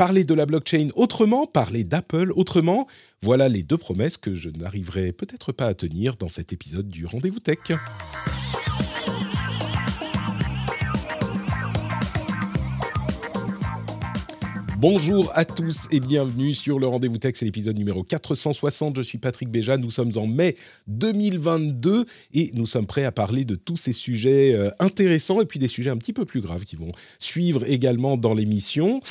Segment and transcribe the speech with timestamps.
[0.00, 2.86] Parler de la blockchain autrement, parler d'Apple autrement,
[3.20, 7.04] voilà les deux promesses que je n'arriverai peut-être pas à tenir dans cet épisode du
[7.04, 7.58] Rendez-vous Tech.
[14.80, 18.96] Bonjour à tous et bienvenue sur le Rendez-vous Tech, c'est l'épisode numéro 460.
[18.96, 23.44] Je suis Patrick Béja, nous sommes en mai 2022 et nous sommes prêts à parler
[23.44, 26.64] de tous ces sujets euh, intéressants et puis des sujets un petit peu plus graves
[26.64, 29.02] qui vont suivre également dans l'émission.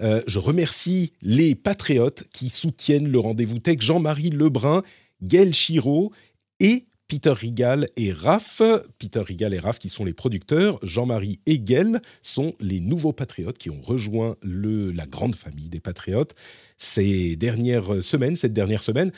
[0.00, 4.80] Euh, je remercie les patriotes qui soutiennent le Rendez-vous Tech, Jean-Marie Lebrun,
[5.20, 6.10] Gaël Chiraud
[6.58, 8.62] et Peter Rigal et Raph.
[8.98, 10.78] Peter Rigal et Raph qui sont les producteurs.
[10.82, 16.34] Jean-Marie Gaël sont les nouveaux patriotes qui ont rejoint le, la grande famille des patriotes
[16.76, 19.10] ces dernières semaines, cette dernière semaine.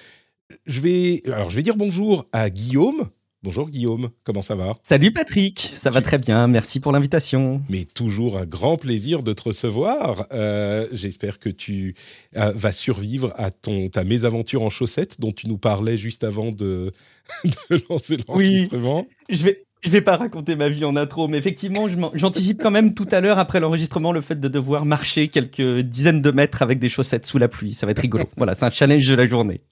[0.66, 3.10] Je vais, alors je vais dire bonjour à Guillaume.
[3.42, 4.74] Bonjour Guillaume, comment ça va?
[4.82, 7.62] Salut Patrick, ça va très bien, merci pour l'invitation.
[7.70, 10.26] Mais toujours un grand plaisir de te recevoir.
[10.32, 11.94] Euh, J'espère que tu
[12.36, 16.52] euh, vas survivre à ton, ta mésaventure en chaussettes dont tu nous parlais juste avant
[16.52, 16.92] de,
[17.70, 19.06] de lancer l'enregistrement.
[19.08, 22.70] Oui, je vais, je vais pas raconter ma vie en intro, mais effectivement, j'anticipe quand
[22.70, 26.62] même tout à l'heure après l'enregistrement le fait de devoir marcher quelques dizaines de mètres
[26.62, 27.72] avec des chaussettes sous la pluie.
[27.72, 28.24] Ça va être rigolo.
[28.36, 29.62] voilà, c'est un challenge de la journée.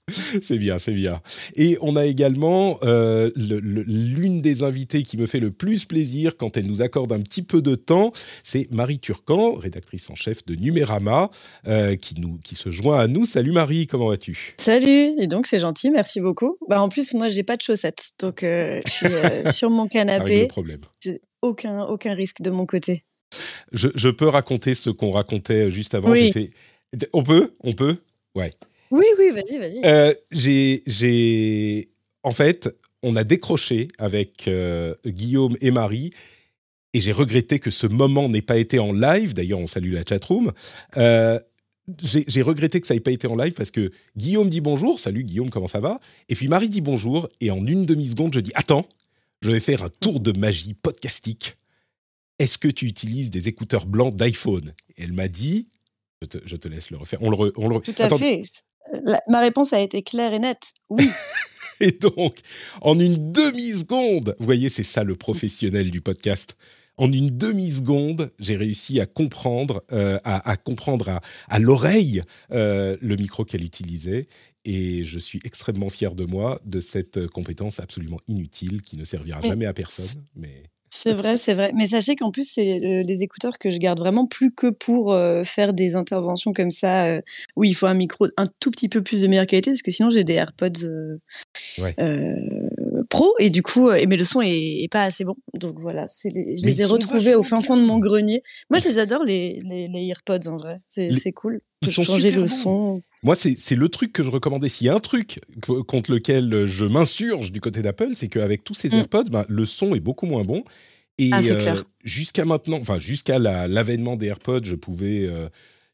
[0.41, 1.21] C'est bien, c'est bien.
[1.55, 6.57] Et on a également euh, l'une des invitées qui me fait le plus plaisir quand
[6.57, 8.11] elle nous accorde un petit peu de temps,
[8.43, 11.29] c'est Marie Turcan, rédactrice en chef de Numérama,
[11.67, 13.25] euh, qui, nous, qui se joint à nous.
[13.25, 14.55] Salut Marie, comment vas-tu?
[14.57, 16.55] Salut, et donc c'est gentil, merci beaucoup.
[16.67, 19.87] Bah, en plus, moi, j'ai pas de chaussettes, donc euh, je suis euh, sur mon
[19.87, 19.98] canapé.
[20.47, 20.81] Problème.
[21.41, 23.05] Aucun, aucun risque de mon côté.
[23.71, 26.11] Je, je peux raconter ce qu'on racontait juste avant.
[26.11, 26.31] Oui.
[26.31, 26.49] Fait...
[27.13, 27.53] On peut?
[27.61, 27.97] On peut?
[28.35, 28.51] Ouais.
[28.91, 29.81] Oui, oui, vas-y, vas-y.
[29.85, 31.89] Euh, j'ai,
[32.23, 32.69] en fait,
[33.03, 36.11] on a décroché avec euh, Guillaume et Marie,
[36.93, 39.33] et j'ai regretté que ce moment n'ait pas été en live.
[39.33, 40.51] D'ailleurs, on salue la chatroom.
[40.97, 41.39] Euh,
[42.03, 44.99] j'ai regretté que ça n'ait pas été en live parce que Guillaume dit bonjour.
[44.99, 45.99] Salut Guillaume, comment ça va?
[46.29, 48.85] Et puis Marie dit bonjour, et en une demi-seconde, je dis Attends,
[49.41, 51.57] je vais faire un tour de magie podcastique.
[52.39, 54.73] Est-ce que tu utilises des écouteurs blancs d'iPhone?
[54.97, 55.67] Elle m'a dit
[56.21, 57.19] je te, je te, laisse le refaire.
[57.21, 57.79] On le, re, on le...
[57.79, 58.17] Tout à Attends.
[58.17, 58.43] fait.
[59.03, 60.73] La, ma réponse a été claire et nette.
[60.89, 61.09] Oui.
[61.79, 62.35] et donc,
[62.81, 66.57] en une demi-seconde, vous voyez, c'est ça le professionnel du podcast.
[66.97, 72.97] En une demi-seconde, j'ai réussi à comprendre, euh, à, à, comprendre à, à l'oreille euh,
[72.99, 74.27] le micro qu'elle utilisait.
[74.71, 79.41] Et je suis extrêmement fier de moi, de cette compétence absolument inutile qui ne servira
[79.41, 80.23] jamais à personne.
[80.35, 80.63] Mais...
[80.91, 81.71] C'est vrai, c'est vrai.
[81.75, 85.43] Mais sachez qu'en plus, c'est les écouteurs que je garde vraiment plus que pour euh,
[85.43, 87.21] faire des interventions comme ça, euh,
[87.55, 89.91] où il faut un micro un tout petit peu plus de meilleure qualité, parce que
[89.91, 91.19] sinon j'ai des AirPods euh,
[91.79, 91.95] ouais.
[93.09, 95.35] Pro, et du coup, mais le son est, est pas assez bon.
[95.55, 98.43] Donc voilà, les, je les ai retrouvés au fin fond de mon grenier.
[98.69, 100.81] Moi, je les adore, les, les, les AirPods, en vrai.
[100.87, 101.61] C'est cool.
[101.81, 103.01] Ils sont changer le son.
[103.23, 104.69] Moi, c'est le truc que je recommandais.
[104.69, 105.41] S'il y a un truc
[105.87, 109.31] contre lequel je m'insurge du côté d'Apple, c'est qu'avec tous ces AirPods, mmh.
[109.31, 110.63] bah, le son est beaucoup moins bon.
[111.17, 115.49] Et ah, euh, jusqu'à maintenant, enfin jusqu'à l'avènement des AirPods, je pouvais euh,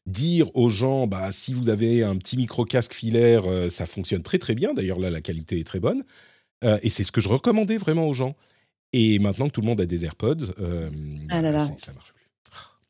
[0.06, 4.38] dire aux gens, bah, si vous avez un petit micro-casque filaire, euh, ça fonctionne très
[4.38, 4.72] très bien.
[4.72, 6.04] D'ailleurs, là, la qualité est très bonne.
[6.62, 8.34] Euh, et c'est ce que je recommandais vraiment aux gens.
[8.92, 10.54] Et maintenant que tout le monde a des AirPods,
[11.28, 11.68] ah là là.
[11.78, 12.14] ça marche.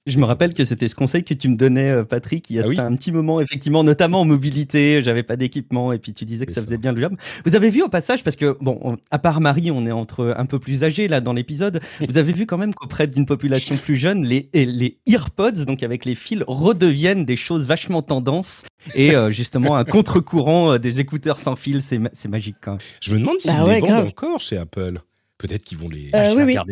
[0.06, 2.62] Je me rappelle que c'était ce conseil que tu me donnais, Patrick, il y a
[2.64, 5.02] ah oui un petit moment, effectivement, notamment en mobilité.
[5.02, 7.16] J'avais pas d'équipement et puis tu disais que ça, ça faisait bien le job.
[7.44, 10.34] Vous avez vu au passage, parce que, bon, on, à part Marie, on est entre
[10.36, 11.80] un peu plus âgés là dans l'épisode.
[12.08, 16.04] Vous avez vu quand même qu'auprès d'une population plus jeune, les, les EarPods, donc avec
[16.04, 18.64] les fils, redeviennent des choses vachement tendances.
[18.94, 22.80] Et euh, justement, un contre-courant euh, des écouteurs sans fil, c'est magique quand même.
[23.02, 24.06] Je me demande s'ils bah les ouais, vendent grave.
[24.08, 25.00] encore chez Apple.
[25.38, 26.10] Peut-être qu'ils vont les.
[26.14, 26.62] Euh, oui, ça.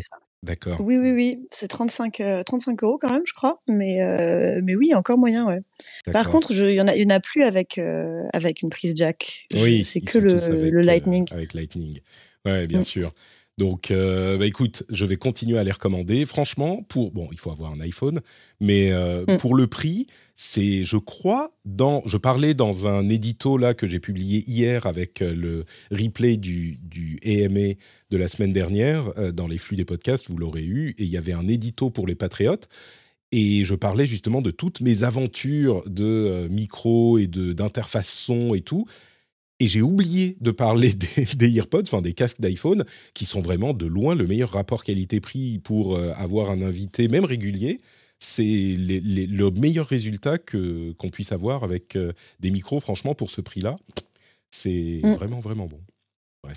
[0.44, 0.81] D'accord.
[0.81, 1.46] Oui, oui, oui.
[1.50, 3.61] C'est 35, 35 euros quand même, je crois.
[3.67, 3.99] Mais,
[4.62, 5.61] mais oui, encore moyen, ouais.
[6.12, 7.81] Par contre, il n'y en, a, y en a plus avec,
[8.32, 9.46] avec une prise jack.
[9.55, 11.26] Oui, c'est que le, le Lightning.
[11.32, 11.99] avec Lightning.
[12.44, 12.85] Ouais, bien mm.
[12.85, 13.12] sûr.
[13.56, 16.27] Donc, euh, bah, écoute, je vais continuer à les recommander.
[16.27, 18.21] Franchement, pour bon, il faut avoir un iPhone,
[18.61, 19.37] mais euh, mm.
[19.39, 22.03] pour le prix, c'est, je crois, dans.
[22.05, 26.79] Je parlais dans un édito là que j'ai publié hier avec euh, le replay du
[26.83, 27.75] du AMA
[28.11, 30.29] de la semaine dernière dans les flux des podcasts.
[30.29, 32.69] Vous l'aurez eu, et il y avait un édito pour les patriotes.
[33.31, 38.61] Et je parlais justement de toutes mes aventures de micro et de d'interface son et
[38.61, 38.87] tout.
[39.61, 40.93] Et j'ai oublié de parler
[41.37, 42.85] des, AirPods, enfin des casques d'iPhone,
[43.15, 47.25] qui sont vraiment de loin le meilleur rapport qualité-prix pour euh, avoir un invité, même
[47.25, 47.81] régulier.
[48.19, 53.41] C'est le meilleur résultat que qu'on puisse avoir avec euh, des micros, franchement, pour ce
[53.41, 53.77] prix-là.
[54.51, 55.15] C'est mm.
[55.15, 55.81] vraiment, vraiment bon.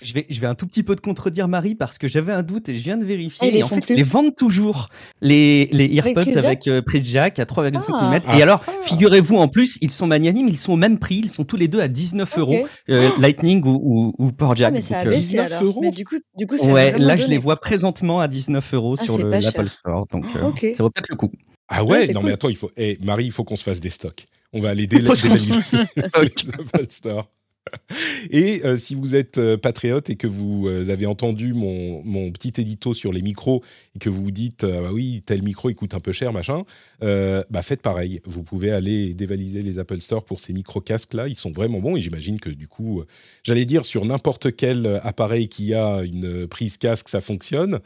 [0.02, 2.44] Je vais, je vais un tout petit peu te contredire Marie parce que j'avais un
[2.44, 3.58] doute et je viens de vérifier.
[3.58, 4.90] Et, en fait, ils les vendent toujours
[5.22, 8.20] les, les AirPods avec euh, prise jack à 3,5 ah.
[8.20, 8.38] mm.
[8.38, 8.72] Et alors, ah.
[8.84, 11.68] figurez-vous en plus, ils sont magnanimes, ils sont au même prix, ils sont tous les
[11.68, 14.70] deux à 19 euros, euh, Lightning ou, ou, Port Jack.
[14.70, 15.64] Ah, mais ça a baissé alors.
[15.64, 18.96] Euros mais du coup, du coup, ouais, là je les vois présentement à 19 euros
[19.00, 21.32] ah, sur l'Apple Store, donc euh, ça vaut peut-être le coup.
[21.70, 23.90] Ah ouais, non mais attends, il faut, hey, Marie, il faut qu'on se fasse des
[23.90, 24.26] stocks.
[24.54, 25.28] On va aller dévaliser
[25.96, 27.30] l'Apple Store.
[28.32, 32.54] Et euh, si vous êtes euh, patriote et que vous euh, avez entendu mon, petit
[32.58, 33.64] édito sur les micros
[33.96, 36.64] et que vous vous dites bah oui tel micro il coûte un peu cher machin,
[37.02, 38.22] bah faites pareil.
[38.26, 41.80] Vous pouvez aller dévaliser les Apple Store pour ces micro casques là, ils sont vraiment
[41.80, 43.04] bons et j'imagine que du coup,
[43.44, 47.80] j'allais dire sur n'importe quel appareil qui a une prise casque ça fonctionne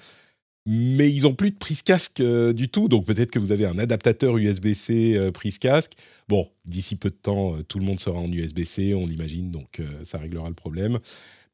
[0.65, 2.87] mais ils ont plus de prise casque euh, du tout.
[2.87, 5.93] Donc peut-être que vous avez un adaptateur USB-C euh, prise casque.
[6.27, 9.81] Bon, d'ici peu de temps, euh, tout le monde sera en USB-C, on l'imagine, donc
[10.03, 10.99] ça réglera le problème.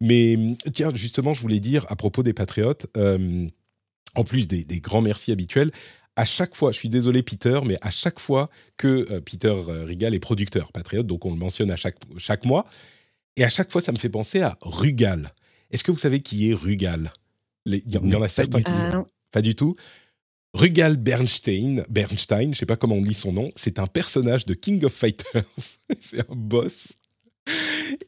[0.01, 0.38] Mais
[0.74, 5.71] tiens, justement, je voulais dire à propos des patriotes, en plus des, grands merci habituels,
[6.15, 9.54] à chaque fois, je suis désolé Peter, mais à chaque fois que Peter
[9.86, 12.68] Rigal est producteur patriote, donc on le mentionne à chaque, chaque mois,
[13.38, 15.33] et à chaque fois, ça me fait penser à Rugal.
[15.71, 17.12] Est-ce que vous savez qui est Rugal?
[17.75, 19.75] Il y, en a certains qui ah, Pas du tout.
[20.53, 24.53] Rugal Bernstein, Bernstein, je sais pas comment on lit son nom, c'est un personnage de
[24.53, 25.43] King of Fighters.
[25.99, 26.93] c'est un boss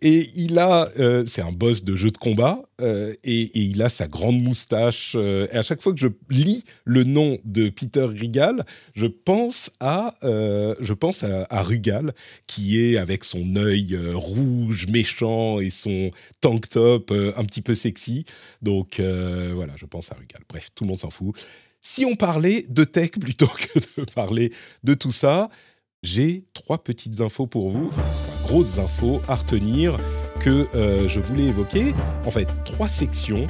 [0.02, 3.90] et il a, euh, c'est un boss de jeu de combat, euh, et, il a
[3.90, 5.14] sa grande moustache.
[5.16, 8.66] Euh, et à chaque fois que je lis le nom de Peter Rigal,
[8.96, 12.14] je pense à, je pense à, Rugal,
[12.48, 18.26] qui est avec son œil rouge méchant et son tank top un petit peu sexy.
[18.62, 20.42] Donc voilà, je pense à Rugal.
[20.48, 21.36] Bref, tout le monde s'en fout.
[21.82, 24.52] Si on parlait de tech plutôt que de parler
[24.84, 25.50] de tout ça,
[26.04, 27.92] j'ai trois petites infos pour vous,
[28.50, 30.00] grosses infos à retenir
[30.40, 31.94] que euh, je voulais évoquer.
[32.26, 33.46] En fait, trois sections.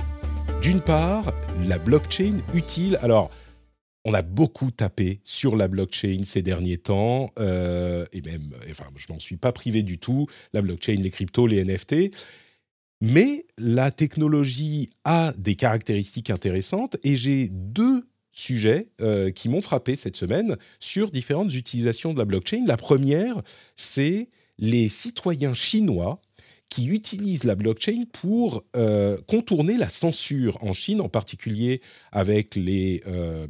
[0.62, 1.32] D'une part,
[1.66, 3.00] la blockchain utile.
[3.02, 3.32] Alors,
[4.04, 9.06] on a beaucoup tapé sur la blockchain ces derniers temps, euh, et même, enfin, je
[9.14, 10.28] m'en suis pas privé du tout.
[10.52, 12.14] La blockchain, les cryptos, les NFT.
[13.00, 19.96] Mais la technologie a des caractéristiques intéressantes et j'ai deux sujets euh, qui m'ont frappé
[19.96, 22.66] cette semaine sur différentes utilisations de la blockchain.
[22.68, 23.42] La première,
[23.78, 24.28] c'est
[24.60, 26.22] les citoyens chinois
[26.70, 33.02] qui utilisent la blockchain pour euh, contourner la censure en Chine, en particulier avec les,
[33.08, 33.48] euh,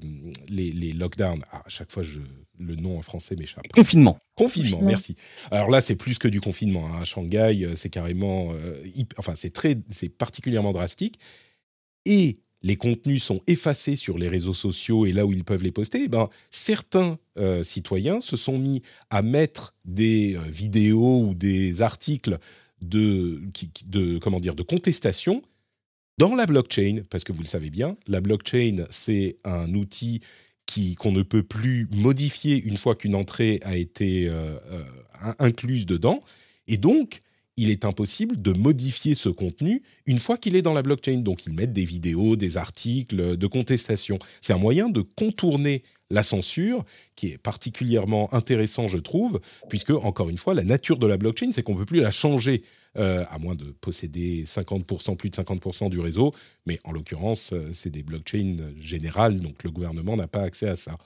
[0.48, 1.44] les, lockdowns.
[1.52, 2.22] Ah, à chaque fois, je,
[2.58, 3.68] le nom en français m'échappe.
[3.74, 4.18] Confinement.
[4.36, 5.16] Confinement, merci.
[5.52, 6.88] Alors là, c'est plus que du confinement.
[6.88, 7.02] Hein.
[7.02, 8.54] À Shanghai, c'est carrément,
[9.18, 11.20] enfin, c'est très, c'est particulièrement drastique.
[12.06, 15.72] Et les contenus sont effacés sur les réseaux sociaux et là où ils peuvent les
[15.72, 21.34] poster, eh ben, certains euh, citoyens se sont mis à mettre des euh, vidéos ou
[21.34, 22.38] des articles
[22.82, 23.42] de,
[23.86, 25.42] de, comment dire, de contestation
[26.18, 30.20] dans la blockchain, parce que vous le savez bien, la blockchain, c'est un outil
[30.98, 34.60] qu'on ne peut plus modifier une fois qu'une entrée a été euh,
[35.40, 36.22] incluse dedans.
[36.68, 37.22] Et donc,
[37.60, 41.18] il est impossible de modifier ce contenu une fois qu'il est dans la blockchain.
[41.18, 44.18] Donc ils mettent des vidéos, des articles de contestation.
[44.40, 46.86] C'est un moyen de contourner la censure
[47.18, 51.52] qui est particulièrement intéressant, je trouve, puisque, encore une fois, la nature de la blockchain,
[51.52, 52.62] c'est qu'on ne peut plus la changer,
[52.98, 56.34] euh, à moins de posséder 50%, plus de 50% du réseau.
[56.66, 60.78] Mais en l'occurrence, euh, c'est des blockchains générales, donc le gouvernement n'a pas accès à
[60.78, 60.98] ça.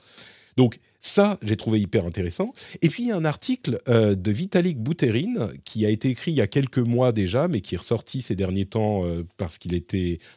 [0.56, 2.54] Donc ça, j'ai trouvé hyper intéressant.
[2.80, 6.30] Et puis il y a un article euh, de Vitalik Buterin qui a été écrit
[6.30, 9.58] il y a quelques mois déjà, mais qui est ressorti ces derniers temps euh, parce
[9.58, 9.76] qu'il a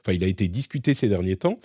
[0.10, 1.58] été discuté ces derniers temps.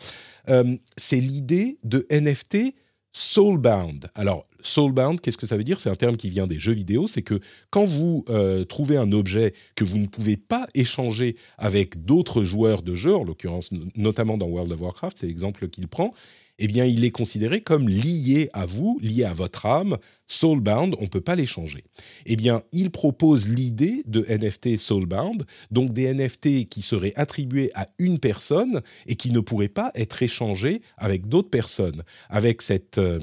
[0.48, 2.76] Euh, c'est l'idée de NFT
[3.10, 4.06] soulbound.
[4.14, 5.80] Alors, soulbound, qu'est-ce que ça veut dire?
[5.80, 7.08] C'est un terme qui vient des jeux vidéo.
[7.08, 7.40] C'est que
[7.70, 8.24] quand vous
[8.68, 13.24] trouvez un objet que vous ne pouvez pas échanger avec d'autres joueurs de jeu, en
[13.24, 16.14] l'occurrence notamment dans World of Warcraft, c'est l'exemple qu'il prend,
[16.64, 21.02] eh bien, il est considéré comme lié à vous, lié à votre âme, soulbound, on
[21.02, 21.82] ne peut pas l'échanger.
[22.24, 27.88] Eh bien, il propose l'idée de NFT soulbound, donc des NFT qui seraient attribués à
[27.98, 32.04] une personne et qui ne pourraient pas être échangés avec d'autres personnes.
[32.28, 32.98] Avec cette...
[32.98, 33.18] Euh,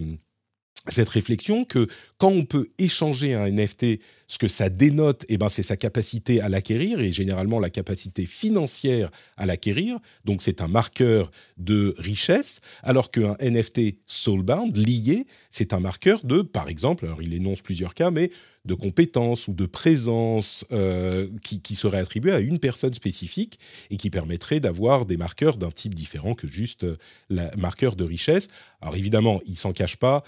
[0.92, 5.50] cette réflexion que quand on peut échanger un NFT, ce que ça dénote, eh ben,
[5.50, 9.98] c'est sa capacité à l'acquérir et généralement la capacité financière à l'acquérir.
[10.24, 16.42] Donc c'est un marqueur de richesse, alors qu'un NFT soulbound, lié, c'est un marqueur de,
[16.42, 18.30] par exemple, alors il énonce plusieurs cas, mais
[18.66, 23.58] de compétences ou de présence euh, qui, qui serait attribué à une personne spécifique
[23.90, 26.98] et qui permettrait d'avoir des marqueurs d'un type différent que juste euh,
[27.30, 28.50] le marqueur de richesse.
[28.82, 30.24] Alors évidemment, il s'en cache pas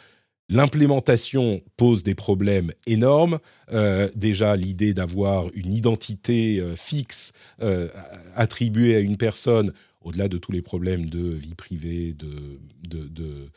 [0.52, 3.40] L'implémentation pose des problèmes énormes.
[3.72, 7.32] Euh, déjà, l'idée d'avoir une identité euh, fixe
[7.62, 7.88] euh,
[8.36, 13.50] attribuée à une personne, au-delà de tous les problèmes de vie privée, de, de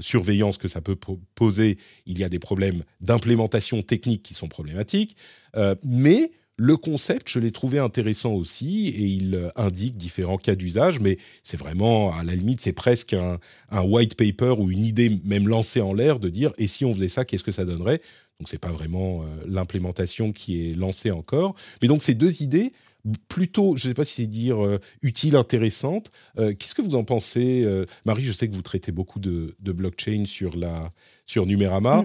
[0.00, 0.96] surveillance que ça peut
[1.34, 1.76] poser,
[2.06, 5.16] il y a des problèmes d'implémentation technique qui sont problématiques.
[5.84, 10.98] mais le concept, je l'ai trouvé intéressant aussi et il euh, indique différents cas d'usage,
[10.98, 13.38] mais c'est vraiment, à la limite, c'est presque un,
[13.84, 17.08] white paper ou une idée même lancée en l'air de dire et si on faisait
[17.08, 18.00] ça, qu'est-ce que ça donnerait?
[18.40, 21.54] Donc c'est pas vraiment euh, l'implémentation qui est lancée encore.
[21.80, 22.72] Mais donc ces deux idées,
[23.28, 26.10] plutôt, je ne sais pas si c'est dire euh, utile, intéressante.
[26.36, 27.66] Qu'est-ce que vous en pensez,
[28.04, 30.92] Marie Je sais que vous traitez beaucoup de, blockchain sur la
[31.24, 32.04] sur Numérama.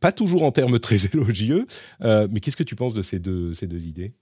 [0.00, 1.66] Pas, toujours en termes très élogieux,
[2.02, 4.14] euh, mais qu'est-ce que tu penses de ces deux, ces deux idées?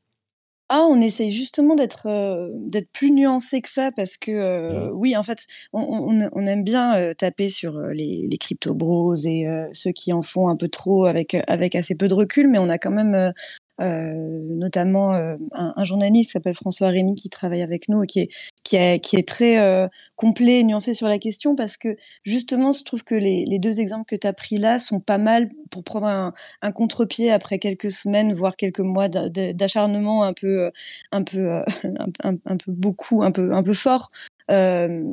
[0.70, 5.16] Ah, on essaye justement d'être euh, d'être plus nuancé que ça parce que euh, oui,
[5.16, 10.12] en fait, on, on, aime bien taper sur les, les crypto bros et ceux qui
[10.12, 12.90] en font un peu trop avec avec assez peu de recul, mais on a quand
[12.90, 13.32] même
[13.78, 18.20] notamment euh, un, un, journaliste qui s'appelle François Rémy qui travaille avec nous et qui
[18.20, 18.28] est,
[18.64, 22.72] qui, est, qui est très euh, complet et nuancé sur la question parce que justement,
[22.72, 25.48] je trouve que les, les deux exemples que tu as pris là sont pas mal
[25.70, 30.70] pour prendre un, un contre-pied après quelques semaines, voire quelques mois d'acharnement un peu,
[31.12, 31.62] un peu,
[32.24, 34.10] un, peu beaucoup, un peu, un peu fort.
[34.12, 34.37] euh,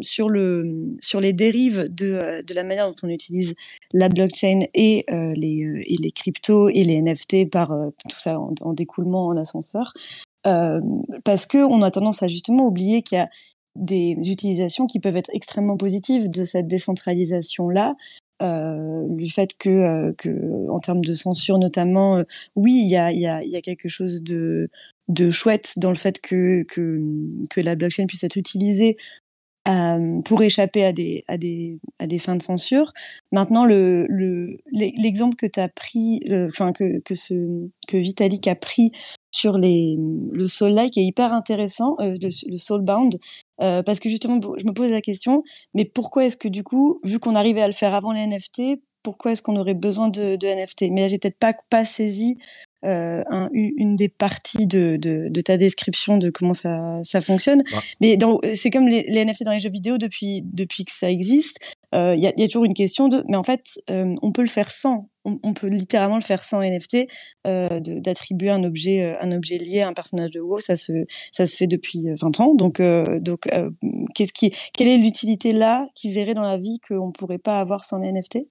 [0.01, 3.55] sur, le, sur les dérives de, euh, de la manière dont on utilise
[3.93, 7.75] la blockchain et, euh, les, et les cryptos et les NFT par
[8.09, 9.93] tout ça en, découlement en ascenseur.
[10.43, 13.29] parce qu'on a tendance à justement oublier qu'il y a
[13.75, 17.95] des utilisations qui peuvent être extrêmement positives de cette décentralisation-là,
[18.41, 22.23] euh, le fait que, que, en termes de censure notamment,
[22.55, 24.69] oui, il y a, y, y a, quelque chose de,
[25.07, 27.01] de chouette dans le fait que, que,
[27.49, 28.97] que la blockchain puisse être utilisée
[29.67, 32.93] euh, pour échapper à des, à, des, à des fins de censure.
[33.31, 38.91] Maintenant, le, le, l'exemple que tu pris, enfin que, que, ce, que Vitalik a pris
[39.35, 39.97] sur les,
[40.31, 43.17] le Soul-like est hyper intéressant, euh, le, le Soulbound,
[43.61, 45.43] euh, parce que justement, je me pose la question,
[45.73, 48.79] mais pourquoi est-ce que du coup, vu qu'on arrivait à le faire avant les NFT,
[49.03, 52.37] pourquoi est-ce qu'on aurait besoin de, de NFT Mais là, j'ai peut-être pas, pas saisi
[52.85, 57.63] euh, un, une des parties de, de, de, ta description de comment ça, ça fonctionne.
[57.99, 58.17] Mais
[58.53, 61.75] c'est comme les, les, NFT dans les jeux vidéo depuis, depuis que ça existe.
[61.93, 64.31] Il euh, y, a, y, a, toujours une question de, mais en fait, euh, on
[64.31, 65.09] peut le faire sans.
[65.23, 67.07] On, peut littéralement le faire sans NFT,
[67.43, 70.59] d'attribuer un objet, un objet lié à un personnage de WoW.
[70.59, 70.93] Ça se,
[71.31, 72.53] ça se fait depuis 20 ans.
[72.53, 73.49] Donc, donc
[74.13, 77.59] qu'est-ce qui, quelle est l'utilité là qui verrait dans la vie qu'on ne pourrait pas
[77.59, 78.45] avoir sans les NFT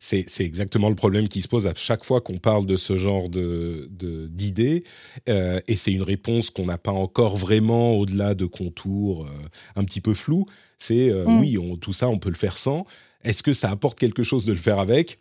[0.00, 3.28] c'est exactement le problème qui se pose à chaque fois qu'on parle de ce genre
[3.28, 4.80] d'idées.
[4.80, 9.30] De, euh, et c'est une réponse qu'on n'a pas encore vraiment au-delà de contours euh,
[9.76, 10.46] un petit peu flous.
[10.78, 11.40] C'est euh, mm.
[11.40, 12.86] oui, tout ça, on peut le faire sans.
[13.24, 15.18] Est-ce que ça apporte quelque chose de le faire avec?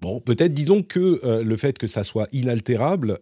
[0.00, 3.18] Bon, peut-être disons que le fait que ça soit inaltérable,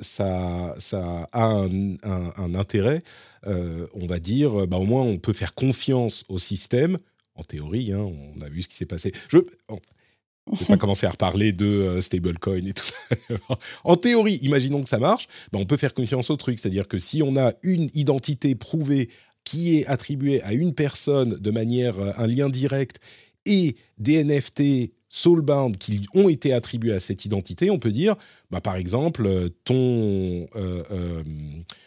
[0.00, 3.02] ça, ça a un, un intérêt.
[3.44, 6.98] on va dire, bah, au moins on peut faire confiance au système
[7.34, 9.12] en théorie, hein, on a vu ce qui s'est passé.
[9.28, 12.94] Je ne vais pas commencer à reparler de euh, stablecoin et tout ça.
[13.84, 16.58] en théorie, imaginons que ça marche, ben on peut faire confiance au truc.
[16.58, 19.08] C'est-à-dire que si on a une identité prouvée
[19.44, 22.98] qui est attribuée à une personne de manière, euh, un lien direct,
[23.46, 28.16] et des NFT soulbound qui ont été attribués à cette identité, on peut dire,
[28.50, 30.46] bah, par exemple, ton...
[30.56, 31.22] Euh,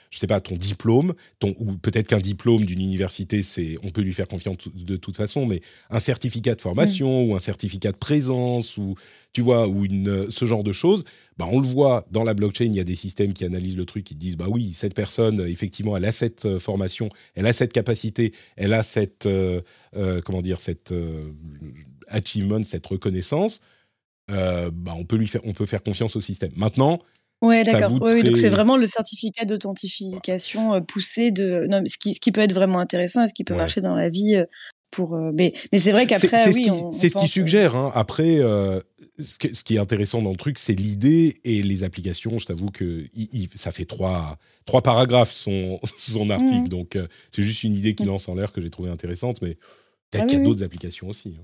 [0.10, 4.02] je sais pas, ton diplôme, ton, ou peut-être qu'un diplôme d'une université, c'est, on peut
[4.02, 7.30] lui faire confiance de toute façon, mais un certificat de formation mm.
[7.30, 8.96] ou un certificat de présence ou,
[9.34, 11.04] tu vois, ou une, ce genre de choses,
[11.38, 13.86] bah, on le voit dans la blockchain, il y a des systèmes qui analysent le
[13.86, 17.54] truc, qui disent, bah oui, cette personne, effectivement, elle a cette euh, formation, elle a
[17.54, 19.62] cette capacité, elle a cette, euh,
[19.96, 20.94] euh, comment dire, cette
[22.08, 23.62] achievement, cette reconnaissance.
[24.28, 26.52] bah, on peut lui faire, on peut faire confiance au système.
[26.56, 27.00] Maintenant,
[27.42, 27.92] Ouais, d'accord.
[28.02, 31.68] Oui, donc c'est vraiment le certificat d'authentification euh, poussé de.
[31.70, 33.96] Non, ce qui, ce qui peut être vraiment intéressant et ce qui peut marcher dans
[33.96, 34.36] la vie.
[34.36, 34.46] Euh,
[34.90, 37.76] pour, euh, mais, mais c'est vrai qu'après, oui, c'est ce qui suggère.
[37.76, 37.92] Hein.
[37.94, 38.38] Après,
[39.20, 42.38] ce, qui est intéressant dans le truc, c'est l'idée et les applications.
[42.40, 43.06] Je t'avoue que
[43.54, 46.70] ça fait trois, trois paragraphes son, son article, mmh.
[46.70, 46.98] donc
[47.32, 49.56] c'est juste une idée qui lance en l'air que j'ai trouvé intéressante, mais
[50.10, 51.36] peut-être ah qu'il y a d'autres applications aussi.
[51.38, 51.44] Hein.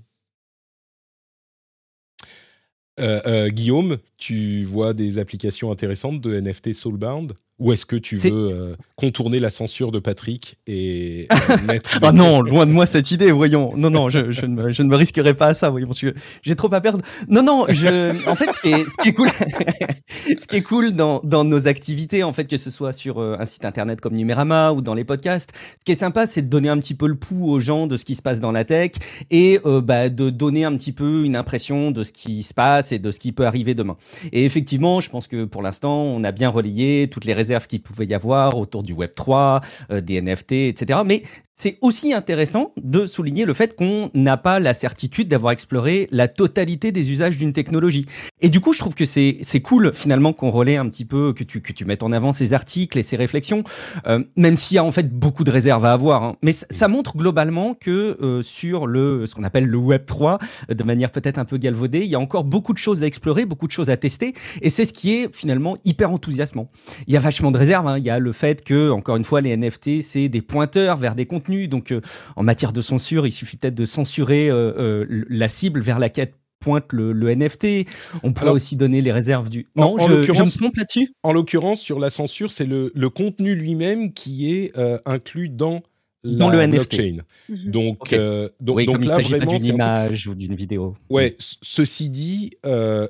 [2.99, 7.33] Euh, euh, Guillaume, tu vois des applications intéressantes de NFT Soulbound?
[7.59, 11.27] Ou est-ce que tu veux euh, contourner la censure de Patrick et
[11.67, 13.73] mettre Ah non, loin de moi cette idée, voyons.
[13.77, 16.01] Non, non, je, je, ne, me, je ne, me, risquerai pas à ça, voyons, parce
[16.01, 17.03] que j'ai trop à perdre.
[17.29, 19.29] Non, non, je, en fait, ce qui est, ce qui est cool,
[20.39, 23.37] ce qui est cool dans, dans, nos activités, en fait, que ce soit sur euh,
[23.39, 26.47] un site internet comme Numérama ou dans les podcasts, ce qui est sympa, c'est de
[26.47, 28.65] donner un petit peu le pouls aux gens de ce qui se passe dans la
[28.65, 28.91] tech
[29.29, 32.91] et euh, bah, de donner un petit peu une impression de ce qui se passe
[32.91, 33.95] et de ce qui peut arriver demain.
[34.31, 37.33] Et effectivement, je pense que pour l'instant, on a bien relayé toutes les
[37.67, 40.99] qu'il pouvait y avoir autour du Web 3, euh, des NFT, etc.
[41.05, 41.23] Mais
[41.55, 46.27] c'est aussi intéressant de souligner le fait qu'on n'a pas la certitude d'avoir exploré la
[46.27, 48.05] totalité des usages d'une technologie.
[48.41, 51.43] Et du coup, je trouve que c'est cool finalement qu'on relaie un petit peu, que
[51.43, 53.63] tu, que tu mettes en avant ces articles et ces réflexions,
[54.07, 56.23] euh, même s'il y a en fait beaucoup de réserves à avoir.
[56.23, 56.35] Hein.
[56.41, 60.37] Mais ça, montre globalement que euh, sur le, ce qu'on appelle le Web 3,
[60.69, 63.45] de manière peut-être un peu galvaudée, il y a encore beaucoup de choses à explorer,
[63.45, 64.33] beaucoup de choses à tester.
[64.61, 66.69] Et c'est ce qui est finalement hyper enthousiasmant.
[67.07, 67.87] Il y a vachement de réserves.
[67.87, 67.97] Hein.
[67.97, 71.15] Il y a le fait que, encore une fois, les NFT, c'est des pointeurs vers
[71.15, 71.25] des
[71.67, 72.01] donc, euh,
[72.35, 76.31] en matière de censure, il suffit peut-être de censurer euh, euh, la cible vers laquelle
[76.59, 77.87] pointe le, NFT.
[78.23, 79.67] On pourrait aussi donner les réserves du.
[79.75, 81.13] Non, je, me trompe là-dessus?
[81.23, 84.71] En l'occurrence, sur la censure, c'est le, contenu lui-même qui est
[85.05, 85.81] inclus dans
[86.23, 87.17] dans le blockchain.
[87.49, 87.69] NFT.
[87.69, 88.15] Donc,
[88.59, 90.95] donc, oui, comme il s'agit d'une image ou d'une vidéo.
[91.09, 91.35] Ouais.
[91.37, 92.51] Ceci dit,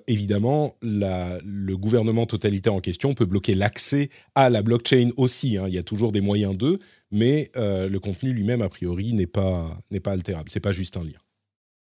[0.07, 5.57] évidemment, la, le gouvernement totalitaire en question peut bloquer l'accès à la blockchain aussi.
[5.57, 5.65] Hein.
[5.67, 6.79] Il y a toujours des moyens d'eux,
[7.11, 10.49] mais euh, le contenu lui-même, a priori, n'est pas, n'est pas altérable.
[10.51, 11.19] C'est pas juste un lien.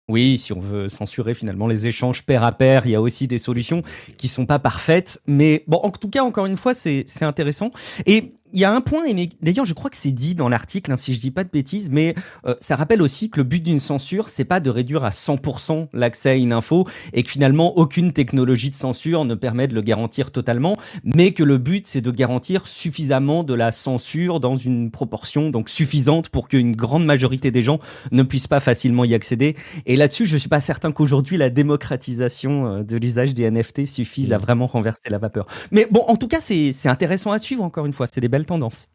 [0.08, 3.28] Oui, si on veut censurer finalement les échanges pair à pair, il y a aussi
[3.28, 3.84] des solutions
[4.18, 5.22] qui sont pas parfaites.
[5.28, 7.72] Mais bon, en tout cas, encore une fois, c'est intéressant.
[8.08, 10.92] Et il y a un point, et d'ailleurs je crois que c'est dit dans l'article,
[10.92, 13.62] hein, si je dis pas de bêtises, mais euh, ça rappelle aussi que le but
[13.62, 17.78] d'une censure, c'est pas de réduire à 100% l'accès à une info, et que finalement
[17.78, 22.02] aucune technologie de censure ne permet de le garantir totalement, mais que le but c'est
[22.02, 27.52] de garantir suffisamment de la censure dans une proportion donc suffisante pour qu'une grande majorité
[27.52, 27.80] des gens
[28.12, 29.56] ne puissent pas facilement y accéder.
[29.86, 34.32] Et là-dessus, je suis pas certain qu'aujourd'hui la démocratisation euh, de l'usage des NFT suffise
[34.34, 34.42] à mmh.
[34.42, 35.46] vraiment renverser la vapeur.
[35.72, 38.08] Mais bon, en tout cas, c'est intéressant à suivre encore une fois.
[38.08, 38.90] C'est des belles tendance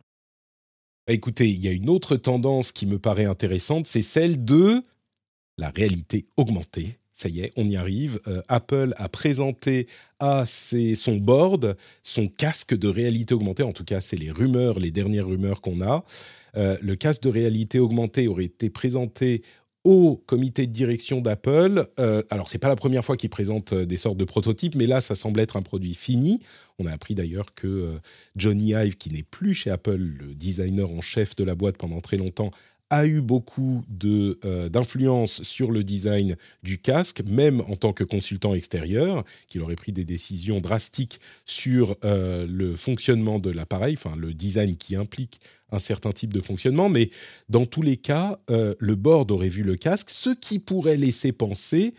[1.07, 4.83] bah, Écoutez, il y a une autre tendance qui me paraît intéressante, c'est celle de
[5.59, 6.98] la réalité augmentée.
[7.14, 8.20] Ça y est, on y arrive.
[8.26, 9.87] Euh, Apple a présenté
[10.18, 13.62] à son board son casque de réalité augmentée.
[13.62, 16.04] En tout cas, c'est les rumeurs, les dernières rumeurs qu'on a.
[16.57, 19.42] Euh, le casque de réalité augmentée aurait été présenté
[19.85, 21.87] au comité de direction d'Apple.
[22.01, 24.87] Euh, alors, c'est pas la première fois qu'ils présentent euh, des sortes de prototypes, mais
[24.87, 26.40] là, ça semble être un produit fini.
[26.79, 27.99] On a appris d'ailleurs que euh,
[28.35, 32.01] Johnny Ive, qui n'est plus chez Apple, le designer en chef de la boîte pendant
[32.01, 32.51] très longtemps,
[32.94, 38.54] a eu beaucoup euh, d'influence sur le design du casque, même en tant que consultant
[38.54, 44.76] extérieur, qu'il aurait pris des décisions drastiques sur le fonctionnement de l'appareil, enfin le design
[44.76, 45.40] qui implique
[45.74, 47.11] un certain type de fonctionnement, mais
[47.48, 51.33] dans tous les cas, euh, le board aurait vu le casque, ce qui pourrait laisser
[51.33, 51.94] penser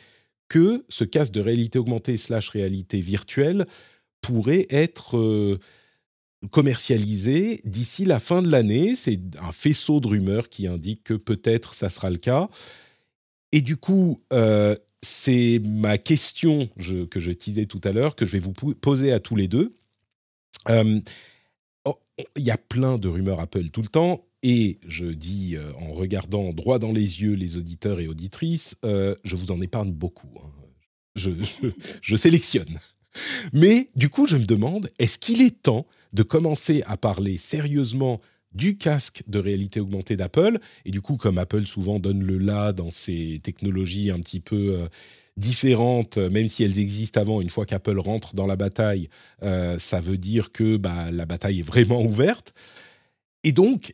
[0.47, 3.65] que ce casque de réalité augmentée slash réalité virtuelle
[4.21, 5.59] pourrait être euh,
[6.51, 8.95] commercialisé d'ici la fin de l'année.
[8.95, 12.49] C'est un faisceau de rumeurs qui indique que peut-être ça sera le cas.
[13.51, 16.67] Et du coup, euh, c'est ma question
[17.09, 19.77] que je disais tout à l'heure, que je vais vous poser à tous les deux
[22.35, 24.25] il y a plein de rumeurs Apple tout le temps.
[24.43, 29.15] Et je dis euh, en regardant droit dans les yeux les auditeurs et auditrices, euh,
[29.23, 30.29] je vous en épargne beaucoup.
[30.43, 30.51] Hein.
[31.15, 32.79] Je, sélectionne.
[33.53, 38.21] Mais du coup, je me demande, est-ce qu'il est temps de commencer à parler sérieusement
[38.53, 40.59] du casque de réalité augmentée d'Apple?
[40.85, 44.75] Et du coup, comme Apple souvent donne le là dans ses technologies un petit peu
[44.75, 44.87] euh,
[45.37, 47.41] différentes, même si elles existent avant.
[47.41, 49.09] Une fois qu'Apple rentre dans la bataille,
[49.41, 52.53] ça veut dire que bah, la bataille est vraiment ouverte.
[53.43, 53.93] Et donc,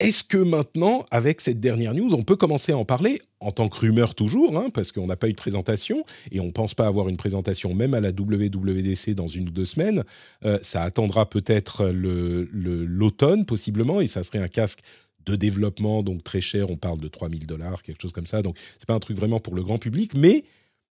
[0.00, 3.68] est-ce que maintenant, avec cette dernière news, on peut commencer à en parler en tant
[3.68, 6.02] que rumeur toujours, hein, parce qu'on n'a pas eu de présentation
[6.32, 9.52] et on ne pense pas avoir une présentation même à la WWDC dans une ou
[9.52, 10.02] deux semaines.
[10.44, 14.80] Euh, ça attendra peut-être l'automne possiblement et ça serait un casque
[15.26, 18.58] de développement, donc très cher, on parle de 3000 dollars, quelque chose comme ça, donc
[18.78, 20.44] c'est pas un truc vraiment pour le grand public, mais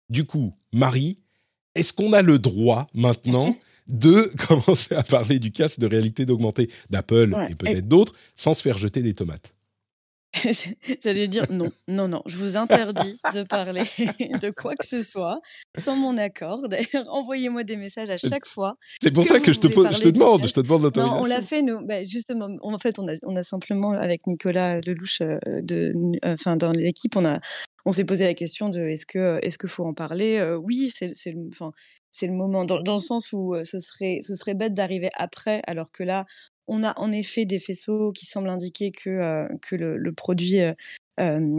[0.10, 1.18] du coup, Marie,
[1.76, 3.56] est-ce qu'on a le droit maintenant
[3.88, 8.62] de commencer à parler du casque de réalité d'augmenter d'Apple et peut-être d'autres sans se
[8.62, 9.54] faire jeter des tomates.
[11.04, 13.82] J'allais dire non, non, non, je vous interdis de parler
[14.42, 15.42] de quoi que ce soit
[15.78, 16.70] sans mon accord.
[16.70, 18.76] D'ailleurs, envoyez-moi des messages à chaque fois.
[19.02, 21.18] C'est pour ça que je te, je te demande, je te demande l'autorisation.
[21.18, 21.86] Non, on l'a fait, nous.
[21.86, 26.56] Bah, justement, en fait, on a, on a simplement, avec Nicolas Lelouch, euh, de, enfin,
[26.56, 27.40] dans l'équipe, on a,
[27.86, 30.38] on s'est posé la question de est-ce que est-ce qu'il faut en parler?
[30.38, 31.12] Euh, Oui, c'est
[31.50, 31.72] enfin
[32.12, 32.66] c'est le moment.
[32.66, 36.26] Dans, le sens où ce serait bête d'arriver après alors que là
[36.68, 40.60] on a en effet des faisceaux qui semblent indiquer que, le produit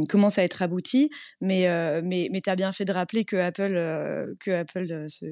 [0.08, 1.66] commence à être abouti, mais,
[2.02, 5.26] mais, mais tu as bien fait de rappeler que Apple, que Apple se,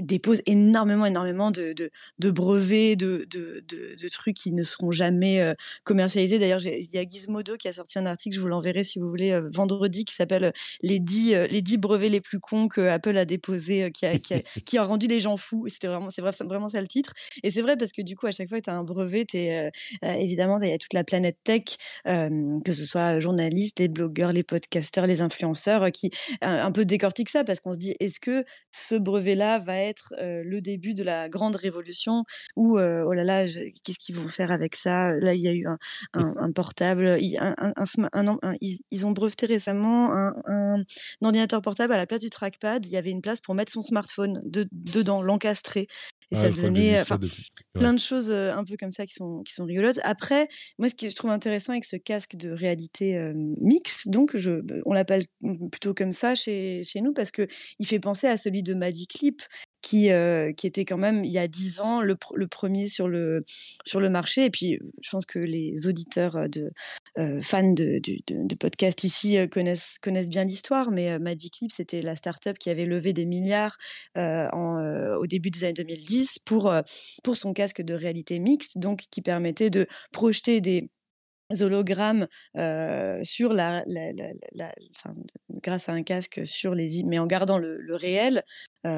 [0.00, 5.54] dépose énormément, énormément de, brevets, de, de, de, trucs qui ne seront jamais
[5.84, 6.38] commercialisés.
[6.38, 9.08] D'ailleurs, il y a Gizmodo qui a sorti un article, je vous l'enverrai si vous
[9.08, 10.52] voulez, vendredi, qui s'appelle
[10.82, 14.78] les 10, les 10 brevets les plus cons que Apple a déposés, qui, a, qui,
[14.78, 15.66] a, rendu les gens fous.
[15.68, 17.12] C'était vraiment, c'est vraiment ça le titre.
[17.42, 19.26] Et c'est vrai parce que du coup, à chaque fois que tu as un brevet,
[19.34, 19.70] es
[20.02, 21.64] évidemment, il y a toute la planète tech,
[22.04, 27.28] que ce soit journaliste, les blogueurs, les podcasteurs, les influenceurs euh, qui un peu décortiquent
[27.28, 31.02] ça parce qu'on se dit est-ce que ce brevet-là va être euh, le début de
[31.02, 32.24] la grande révolution
[32.56, 35.12] ou euh, oh là là qu'est-ce qu'ils vont faire avec ça?
[35.12, 35.78] Là il y a eu un,
[36.14, 40.82] un, portable, un, ils, ont breveté récemment un,
[41.22, 42.84] ordinateur portable à la place du trackpad.
[42.86, 45.86] Il y avait une place pour mettre son smartphone dedans, l'encastrer.
[46.30, 47.02] Et ça devenait
[47.72, 49.98] plein de choses un peu comme ça qui sont, qui sont rigolotes.
[50.02, 53.18] Après, moi, ce que je trouve intéressant avec ce casque de réalité
[53.60, 55.24] mix, donc je, on l'appelle
[55.72, 57.48] plutôt comme ça chez, chez nous, parce qu'il
[57.84, 59.42] fait penser à celui de Magic Leap,
[59.82, 60.10] qui,
[60.56, 63.44] qui était quand même, il y a dix ans, le, le, premier sur le,
[63.84, 64.44] sur le marché.
[64.44, 66.72] Et puis, je pense que les auditeurs de,
[67.40, 72.58] fans de, de, podcast ici connaissent, connaissent bien l'histoire, mais Magic Leap, c'était la start-up
[72.58, 73.76] qui avait levé des milliards
[74.16, 76.72] au début des années 2010 pour,
[77.22, 80.90] pour son casque de réalité mixte, donc qui permettait de projeter des
[81.60, 82.26] hologrammes
[83.22, 83.84] sur la,
[85.62, 88.42] grâce à un casque sur les mais en gardant le, réel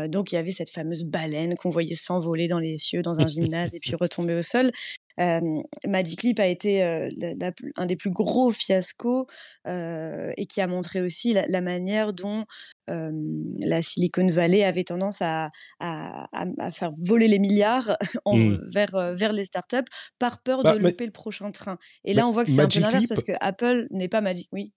[0.09, 3.27] donc il y avait cette fameuse baleine qu'on voyait s'envoler dans les cieux dans un
[3.27, 4.71] gymnase et puis retomber au sol
[5.19, 9.27] Magic Leap a été un des plus gros fiascos
[9.67, 12.45] et qui a montré aussi la, manière dont
[12.89, 17.97] la Silicon Valley avait tendance à, à, faire voler les milliards
[18.27, 18.57] mmh.
[18.67, 19.77] vers, vers les startups
[20.19, 21.79] par peur bah, de louper le prochain train.
[22.05, 24.49] Et là, on voit que c'est un peu l'inverse parce que Apple n'est pas Magic.
[24.53, 24.73] Oui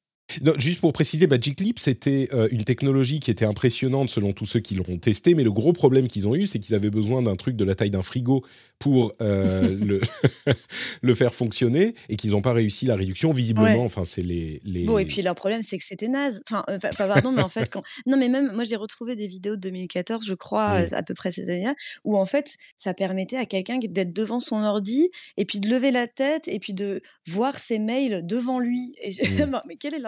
[0.58, 4.60] juste pour préciser, Magic Leap, c'était euh, une technologie qui était impressionnante selon tous ceux
[4.60, 7.36] qui l'ont testé, mais le gros problème qu'ils ont eu, c'est qu'ils avaient besoin d'un
[7.36, 8.44] truc de la taille d'un frigo
[8.80, 10.02] pour euh, le,
[11.02, 13.32] le, faire fonctionner et qu'ils n'ont pas réussi la réduction.
[13.32, 16.42] Visiblement, enfin, c'est les, les, Bon, et puis leur problème, c'est que c'était naze.
[16.50, 17.84] Enfin, euh, pardon, mais en fait, quand...
[18.06, 21.32] non, mais même moi, j'ai retrouvé des vidéos de 2014, je crois, à peu près
[21.32, 25.60] ces années-là, où en fait, ça permettait à quelqu'un d'être devant son ordi et puis
[25.60, 28.96] de lever la tête et puis de voir ses mails devant lui.
[29.02, 29.62] Et mmh.
[29.68, 30.00] mais quel est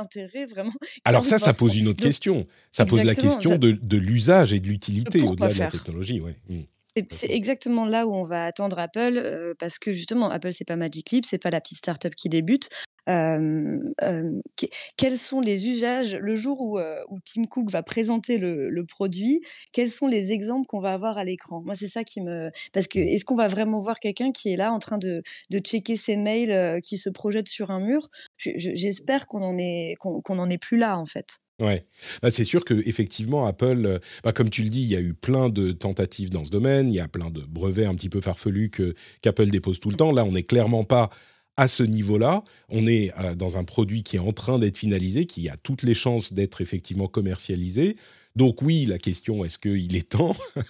[0.49, 0.73] vraiment.
[1.05, 2.47] Alors ça, ça pose une autre question.
[2.71, 6.19] Ça pose la question de, l'usage et de l'utilité au-delà de la technologie.
[6.21, 6.37] Ouais.
[6.49, 6.61] Mmh.
[7.09, 10.77] C'est exactement là où on va attendre Apple, euh, parce que justement, Apple, c'est pas
[10.77, 12.69] Magic Leap, c'est pas la petite startup qui débute.
[13.05, 16.79] Quels sont les usages le jour où,
[17.25, 19.41] Tim Cook va présenter le, le, produit
[19.71, 21.61] Quels sont les exemples qu'on va avoir à l'écran?
[21.65, 24.55] Moi, c'est ça qui me parce que est-ce qu'on va vraiment voir quelqu'un qui est
[24.55, 28.09] là en train de, de checker ses mails, qui se projette sur un mur?
[28.37, 31.39] J'espère qu'on en est qu'on en est plus là en fait.
[31.61, 31.85] Ouais,
[32.21, 35.13] bah, c'est sûr que effectivement Apple, bah, comme tu le dis, il y a eu
[35.13, 38.19] plein de tentatives dans ce domaine, il y a plein de brevets un petit peu
[38.19, 40.11] farfelus que qu'Apple dépose tout le temps.
[40.11, 41.09] Là, on n'est clairement pas
[41.57, 42.43] à ce niveau-là.
[42.69, 45.83] On est euh, dans un produit qui est en train d'être finalisé, qui a toutes
[45.83, 47.97] les chances d'être effectivement commercialisé.
[48.35, 50.35] Donc oui, la question est-ce qu'il est temps?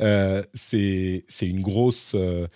[0.00, 2.14] Euh, C'est une grosse...
[2.14, 2.46] Euh,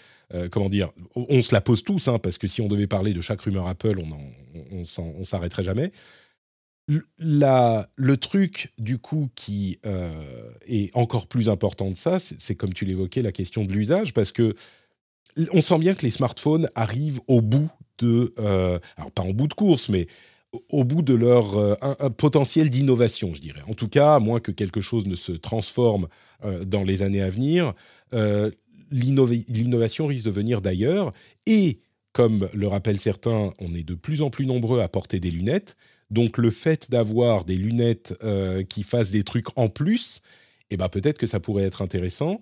[0.50, 3.20] comment dire On se la pose tous, hein, parce que si on devait parler de
[3.20, 3.98] chaque rumeur Apple,
[4.70, 5.92] on ne s'arrêterait jamais.
[7.18, 9.78] La, le truc, du coup, qui
[10.66, 14.32] est encore plus important de ça, c'est comme tu l'évoquais, la question de l'usage, parce
[14.32, 14.54] que
[15.52, 19.48] on sent bien que les smartphones arrivent au bout de, euh, alors pas en bout
[19.48, 20.06] de course, mais
[20.68, 23.62] au bout de leur un, potentiel d'innovation, je dirais.
[23.68, 26.08] En tout cas, à moins que quelque chose ne se transforme
[26.66, 27.72] dans les années à venir,
[28.90, 31.10] l'innovation risque de venir d'ailleurs.
[31.46, 31.78] Et
[32.12, 35.74] comme le rappellent certains, on est de plus en plus nombreux à porter des lunettes.
[36.10, 38.14] Donc le fait d'avoir des lunettes
[38.68, 40.20] qui fassent des trucs en plus,
[40.72, 42.40] eh ben, peut-être que ça pourrait être intéressant.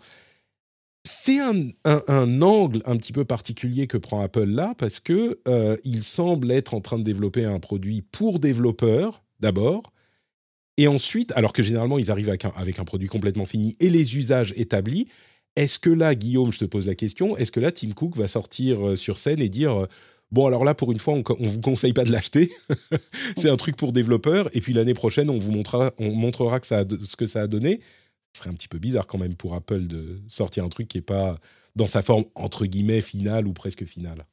[1.05, 6.03] C'est un, angle un petit peu particulier que prend Apple là, parce que euh, il
[6.03, 9.93] semble être en train de développer un produit pour développeurs d'abord,
[10.77, 14.53] et ensuite, alors que généralement ils arrivent avec un, produit complètement fini et les usages
[14.57, 15.09] établis.
[15.57, 18.29] Est-ce que là, Guillaume, je te pose la question, est-ce que là, Tim Cook va
[18.29, 19.87] sortir euh, sur scène et dire euh,
[20.31, 22.53] Bon, alors là, pour une fois, on ne vous conseille pas de l'acheter.
[23.37, 24.49] c'est un truc pour développeurs.
[24.55, 27.81] Et puis l'année prochaine, on vous montrera, on montrera que ce que ça a donné
[28.33, 30.99] ce serait un petit peu bizarre quand même pour Apple de sortir un truc qui
[30.99, 31.39] n'est pas
[31.77, 34.27] dans sa forme entre guillemets finale ou presque finale.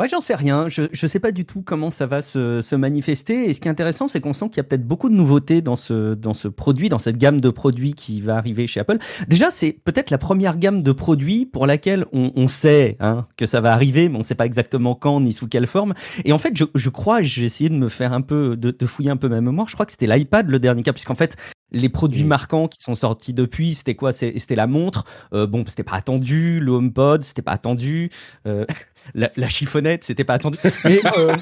[0.00, 0.68] Ouais, j'en sais rien.
[0.68, 3.48] Je ne sais pas du tout comment ça va se, se manifester.
[3.48, 5.62] Et ce qui est intéressant, c'est qu'on sent qu'il y a peut-être beaucoup de nouveautés
[5.62, 8.98] dans ce, dans ce produit, dans cette gamme de produits qui va arriver chez Apple.
[9.28, 13.46] Déjà, c'est peut-être la première gamme de produits pour laquelle on, on sait hein, que
[13.46, 15.94] ça va arriver, mais on ne sait pas exactement quand ni sous quelle forme.
[16.24, 18.86] Et en fait, je, je crois, j'ai essayé de me faire un peu, de, de
[18.86, 19.68] fouiller un peu ma mémoire.
[19.68, 21.36] Je crois que c'était l'iPad le dernier cas, puisqu'en fait,
[21.70, 22.28] les produits mm.
[22.28, 24.12] marquants qui sont sortis depuis, c'était quoi?
[24.12, 25.04] C'était la montre.
[25.32, 26.60] Euh, bon, c'était pas attendu.
[26.60, 28.10] Le HomePod, c'était pas attendu.
[28.46, 28.64] Euh,
[29.14, 30.58] la, la, chiffonnette, c'était pas attendu.
[30.84, 31.34] Mais euh,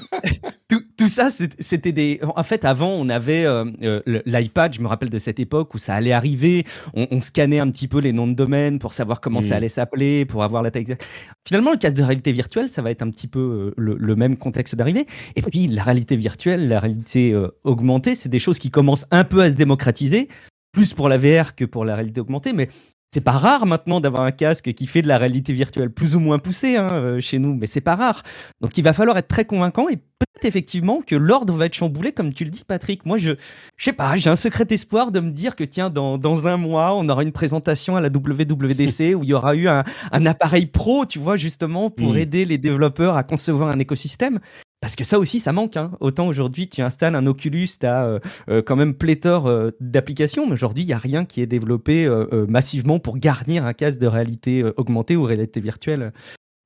[0.68, 2.20] tout, tout, ça, c'était des.
[2.22, 4.75] En fait, avant, on avait euh, euh, l'iPad.
[4.75, 6.64] Je me rappelle de cette époque où ça allait arriver.
[6.94, 9.59] On, on, scannait un petit peu les noms de domaine pour savoir comment ça mm.
[9.59, 11.07] allait s'appeler, pour avoir la taille exacte.
[11.46, 14.37] Finalement, le casque de réalité virtuelle, ça va être un petit peu le, le même
[14.37, 15.07] contexte d'arrivée.
[15.37, 19.42] Et puis, la réalité virtuelle, la réalité augmentée, c'est des choses qui commencent un peu
[19.42, 20.29] à se démocratiser
[20.72, 22.68] plus pour la VR que pour la réalité augmentée, mais
[23.12, 26.20] c'est pas rare maintenant d'avoir un casque qui fait de la réalité virtuelle plus ou
[26.20, 28.22] moins poussée hein, euh, chez nous, mais c'est pas rare.
[28.62, 32.12] Donc il va falloir être très convaincant et peut-être effectivement que l'ordre va être chamboulé,
[32.12, 33.06] comme tu le dis, Patrick.
[33.06, 33.32] Moi, je,
[33.76, 36.56] je sais pas, j'ai un secret espoir de me dire que tiens, dans, dans un
[36.56, 40.26] mois, on aura une présentation à la WWDC où il y aura eu un, un
[40.26, 42.18] appareil pro, tu vois, justement, pour mm.
[42.18, 44.40] aider les développeurs à concevoir un écosystème.
[44.82, 45.76] Parce que ça aussi, ça manque.
[45.76, 45.92] Hein.
[46.00, 48.18] Autant aujourd'hui, tu installes un Oculus, tu as euh,
[48.50, 52.08] euh, quand même pléthore euh, d'applications, mais aujourd'hui, il n'y a rien qui est développé
[52.48, 56.12] massivement pour garnir un casque de réalité augmentée ou réalité virtuelle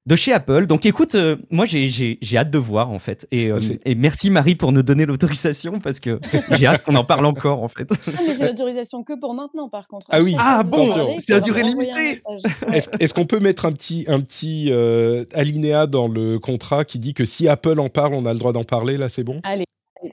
[0.07, 0.66] de chez Apple.
[0.66, 3.27] Donc écoute, euh, moi j'ai hâte de voir en fait.
[3.33, 6.21] Et, euh, et merci Marie pour nous donner l'autorisation parce que
[6.53, 7.88] j'ai hâte qu'on en parle encore en fait.
[7.90, 10.07] Ah, mais c'est l'autorisation que pour maintenant par contre.
[10.11, 10.35] Ah oui.
[10.38, 12.23] Ah bon, c'est à durée limitée.
[13.01, 17.14] Est-ce qu'on peut mettre un petit, un petit euh, alinéa dans le contrat qui dit
[17.14, 19.40] que si Apple en parle, on a le droit d'en parler Là, c'est bon?
[19.42, 19.64] Allez,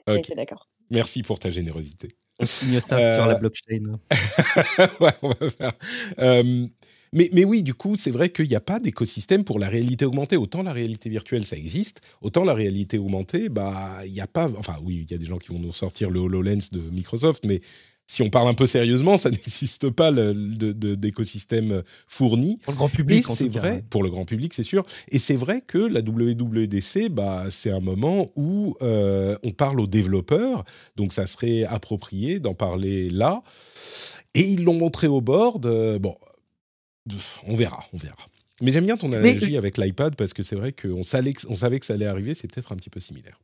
[0.06, 0.68] c'est d'accord.
[0.90, 2.08] Merci pour ta générosité.
[2.40, 3.98] On signe ça sur la blockchain.
[5.00, 5.72] ouais, on va faire.
[7.14, 10.36] Mais, oui, du coup, c'est vrai qu'il n'y a pas d'écosystème pour la réalité augmentée.
[10.36, 14.50] Autant la réalité virtuelle, ça existe, autant la réalité augmentée, bah, il n'y a pas.
[14.58, 17.44] Enfin, oui, il y a des gens qui vont nous sortir le HoloLens de Microsoft,
[17.46, 17.60] mais
[18.06, 22.58] si on parle un peu sérieusement, ça n'existe pas d'écosystème fourni.
[22.62, 23.84] Pour le grand public, c'est vrai.
[23.90, 24.84] Pour le grand public, c'est sûr.
[25.08, 29.86] Et c'est vrai que la WWDC, bah, c'est un moment où euh, on parle aux
[29.86, 30.64] développeurs,
[30.96, 33.42] donc ça serait approprié d'en parler là.
[34.34, 35.64] Et ils l'ont montré au board.
[35.66, 36.16] Euh, bon,
[37.46, 38.16] on verra, on verra.
[38.62, 41.80] Mais j'aime bien ton analogie avec l'iPad parce que c'est vrai qu'on savait, on savait
[41.80, 43.40] que ça allait arriver, c'est peut-être un petit peu similaire.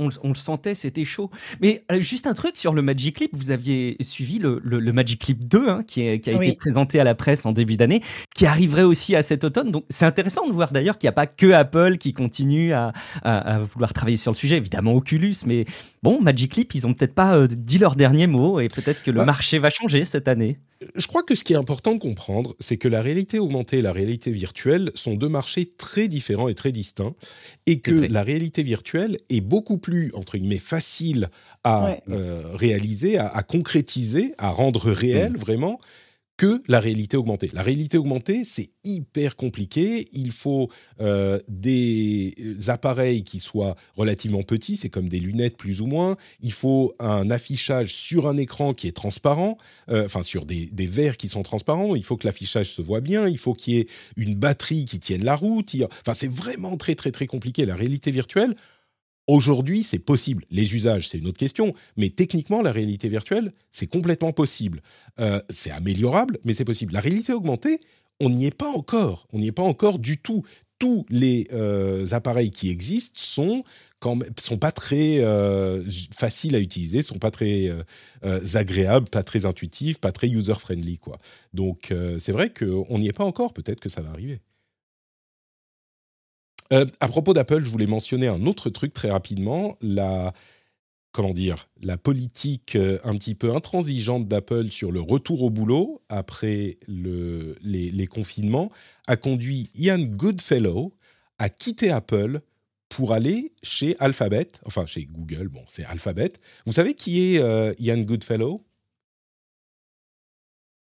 [0.00, 1.30] On, le sentait, c'était chaud.
[1.62, 4.60] Mais euh, juste un truc sur le Magic Clip, vous aviez suivi le,
[4.92, 8.02] Magic Clip 2 hein, qui, a été présenté à la presse en début d'année,
[8.34, 9.70] qui arriverait aussi à cet automne.
[9.70, 12.92] Donc c'est intéressant de voir d'ailleurs qu'il n'y a pas que Apple qui continue à,
[13.72, 15.64] vouloir travailler sur le sujet, évidemment Oculus, mais
[16.02, 19.12] bon, Magic Clip, ils ont peut-être pas euh, dit leur dernier mot et peut-être que
[19.12, 20.58] le bah marché va changer cette année
[20.94, 23.82] je crois que ce qui est important de comprendre, c'est que la réalité augmentée et
[23.82, 27.14] la réalité virtuelle sont deux marchés très différents et très distincts,
[27.66, 31.30] et que la réalité virtuelle est beaucoup plus, entre guillemets, facile
[31.62, 35.36] à euh, réaliser, à, concrétiser, à rendre réel mmh.
[35.36, 35.80] vraiment,
[36.36, 37.50] que la réalité augmentée.
[37.52, 40.06] La réalité augmentée, c'est hyper compliqué.
[40.12, 40.68] Il faut
[41.00, 42.34] euh, des
[42.68, 46.16] appareils qui soient relativement petits, c'est comme des lunettes plus ou moins.
[46.40, 50.86] Il faut un affichage sur un écran qui est transparent, euh, enfin sur des, des,
[50.86, 51.94] verres qui sont transparents.
[51.94, 53.28] Il faut que l'affichage se voit bien.
[53.28, 55.74] Il faut qu'il y ait une batterie qui tienne la route.
[56.00, 57.64] Enfin, c'est vraiment très très très compliqué.
[57.64, 58.54] La réalité virtuelle,
[59.26, 60.44] Aujourd'hui, c'est possible.
[60.50, 61.74] Les usages, c'est une autre question.
[61.96, 64.82] Mais techniquement, la réalité virtuelle, c'est complètement possible.
[65.18, 66.92] Euh, c'est améliorable, mais c'est possible.
[66.92, 67.80] La réalité augmentée,
[68.20, 69.26] on n'y est pas encore.
[69.32, 70.42] On n'y est pas encore du tout.
[70.78, 73.64] Tous les euh, appareils qui existent sont
[74.38, 75.82] sont pas très euh,
[76.14, 77.70] faciles à utiliser, sont pas très
[78.52, 81.16] agréables, pas très intuitifs, pas très user friendly quoi.
[81.54, 83.54] Donc c'est vrai qu'on n'y est pas encore.
[83.54, 84.42] Peut-être que ça va arriver.
[87.00, 89.76] À propos d'Apple, je voulais mentionner un autre truc très rapidement.
[89.80, 90.32] La,
[91.14, 96.02] comment dire, la politique euh, un petit peu intransigeante d'Apple sur le retour au boulot
[96.08, 98.70] après le, les, confinements
[99.06, 100.92] a conduit Ian Goodfellow
[101.38, 102.40] à quitter Apple
[102.88, 106.32] pour aller chez Alphabet, enfin chez Google, bon c'est Alphabet.
[106.66, 108.64] Vous savez qui est euh, Ian Goodfellow?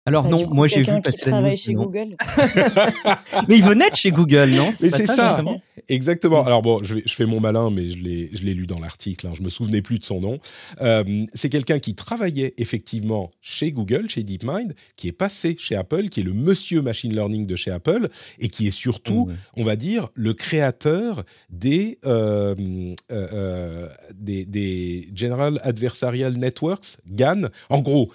[0.08, 2.16] Alors bah, non, moi j'ai vu passer qui travaille chez Google.
[3.48, 4.72] mais il venait de chez Google, non?
[4.82, 5.44] Mais c'est ça,
[5.90, 6.44] exactement.
[6.44, 9.28] Alors bon, je, fais mon malin, mais je l'ai lu dans l'article.
[9.28, 10.40] Hein, je me souvenais plus de son nom.
[10.82, 16.10] Euh, c'est quelqu'un qui travaillait effectivement chez Google, chez DeepMind, qui est passé chez Apple,
[16.10, 18.10] qui est le monsieur machine learning de chez Apple,
[18.40, 22.56] et qui est surtout, on va dire, le créateur des, euh,
[23.12, 27.44] euh, des, des General Adversarial Networks, GAN.
[27.70, 28.12] En gros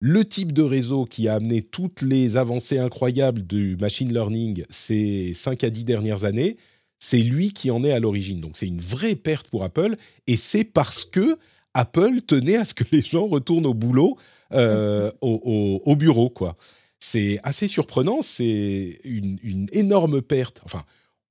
[0.00, 5.34] le type de réseau qui a amené toutes les avancées incroyables du machine learning ces
[5.34, 6.56] 5 à 10 dernières années,
[6.98, 8.40] c'est lui qui en est à l'origine.
[8.40, 11.38] Donc c'est une vraie perte pour Apple, et c'est parce que
[11.74, 14.16] Apple tenait à ce que les gens retournent au boulot,
[14.52, 16.56] euh, au, bureau, quoi.
[17.00, 20.60] C'est assez surprenant, c'est une, énorme perte.
[20.64, 20.84] Enfin,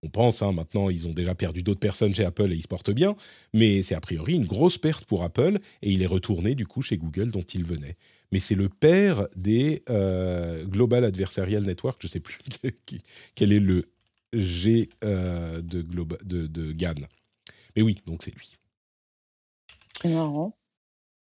[0.04, 2.68] on pense, hein, maintenant, ils ont déjà perdu d'autres personnes chez Apple et ils se
[2.68, 3.16] portent bien,
[3.54, 6.82] mais c'est a priori une grosse perte pour Apple, et il est retourné du coup
[6.82, 7.98] chez Google dont il venait
[8.32, 11.98] mais c'est le père des euh, Global Adversarial Network.
[12.02, 12.40] Je ne sais plus
[13.36, 13.90] quel est le
[14.34, 16.96] G euh, de, de, de GAN.
[17.76, 18.58] Mais oui, donc c'est lui.
[19.94, 20.58] C'est marrant.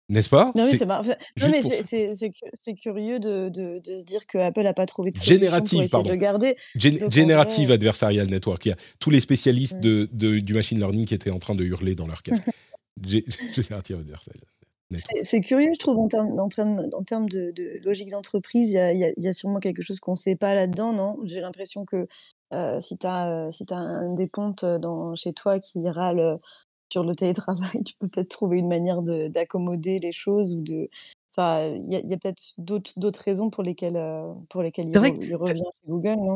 [0.08, 0.52] N'est-ce pas?
[0.56, 5.18] Non, mais c'est curieux de, de, de, se dire que Apple n'a pas trouvé de
[5.18, 6.10] solution Générative, pour essayer pardon.
[6.10, 6.56] de le garder.
[6.76, 8.64] Générative Adversarial Network.
[8.66, 11.64] Il y a tous les spécialistes de, du machine learning qui étaient en train de
[11.64, 12.48] hurler dans leur casque.
[13.04, 14.46] Générative Adversarial.
[15.24, 19.60] C'est curieux, je trouve, en termes, en termes, de, logique d'entreprise, il y a, sûrement
[19.60, 21.18] quelque chose qu'on ne sait pas là-dedans, non?
[21.24, 22.08] J'ai l'impression que
[22.54, 26.40] euh, si tu as, euh, si as un des pontes dans, chez toi qui râle
[26.92, 30.90] sur le télétravail, tu peux peut-être trouver une manière d'accommoder les choses ou de.
[31.32, 35.88] Enfin, il y a, peut-être d'autres raisons pour lesquelles, euh, pour lesquelles il, revient chez
[35.88, 36.34] Google, non?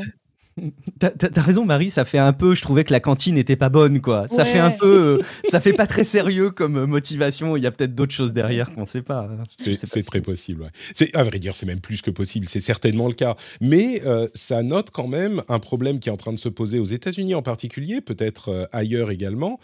[1.00, 1.90] T'as as raison, Marie.
[1.90, 2.56] Ça fait un peu.
[2.56, 4.28] Je trouvais que la cantine n'était pas bonne, quoi.
[4.28, 5.20] Ça fait un peu.
[5.20, 7.56] Euh, ça fait pas très sérieux comme motivation.
[7.56, 9.30] Il y a peut-être d'autres choses derrière qu'on sait pas.
[9.32, 9.44] Hein.
[9.58, 10.64] C'est très possible.
[10.64, 10.70] Ouais.
[10.94, 12.48] C'est à vrai dire, c'est même plus que possible.
[12.48, 13.36] C'est certainement le cas.
[13.62, 16.80] Mais euh, ça note quand même un problème qui est en train de se poser
[16.80, 19.60] aux États-Unis en particulier, peut-être euh, ailleurs également,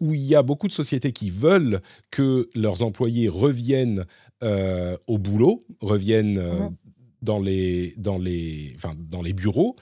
[0.00, 1.80] où il y a beaucoup de sociétés qui veulent
[2.12, 4.06] que leurs employés reviennent
[4.40, 6.40] au boulot, reviennent.
[6.40, 6.76] Mmh.
[7.20, 9.74] Dans les, dans, les, enfin, dans les bureaux,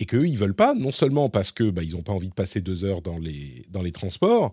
[0.00, 2.60] et qu'eux, ils veulent pas, non seulement parce que bah, n'ont pas envie de passer
[2.60, 4.52] deux heures dans les, dans les transports,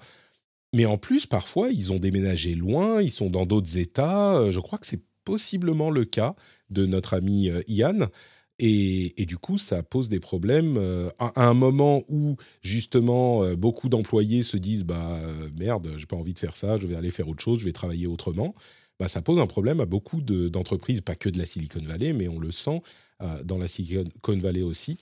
[0.76, 4.36] mais en plus, parfois, ils ont déménagé loin, ils sont dans d'autres États.
[4.36, 6.36] Euh, je crois que c'est possiblement le cas
[6.70, 8.10] de notre ami euh, Ian.
[8.60, 13.88] Et, et, du coup, ça pose des problèmes euh, à, un moment où justement beaucoup
[13.88, 15.20] d'employés se disent bah
[15.58, 17.74] merde, j'ai pas envie de faire ça, je vais aller faire autre chose, je vais
[17.74, 18.54] travailler autrement.
[19.00, 22.30] Bah, ça pose un problème à beaucoup d'entreprises, pas que de la Silicon Valley, mais
[22.30, 22.82] on le sent
[23.44, 24.98] dans la Silicon Valley aussi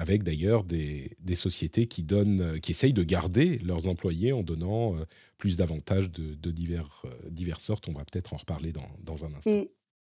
[0.00, 4.94] avec d'ailleurs des, sociétés qui, donnent, euh, qui essayent de garder leurs employés en donnant
[4.94, 5.04] euh,
[5.36, 7.86] plus d'avantages de, divers, euh, diverses sortes.
[7.88, 9.50] On va peut-être en reparler dans, dans un instant.
[9.50, 9.70] Et,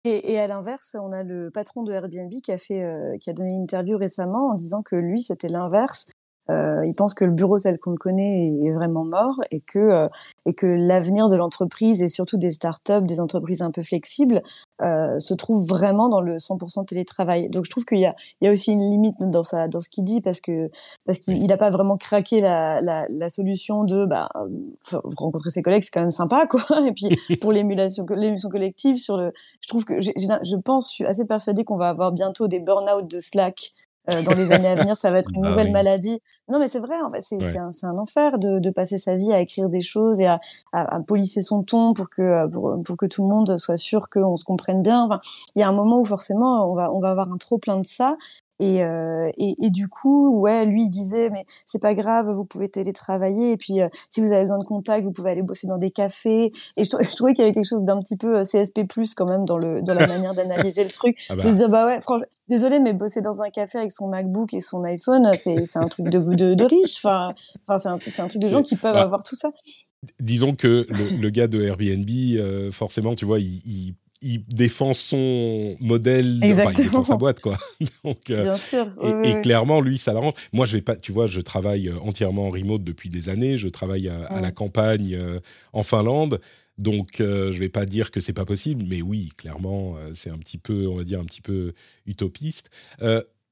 [0.06, 2.84] et, à l'inverse, on a le patron de Airbnb qui a, fait,
[3.22, 6.08] qui a donné une interview récemment en disant que lui, c'était l'inverse.
[6.50, 10.10] Il pense que le bureau tel qu'on le connaît est vraiment mort et que
[10.46, 14.44] et que l'avenir de l'entreprise et surtout des startups, des entreprises un peu flexibles,
[14.82, 17.50] euh, se trouve vraiment dans le 100% télétravail.
[17.50, 19.80] Donc je trouve qu'il y a il y a aussi une limite dans sa dans
[19.80, 20.72] ce qu'il dit parce que
[21.06, 24.30] parce qu'il n'a pas vraiment craqué la, la, la solution de bah
[25.16, 29.18] rencontrer ses collègues c'est quand même sympa quoi et puis pour l'émulation l'émulation collective sur
[29.18, 29.32] le
[29.62, 33.08] je trouve que je pense je suis assez persuadée qu'on va avoir bientôt des burn-out
[33.08, 33.74] de Slack
[34.08, 36.20] dans les années à venir, ça va être une bah nouvelle maladie.
[36.50, 39.32] Non, mais c'est vrai, en fait, c'est un, un, enfer de, de, passer sa vie
[39.32, 40.40] à écrire des choses et à,
[40.74, 43.78] à, à polisser son ton pour que, euh, pour, pour, que tout le monde soit
[43.78, 45.04] sûr qu'on se comprenne bien.
[45.06, 45.22] Enfin,
[45.56, 47.78] il y a un moment où forcément, on va, on va avoir un trop plein
[47.78, 48.18] de ça.
[48.60, 52.46] Et, euh, et, et, du coup, ouais, lui il disait mais c'est pas grave, vous
[52.46, 55.66] pouvez télétravailler et puis euh, si vous avez besoin de contact, vous pouvez aller bosser
[55.66, 56.52] dans des cafés.
[56.78, 58.86] Et je, je trouvais qu'il y avait quelque chose d'un petit peu euh, CSP+
[59.18, 61.44] quand même dans le dans la manière d'analyser le truc, ah bah.
[61.44, 64.54] de se dire bah ouais, franchement, désolé mais bosser dans un café avec son MacBook
[64.54, 66.98] et son iPhone, c'est un truc de de, de riche.
[66.98, 67.34] Enfin,
[67.68, 69.50] enfin c'est un un truc de gens qui peuvent bah, avoir tout ça.
[70.20, 75.78] Disons que le, le gars de Airbnb, forcément, tu vois, il, il il défend son
[75.80, 77.58] modèle, enfin, il défend sa boîte, quoi.
[78.04, 78.88] Donc, euh, Bien sûr.
[79.24, 80.34] et, clairement, lui, ça l'arrange.
[80.52, 83.58] Moi, je vais pas, tu vois, je travaille euh, entièrement en remote depuis des années.
[83.58, 85.40] Je travaille à, la campagne euh,
[85.74, 86.40] en Finlande.
[86.78, 90.40] Donc, je je vais pas dire que c'est pas possible, mais oui, clairement, c'est un
[90.40, 91.74] petit peu, on va dire, un petit peu
[92.08, 92.72] utopiste.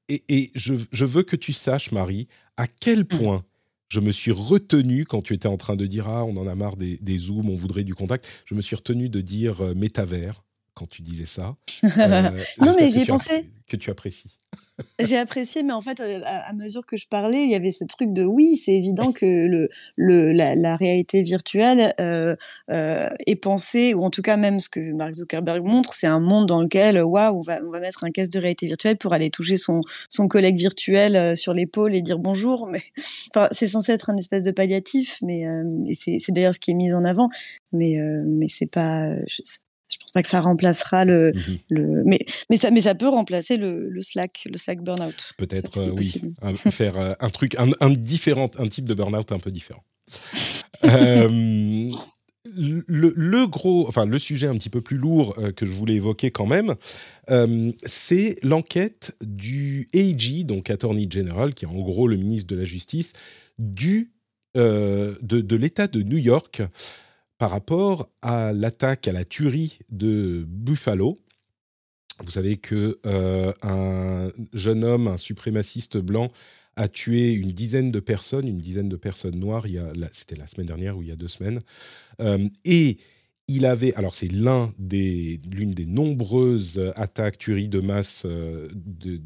[0.08, 3.04] et, et je, je, veux que tu saches, Marie, à quel mmh.
[3.04, 3.44] point
[3.92, 6.54] je me suis retenu quand tu étais en train de dire ah on en a
[6.54, 8.26] marre des, des zooms, on voudrait du contact.
[8.46, 10.40] Je me suis retenu de dire euh, métavers
[10.82, 11.56] quand tu disais ça.
[11.98, 12.30] Euh,
[12.60, 13.44] non mais j'y ai pensé.
[13.68, 14.38] Que tu apprécies.
[15.00, 17.84] J'ai apprécié, mais en fait, euh, à, mesure que je parlais, il y avait ce
[17.84, 22.36] truc de oui, c'est évident que le, le, la, réalité virtuelle euh,
[22.70, 26.20] euh, est pensée, ou en tout cas même ce que Mark Zuckerberg montre, c'est un
[26.20, 29.12] monde dans lequel, waouh, on va, on va mettre un casque de réalité virtuelle pour
[29.12, 32.66] aller toucher son, son collègue virtuel sur l'épaule et dire bonjour.
[32.72, 32.82] Mais
[33.34, 35.44] enfin, c'est censé être un espèce de palliatif, mais
[35.94, 37.28] c'est d'ailleurs ce qui est mis en avant.
[37.72, 39.42] Mais mais c'est pas, je
[39.98, 41.58] pense pas que ça remplacera le, mhm.
[41.70, 42.20] le mais,
[42.50, 45.34] mais, ça, mais ça peut remplacer le, le Slack, le Slack burnout.
[45.36, 46.20] Peut-être, euh, oui.
[46.70, 49.84] faire euh, un truc, un, un, différent, un type de burnout un peu différent.
[50.84, 51.88] Euh,
[52.56, 56.32] le, le, gros, enfin le sujet un petit peu plus lourd que je voulais évoquer
[56.32, 56.74] quand même,
[57.84, 62.64] c'est l'enquête du AG, donc Attorney General, qui est en gros le ministre de la
[62.64, 63.12] Justice,
[63.60, 64.10] du,
[64.56, 66.62] de, de l'État de New York
[67.42, 71.20] par rapport à l'attaque, à la tuerie de Buffalo.
[72.20, 76.28] Vous savez que euh, un jeune homme, un suprémaciste blanc,
[76.76, 79.66] a tué une dizaine de personnes, une dizaine de personnes noires.
[80.12, 81.58] C'était la semaine dernière ou il y a deux semaines.
[82.20, 82.98] Euh, et
[83.48, 88.68] il avait, alors c'est l'un des, l'une des nombreuses attaques, tueries de masse euh,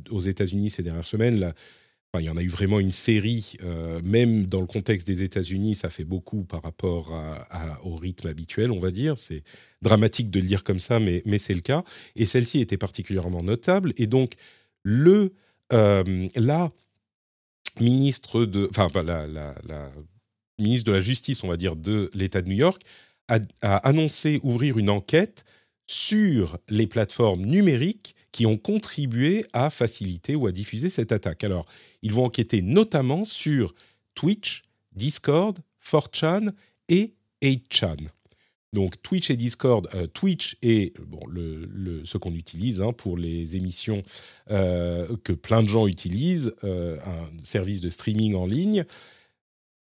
[0.09, 1.53] aux États-Unis ces dernières semaines.
[2.21, 5.75] Il y en a eu vraiment une série, euh, même dans le contexte des États-Unis,
[5.75, 7.13] ça fait beaucoup par rapport
[7.85, 9.19] au rythme habituel, on va dire.
[9.19, 9.43] C'est
[9.83, 11.85] dramatique de le dire comme ça, mais, c'est le cas.
[12.15, 13.93] Et celle-ci était particulièrement notable.
[13.97, 14.35] Et donc,
[14.83, 15.33] le,
[15.73, 16.71] euh, la
[17.81, 19.55] ministre de, enfin, la,
[20.59, 22.83] ministre de la Justice, on va dire, de l'État de New York,
[23.29, 25.45] a annoncé ouvrir une enquête
[25.87, 31.43] sur les plateformes numériques qui ont contribué à faciliter ou à diffuser cette attaque.
[31.43, 31.65] Alors,
[32.03, 33.75] ils vont enquêter notamment sur
[34.15, 34.61] Twitch,
[34.95, 36.51] Discord, 4chan
[36.91, 38.09] et 8chan.
[38.75, 43.57] Donc Twitch et Discord, euh, Twitch est bon, le, ce qu'on utilise hein, pour les
[43.57, 44.03] émissions
[44.51, 48.85] euh, que plein de gens utilisent, euh, un service de streaming en ligne.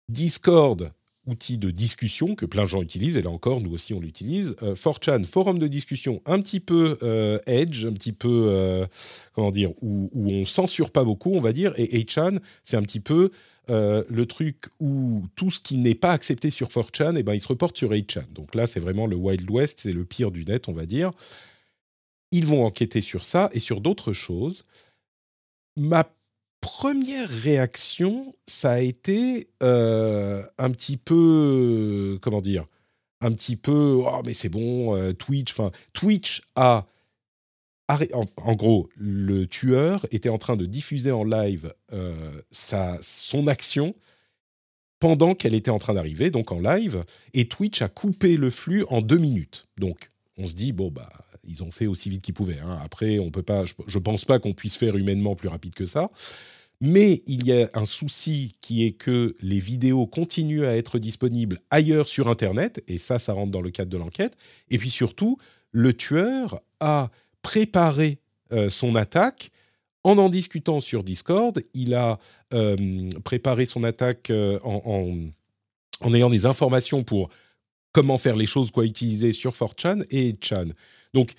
[0.08, 0.92] Discord,
[1.30, 4.56] outil de discussion que plein de gens utilisent, et là encore, nous aussi on l'utilise.
[4.64, 8.86] Euh, 4chan, forum de discussion un petit peu euh, edge, un petit peu, euh,
[9.34, 12.84] comment dire, où, où, on censure pas beaucoup, on va dire, et 8chan, c'est un
[12.84, 13.32] petit peu
[13.70, 17.36] euh, le truc où tout ce qui n'est pas accepté sur 4chan, et eh ben,
[17.36, 18.32] il se reporte sur 8chan.
[18.34, 21.12] Donc là, c'est vraiment le Wild West, c'est le pire du net, on va dire.
[22.32, 24.66] Ils vont enquêter sur ça et sur d'autres choses.
[25.76, 26.04] Ma
[26.72, 32.68] première réaction, ça a été euh, un petit peu, comment dire,
[33.22, 36.86] un petit peu, oh mais c'est bon, euh, Twitch, enfin, Twitch a,
[38.38, 42.14] en, gros, le tueur était en train de diffuser en live euh,
[42.52, 43.96] sa, son action
[45.00, 47.04] pendant qu'elle était en train d'arriver, donc en live,
[47.34, 49.66] et Twitch a coupé le flux en deux minutes.
[49.80, 51.10] Donc, on se dit, bon, bah,
[51.46, 52.60] ils ont fait aussi vite qu'ils pouvaient.
[52.60, 52.78] Hein.
[52.84, 55.88] Après, on peut pas, je, ne pense pas qu'on puisse faire humainement plus rapide que
[55.88, 56.12] ça.
[56.82, 61.60] Mais il y a un souci qui est que les vidéos continuent à être disponibles
[61.70, 64.38] ailleurs sur Internet, et ça, ça rentre dans le cadre de l'enquête.
[64.70, 65.38] Et puis surtout,
[65.72, 67.12] le tueur a
[67.42, 68.20] préparé
[68.54, 69.52] euh, son attaque
[70.04, 71.62] en en discutant sur Discord.
[71.74, 72.18] Il a
[72.54, 77.30] euh, préparé son attaque euh, en, ayant des informations pour
[77.92, 80.68] comment faire les choses, quoi utiliser sur 4chan et Chan.
[81.14, 81.34] Donc,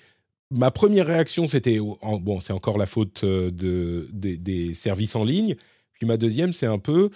[0.51, 5.55] ma première réaction, c'était bon, c'est encore la faute euh, de, des services en ligne.
[5.93, 7.09] Puis ma deuxième, c'est un peu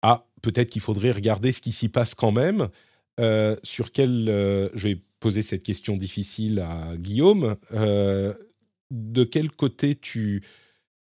[0.00, 2.68] ah, peut-être qu'il faudrait regarder ce qui s'y passe quand même.
[3.20, 7.56] Euh, sur quel, euh, je vais poser cette question difficile à Guillaume.
[8.90, 10.42] de quel côté tu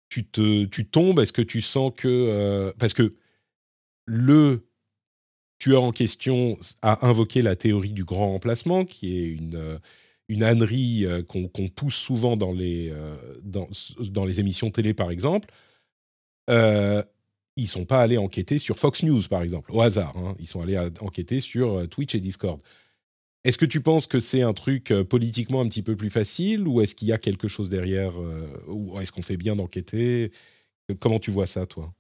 [0.08, 1.20] tu te tu tombes?
[1.20, 3.14] Est-ce que tu sens que parce que
[4.06, 4.66] le
[5.58, 9.78] tueur en question a invoqué la théorie du grand remplacement, qui est une
[10.30, 15.50] une ânerie euh, qu'on pousse souvent dans les, euh, dans, les émissions télé, par exemple,
[16.48, 17.02] euh,
[17.56, 20.16] ils sont pas allés enquêter sur Fox News, par exemple, au hasard.
[20.16, 20.36] Hein.
[20.38, 22.60] Ils sont allés enquêter sur euh, Twitch et Discord.
[23.42, 26.80] Est-ce que tu penses que c'est un truc politiquement un petit peu plus facile ou
[26.80, 28.12] est-ce qu'il y a quelque chose derrière
[28.68, 30.30] Ou est-ce qu'on fait bien d'enquêter?
[30.98, 31.94] Comment tu vois ça, toi?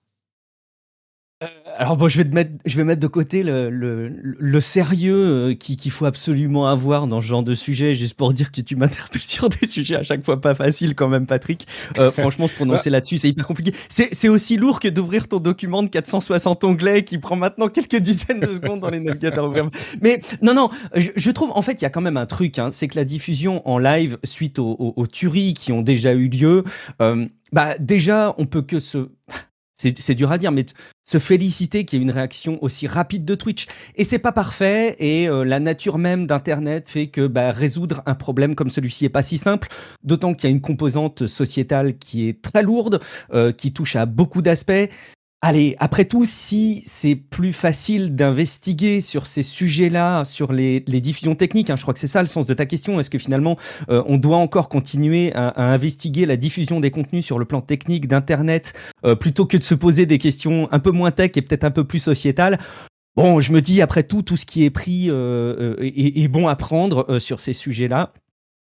[1.78, 5.14] Alors bon, je vais, te mettre, je vais mettre de côté le, le, le sérieux
[5.50, 8.76] euh, qu'il faut absolument avoir dans ce genre de sujet, juste pour dire que tu
[8.76, 11.66] m'interpelles sur des sujets à chaque fois pas faciles quand même, Patrick.
[11.98, 13.72] Euh, franchement, se prononcer là-dessus, c'est hyper compliqué.
[13.88, 18.40] C'est aussi lourd que d'ouvrir ton document de 460 onglets qui prend maintenant quelques dizaines
[18.40, 19.50] de secondes dans les navigateurs.
[20.02, 22.58] Mais non, non, je, je, trouve, en fait, il y a quand même un truc,
[22.58, 26.12] hein, c'est que la diffusion en live suite aux, aux, aux, tueries qui ont déjà
[26.12, 26.64] eu lieu,
[27.00, 29.08] euh, bah déjà, on peut que se
[29.98, 30.66] c'est dur à dire, mais
[31.10, 33.66] se féliciter qu'il y ait une réaction aussi rapide de Twitch.
[33.96, 38.14] Et c'est pas parfait, et euh, la nature même d'Internet fait que bah, résoudre un
[38.14, 39.66] problème comme celui-ci est pas si simple,
[40.04, 43.00] d'autant qu'il y a une composante sociétale qui est très lourde,
[43.34, 44.88] euh, qui touche à beaucoup d'aspects.
[45.42, 51.70] Allez, après tout, si c'est plus facile d'investiguer sur ces sujets-là, sur les, diffusions techniques,
[51.70, 53.56] hein, je crois que c'est ça le sens de ta question, est-ce que finalement
[53.88, 58.06] euh, on doit encore continuer à, investiguer la diffusion des contenus sur le plan technique
[58.06, 58.74] d'Internet
[59.06, 61.70] euh, plutôt que de se poser des questions un peu moins tech et peut-être un
[61.70, 62.58] peu plus sociétales?
[63.16, 66.54] Bon, je me dis, après tout, tout ce qui est pris euh, est, bon à
[66.54, 68.12] prendre sur ces sujets-là.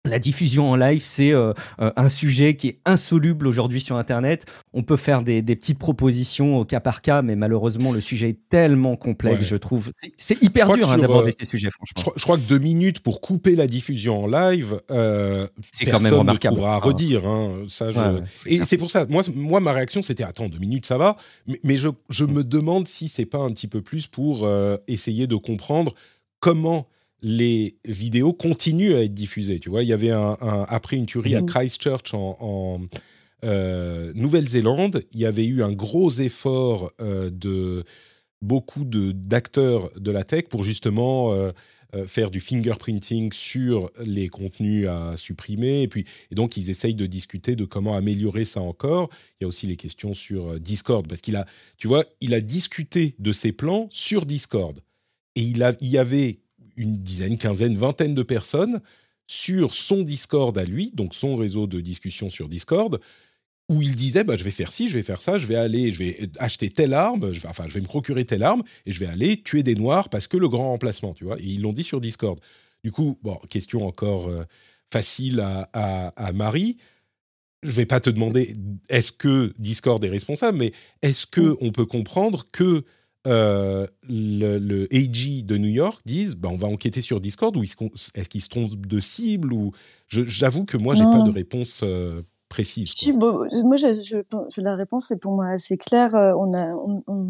[0.09, 4.47] La diffusion en live, c'est euh, euh, un sujet qui est insoluble aujourd'hui sur Internet.
[4.73, 8.39] On peut faire des, petites propositions au cas par cas, mais malheureusement, le sujet est
[8.49, 9.91] tellement complexe, je trouve.
[10.17, 12.13] C'est hyper dur hein, d'aborder euh, ces sujets, franchement.
[12.17, 14.81] Je, crois que deux minutes pour couper la diffusion en live,
[15.73, 16.55] c'est quand même remarquable.
[16.55, 16.79] ne pourra ah.
[16.79, 17.27] redire.
[17.27, 17.91] Hein, ça,
[18.47, 21.17] Et c'est pour ça, moi, moi ma réaction, c'était attends, deux minutes, ça va.
[21.65, 22.33] Mais, je, je mm.
[22.33, 24.49] me demande si c'est pas un petit peu plus pour
[24.87, 25.95] essayer de comprendre
[26.41, 26.87] comment
[27.23, 29.59] les vidéos continuent à être diffusées.
[29.59, 30.37] Tu vois, il y avait un,
[30.69, 31.47] après une tuerie à mmh.
[31.47, 32.81] Christchurch en,
[33.45, 37.85] euh, Nouvelle-Zélande, il y avait eu un gros effort euh, de
[38.43, 41.53] beaucoup d'acteurs de, la tech pour justement euh,
[42.07, 45.83] faire du fingerprinting sur les contenus à supprimer.
[45.83, 49.09] Et puis, et donc, ils essayent de discuter de comment améliorer ça encore.
[49.41, 51.47] Il y a aussi les questions sur Discord, parce qu'il a,
[51.79, 54.79] tu vois, il a discuté de ses plans sur Discord.
[55.35, 56.41] Et il, a, il y avait
[56.79, 58.81] une dizaine, quinzaine, vingtaine de personnes
[59.27, 62.99] sur son Discord à lui, donc son réseau de discussion sur Discord,
[63.69, 65.93] où il disait bah, je vais faire ci, je vais faire ça, je vais aller,
[65.93, 68.93] je vais acheter telle arme, je vais, enfin je vais me procurer telle arme et
[68.93, 71.39] je vais aller tuer des noirs parce que le grand remplacement, tu vois.
[71.39, 72.41] Et ils l'ont dit sur Discord.
[72.83, 74.45] Du coup, bon, question encore euh,
[74.91, 76.79] facile à, à, Marie.
[77.63, 78.57] Je vais pas te demander
[78.89, 80.73] est-ce que Discord est responsable, mais
[81.03, 82.85] est-ce que on peut comprendre que
[83.27, 88.29] euh, le, AG de New York disent bah, on va enquêter sur Discord ou est-ce
[88.29, 89.73] qu'ils se trompent de cible ou
[90.09, 92.95] j'avoue que moi j'ai pas de réponse euh, précise.
[93.13, 96.15] moi je, la réponse est pour moi assez claire.
[96.15, 96.75] Euh, on a,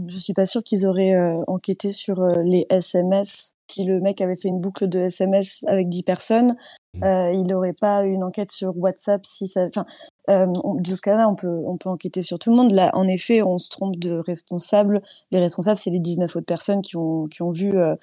[0.08, 1.16] je suis pas sûr qu'ils auraient
[1.46, 3.54] enquêté sur les SMS.
[3.70, 6.56] Si le mec avait fait une boucle de SMS avec 10 personnes,
[7.00, 7.34] mmh.
[7.34, 9.66] il n'aurait pas une enquête sur WhatsApp si ça.
[9.66, 9.86] Enfin,
[10.30, 10.46] euh,
[10.84, 12.72] jusqu'à là, on peut, on peut enquêter sur tout le monde.
[12.72, 15.02] Là, en effet, on se trompe de responsable.
[15.30, 17.78] Les responsables, c'est les 19 autres personnes qui ont, qui ont vu.
[17.78, 17.94] Euh,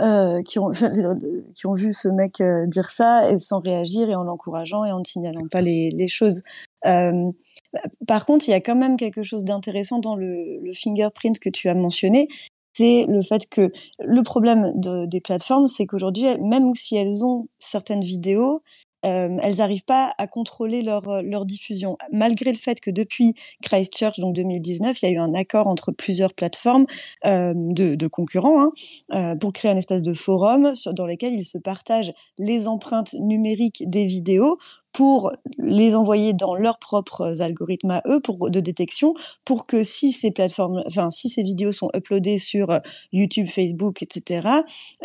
[0.00, 0.70] euh, qui, ont,
[1.54, 4.90] qui ont vu ce mec euh, dire ça et sans réagir et en l'encourageant et
[4.90, 6.42] en ne signalant pas les, les choses.
[6.84, 7.30] Euh,
[8.04, 11.48] par contre, il y a quand même quelque chose d'intéressant dans le, le, fingerprint que
[11.48, 12.26] tu as mentionné,
[12.74, 17.48] c'est le fait que le problème de, des plateformes, c'est qu'aujourd'hui, même si elles ont
[17.58, 18.62] certaines vidéos,
[19.04, 23.34] euh, elles n'arrivent pas à contrôler leur, euh, leur diffusion, malgré le fait que depuis
[23.62, 26.86] Christchurch, donc 2019, il y a eu un accord entre plusieurs plateformes
[27.26, 28.70] euh, de, concurrents
[29.10, 33.82] hein, pour créer un espèce de forum dans lequel ils se partagent les empreintes numériques
[33.86, 34.58] des vidéos
[34.94, 39.12] pour les envoyer dans leurs propres algorithmes à eux pour de détection
[39.44, 42.78] pour que si ces plateformes enfin si ces vidéos sont uploadées sur euh,
[43.12, 44.48] YouTube, Facebook, etc.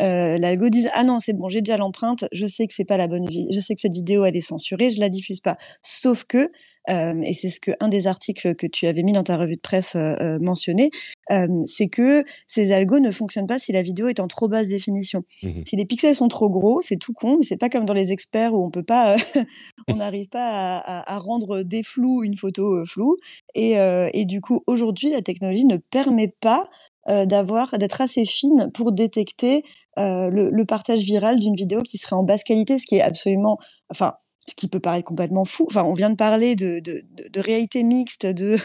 [0.00, 2.96] Euh, l'algo dise ah non c'est bon j'ai déjà l'empreinte je sais que c'est pas
[2.96, 5.58] la bonne vie je sais que cette vidéo elle est censurée je la diffuse pas
[5.82, 6.50] sauf que
[6.88, 9.56] euh, et c'est ce que un des articles que tu avais mis dans ta revue
[9.56, 10.90] de presse euh, euh mentionnait,
[11.30, 14.68] euh, c'est que ces algos ne fonctionnent pas si la vidéo est en trop basse
[14.68, 15.24] définition.
[15.42, 17.94] Mmh si les pixels sont trop gros, c'est tout con, mais c'est pas comme dans
[17.94, 19.14] les experts où on peut pas,
[19.88, 23.16] on n'arrive pas à, à, rendre des flous une photo floue.
[23.54, 23.74] Et,
[24.12, 26.68] et du coup, aujourd'hui, la technologie ne permet pas
[27.06, 29.62] d'avoir d'être assez fine pour détecter
[29.96, 33.58] le, le, partage viral d'une vidéo qui serait en basse qualité, ce qui est absolument,
[33.90, 34.14] enfin,
[34.50, 35.66] ce qui peut paraître complètement fou.
[35.68, 36.82] Enfin, on vient de parler de,
[37.36, 38.56] réalité mixte, de,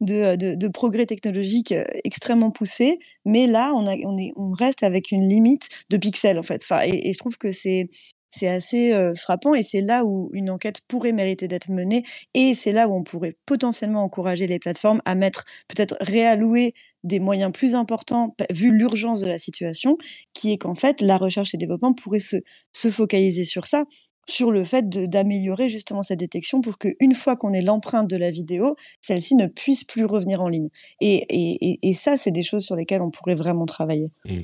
[0.00, 6.38] de, progrès technologique euh, extrêmement poussé, mais là, on, reste avec une limite de pixels,
[6.38, 6.62] en fait.
[6.64, 7.88] Enfin, et, je trouve que c'est
[8.30, 12.02] c'est assez euh, frappant et c'est là où une enquête pourrait mériter d'être menée
[12.34, 17.18] et c'est là où on pourrait potentiellement encourager les plateformes à mettre peut-être réallouer des
[17.18, 19.96] moyens plus importants vu l'urgence de la situation
[20.34, 22.36] qui est qu'en fait la recherche et développement pourraient se,
[22.72, 23.84] se focaliser sur ça
[24.28, 28.30] sur le fait d'améliorer justement cette détection pour qu'une fois qu'on ait l'empreinte de la
[28.30, 30.68] vidéo, celle-ci ne puisse plus revenir en ligne.
[31.00, 34.10] Et, et, et ça, c'est des choses sur lesquelles on pourrait vraiment travailler.
[34.24, 34.40] Mmh.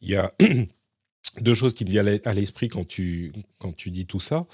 [0.00, 0.32] Il y a
[1.40, 4.46] deux choses qui me viennent à l'esprit quand tu, quand tu dis tout ça.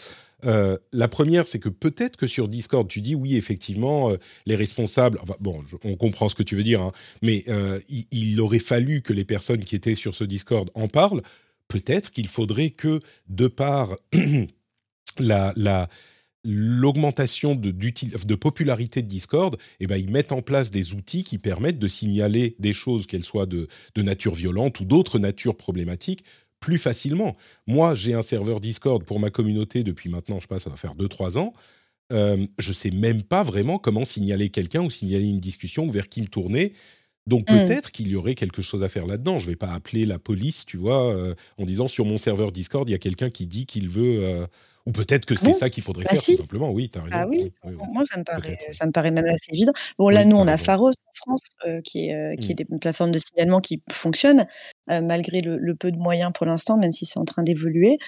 [0.45, 4.17] Euh, la première, c'est que peut-être que sur Discord, tu dis oui, effectivement, euh,
[4.47, 5.19] les responsables.
[5.41, 6.93] bon, on comprend ce que tu veux dire, hein,
[7.23, 10.87] mais euh, il, il, aurait fallu que les personnes qui étaient sur ce Discord en
[10.87, 11.23] parlent.
[11.67, 13.97] Peut-être qu'il faudrait que, de par
[15.19, 15.53] la,
[16.45, 21.79] l'augmentation de, popularité de Discord, eh ben, ils mettent en place des outils qui permettent
[21.79, 26.25] de signaler des choses, qu'elles soient de, de nature violente ou d'autres natures problématiques,
[26.61, 27.37] plus facilement.
[27.67, 30.77] Moi, j'ai un serveur Discord pour ma communauté depuis maintenant, je sais pas, ça va
[30.77, 31.53] faire 2-3 ans.
[32.13, 36.09] Euh, je sais même pas vraiment comment signaler quelqu'un ou signaler une discussion ou vers
[36.09, 36.73] qui me tourner.
[37.29, 37.67] Donc mmh.
[37.67, 39.39] peut-être qu'il y aurait quelque chose à faire là-dedans.
[39.39, 42.53] Je ne vais pas appeler la police, tu vois, euh, en disant sur mon serveur
[42.53, 44.47] Discord, il y a quelqu'un qui dit qu'il veut euh,
[44.87, 46.71] ou peut-être que c'est ça qu'il faudrait bah faire, tout simplement.
[46.71, 47.17] Oui, tu as raison.
[47.21, 47.53] Ah oui,
[47.93, 49.75] moi, ça me, paraît, ça me paraît même assez évident.
[49.99, 53.59] Bon, là, nous, on a Pharos en France, euh, qui est, une plateforme de signalement
[53.59, 54.47] qui fonctionne,
[54.89, 57.99] malgré le, peu de moyens pour l'instant, même si c'est en train d'évoluer.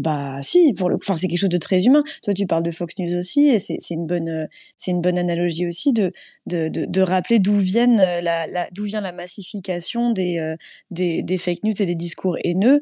[0.00, 2.02] Bah, si, enfin, c'est quelque chose de très humain.
[2.22, 5.66] Toi, tu parles de Fox News aussi, et c'est une bonne, c'est une bonne analogie
[5.66, 6.12] aussi de,
[6.46, 10.54] de, de, rappeler d'où viennent la, la d'où vient la massification des,
[10.90, 12.80] des, des, fake news et des discours haineux.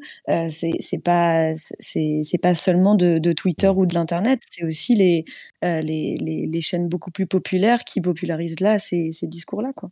[0.49, 5.25] c'est pas, c'est pas seulement de Twitter ou de l'Internet, c'est aussi les,
[5.63, 9.71] euh, les, les, chaînes beaucoup plus populaires qui popularisent là ces, ces discours-là.
[9.75, 9.91] Quoi.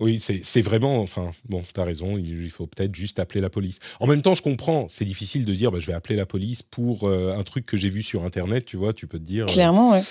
[0.00, 1.00] Oui, c'est vraiment.
[1.00, 3.78] Enfin, bon, tu as raison, il, faut peut-être juste appeler la police.
[4.00, 6.62] En même temps, je comprends, c'est difficile de dire bah, je vais appeler la police
[6.62, 9.44] pour euh, un truc que j'ai vu sur Internet, tu vois, tu peux te dire.
[9.44, 10.02] Euh, Clairement, ouais.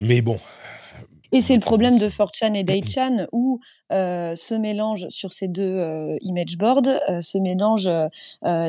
[0.00, 0.38] Mais bon,
[1.34, 3.58] et c'est le problème de 4chan et 8chan où
[3.92, 7.90] euh, se mélangent sur ces deux euh, image boards, euh, se mélangent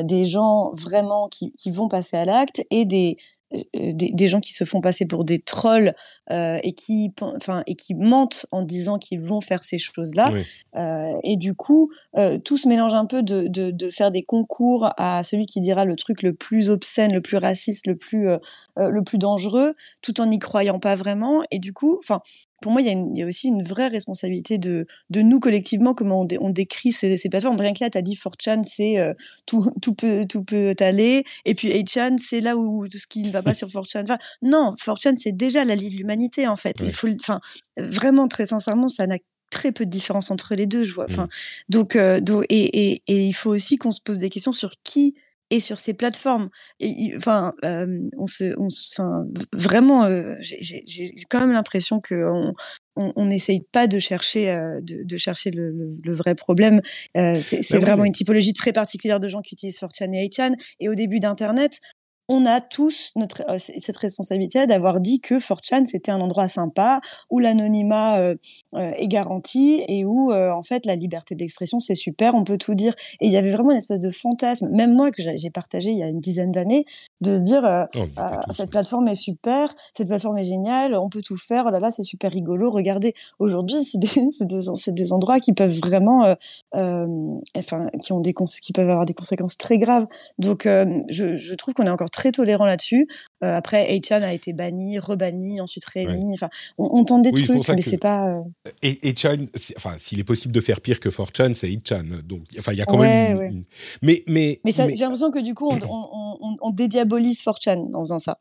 [0.02, 3.18] des gens vraiment qui, qui vont passer à l'acte et des
[3.52, 5.94] des, des, gens qui se font passer pour des trolls
[6.30, 10.28] euh, et qui enfin et qui mentent en disant qu'ils vont faire ces choses là
[10.76, 14.24] euh, et du coup euh, tout se mélange un peu de, de, de, faire des
[14.24, 18.28] concours à celui qui dira le truc le plus obscène le plus raciste le plus
[18.28, 18.38] euh,
[18.78, 21.42] euh, le plus dangereux tout en n'y croyant pas vraiment.
[21.52, 22.20] Et du coup enfin
[22.62, 25.40] pour moi, il y, a il y, a aussi une vraie responsabilité de, de nous
[25.40, 27.60] collectivement, comment on, on décrit ces, ces, plateformes.
[27.60, 29.12] Rien que là, tu as dit 4chan, c'est euh,
[29.44, 31.24] tout, tout, peut, tout peut aller.
[31.44, 34.18] Et puis 8chan, c'est là où tout ce qui ne va pas sur 4chan va.
[34.42, 36.76] Non, 4chan, c'est déjà la lie de l'humanité, en fait.
[36.80, 37.40] Il faut, enfin,
[37.76, 39.18] vraiment, très sincèrement, ça n'a
[39.50, 41.06] très peu de différence entre les deux, je vois.
[41.08, 41.28] Enfin, mmh.
[41.68, 44.72] donc, euh, donc et, et, et, il faut aussi qu'on se pose des questions sur
[44.82, 45.14] qui
[45.50, 46.48] et sur ces plateformes.
[46.80, 47.86] Et, enfin, euh,
[48.18, 52.54] on se, on, enfin, vraiment, euh, j'ai quand même l'impression qu'on
[52.96, 56.80] on n'essaye pas de chercher, euh, de, de, chercher le, le, le, vrai problème.
[57.14, 60.54] C'est bah vraiment une typologie très particulière de gens qui utilisent 4chan et 8chan.
[60.80, 61.80] Et au début d'Internet,
[62.28, 67.00] on a tous notre, euh, cette responsabilité d'avoir dit que 4chan c'était un endroit sympa
[67.30, 68.34] où l'anonymat euh,
[68.74, 72.74] euh, est garanti et où en fait la liberté d'expression c'est super, on peut tout
[72.74, 72.94] dire.
[73.20, 75.98] Et il y avait vraiment une espèce de fantasme, même moi que j'ai partagé il
[75.98, 76.84] y a une dizaine d'années,
[77.20, 81.36] de se dire oh, cette plateforme est super, cette plateforme est géniale, on peut tout
[81.36, 82.70] faire, oh là là c'est super rigolo.
[82.70, 84.08] Regardez, aujourd'hui c'est des,
[84.40, 86.34] des, des, endroits qui peuvent vraiment,
[86.72, 90.06] enfin qui ont des qui peuvent avoir des conséquences très graves.
[90.38, 93.06] Donc je, je trouve qu'on est encore très tolérant là-dessus.
[93.44, 96.32] Euh, après, 8chan a été banni, rebanni, ensuite réémis.
[96.32, 96.48] Enfin,
[96.78, 98.28] on, tente des trucs, mais c'est pas.
[98.28, 98.42] Euh...
[98.82, 99.46] Et 8chan,
[99.76, 102.22] enfin, s'il est possible de faire pire que 4chan, c'est 8chan.
[102.22, 103.62] Donc, enfin, il y a quand même.
[104.02, 108.38] Mais, mais, mais, j'ai l'impression que du coup, on, on, dédiabolise 4chan dans un ça.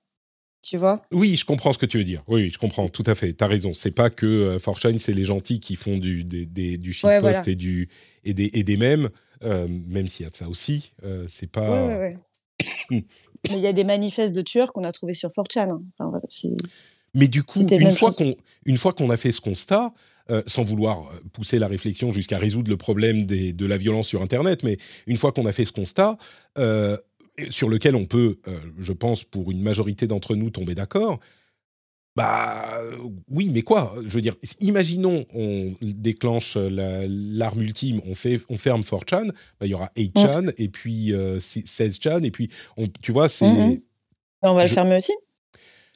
[0.63, 1.01] Tu vois?
[1.11, 2.23] Oui, je comprends ce que tu veux dire.
[2.27, 3.33] Oui, je comprends, tout à fait.
[3.33, 3.73] Tu as raison.
[3.73, 7.47] C'est pas que 4chan, euh, c'est les gentils qui font du, des, des, du shitpost
[7.47, 7.89] et, du,
[8.23, 9.09] et, des, et des mèmes,
[9.43, 10.93] euh, même s'il y a de ça aussi.
[11.27, 11.99] c'est pas.
[13.49, 15.81] Mais il y a des manifestes de tueurs qu'on a trouvés sur 4chan.
[15.99, 16.11] Hein.
[17.13, 18.35] mais du coup, une fois, qu'on,
[18.65, 19.93] une fois qu'on a fait ce constat,
[20.31, 24.07] euh, sans vouloir euh, pousser la réflexion jusqu'à résoudre le problème des, de la violence
[24.07, 26.17] sur Internet, mais une fois qu'on a fait ce constat,
[26.57, 26.97] euh,
[27.51, 28.39] sur lequel on peut,
[28.79, 31.19] je pense, pour une majorité d'entre nous, tomber d'accord,
[32.15, 32.79] bah
[33.29, 38.81] oui, mais quoi Je veux dire, imaginons on déclenche l'arme ultime, on fait, on ferme
[38.81, 43.47] 4chan, bah, il y aura 8chan et puis 16chan et puis on, tu vois, c'est.
[43.47, 43.79] Mmh
[44.41, 45.13] bah, on va le fermer aussi.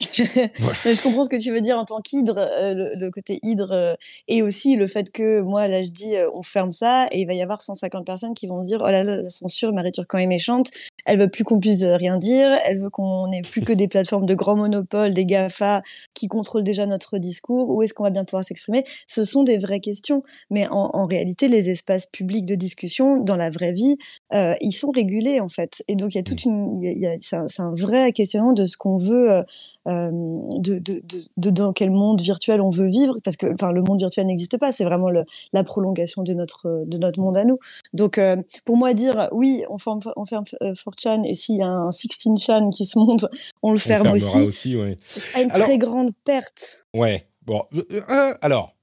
[0.00, 3.94] je comprends ce que tu veux dire en tant qu'hydre, euh, le, côté hydre, euh,
[4.28, 7.26] et aussi le fait que moi, là, je dis, euh, on ferme ça, et il
[7.26, 10.18] va y avoir 150 personnes qui vont dire, oh là là, la censure, Marie Turcan
[10.18, 10.70] est méchante,
[11.06, 14.26] elle veut plus qu'on puisse rien dire, elle veut qu'on n'ait plus que des plateformes
[14.26, 15.82] de grands monopoles, des GAFA
[16.14, 18.84] qui contrôlent déjà notre discours, où est-ce qu'on va bien pouvoir s'exprimer?
[19.06, 23.36] Ce sont des vraies questions, mais en, en, réalité, les espaces publics de discussion, dans
[23.36, 23.96] la vraie vie,
[24.32, 25.82] ils sont régulés, en fait.
[25.88, 26.82] Et donc, il y a toute mmh.
[26.82, 29.44] une, c'est un, un, vrai questionnement de ce qu'on veut
[29.88, 30.10] euh,
[30.58, 31.02] de, de,
[31.38, 34.58] de, dans quel monde virtuel on veut vivre, parce que enfin le monde virtuel n'existe
[34.58, 35.24] pas, c'est vraiment le,
[35.54, 37.58] la prolongation de notre de notre monde à nous.
[37.94, 38.36] Donc euh,
[38.66, 40.44] pour moi dire oui, on ferme on ferme
[40.90, 43.26] 4chan et s'il y a un 16chan qui se monte,
[43.62, 44.38] on le ferme aussi.
[44.38, 44.96] aussi ouais.
[45.06, 46.86] C'est une très grande perte.
[46.94, 47.26] Ouais.
[47.42, 48.74] Bon, euh, alors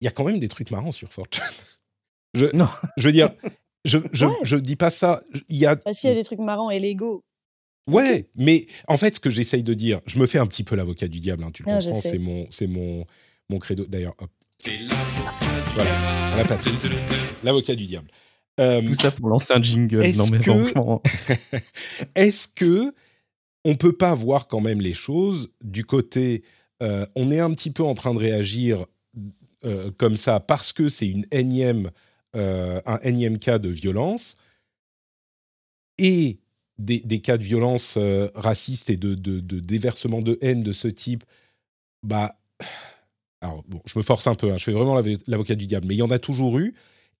[0.00, 1.42] il y a quand même des trucs marrants sur 4chan.
[2.34, 2.68] Je, non.
[2.98, 3.30] je veux dire,
[3.86, 5.20] je, je, je dis pas ça.
[5.48, 5.76] Il y a.
[5.76, 7.24] Bah, S'il y a des trucs marrants et légaux,
[7.88, 10.74] Ouais, mais en fait, ce que j'essaye de dire, je me fais un petit peu
[10.74, 13.04] l'avocat du diable, hein, tu le ah, comprends, c'est mon, c'est mon,
[13.48, 13.86] mon credo.
[13.86, 14.30] D'ailleurs, hop.
[15.74, 15.90] Voilà,
[17.44, 18.10] l'avocat du diable.
[18.58, 20.12] Euh, Tout ça pour lancer un jingle.
[20.16, 20.50] Non, mais que...
[22.14, 22.94] est-ce que
[23.64, 26.42] on peut pas voir quand même les choses du côté
[26.82, 28.86] euh, on est un petit peu en train de réagir
[29.64, 31.90] euh, comme ça parce que c'est une énième,
[32.34, 34.36] un énième cas de violence
[35.96, 36.38] et
[36.76, 37.96] des, cas de violence
[38.34, 41.24] raciste et de, de, de, déversement de haine de ce type,
[42.02, 42.38] bah,
[43.40, 45.94] alors bon, je me force un peu, hein, je fais vraiment l'avocat du diable, mais
[45.94, 46.74] il y en a toujours eu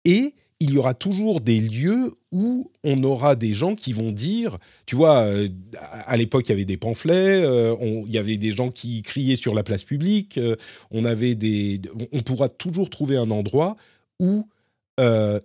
[0.04, 4.56] et il y aura toujours des lieux où on aura des gens qui vont dire,
[4.86, 5.48] tu vois, euh,
[5.80, 7.76] à l'époque il y avait des pamphlets, euh,
[8.06, 10.56] il y avait des gens qui criaient sur la place publique, euh,
[10.90, 11.80] on avait des,
[12.12, 13.76] on pourra toujours trouver un endroit
[14.20, 14.48] où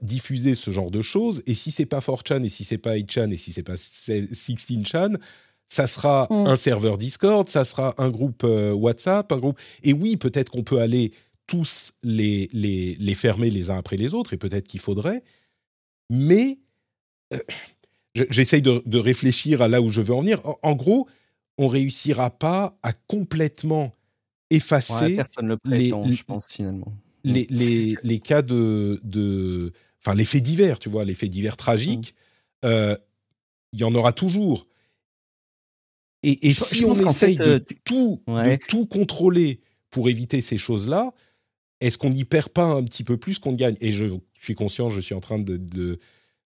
[0.02, 1.44] diffuser ce genre de choses.
[1.46, 5.18] Et si c'est pas 4chan et si c'est pas 8chan et si c'est pas 16chan,
[5.68, 6.48] ça sera mm.
[6.48, 9.60] un serveur Discord, ça sera un groupe WhatsApp, un groupe.
[9.84, 11.12] Et oui, peut-être qu'on peut aller
[11.52, 15.22] tous les, les, les, fermer les uns après les autres, et peut-être qu'il faudrait.
[16.10, 16.60] Mais
[17.34, 17.40] euh,
[18.16, 20.40] j'essaye de, réfléchir à là où je veux en venir.
[20.62, 21.10] En, gros,
[21.58, 23.94] on réussira pas à complètement
[24.50, 25.18] effacer
[25.66, 26.94] les, je pense finalement.
[27.26, 31.58] Les, les, les cas de, de, enfin les faits divers, tu vois, les faits divers
[31.58, 32.16] tragiques.
[32.64, 32.68] Mmh.
[32.68, 32.96] Euh,
[33.74, 34.68] il y en aura toujours.
[36.24, 41.12] Et, et si on essaye de, euh, tout, de tout contrôler pour éviter ces choses-là,
[41.82, 43.76] est-ce qu'on n'y perd pas un petit peu plus qu'on gagne?
[43.82, 44.06] Et je,
[44.40, 45.58] suis conscient, je suis en train de.
[45.58, 46.00] de,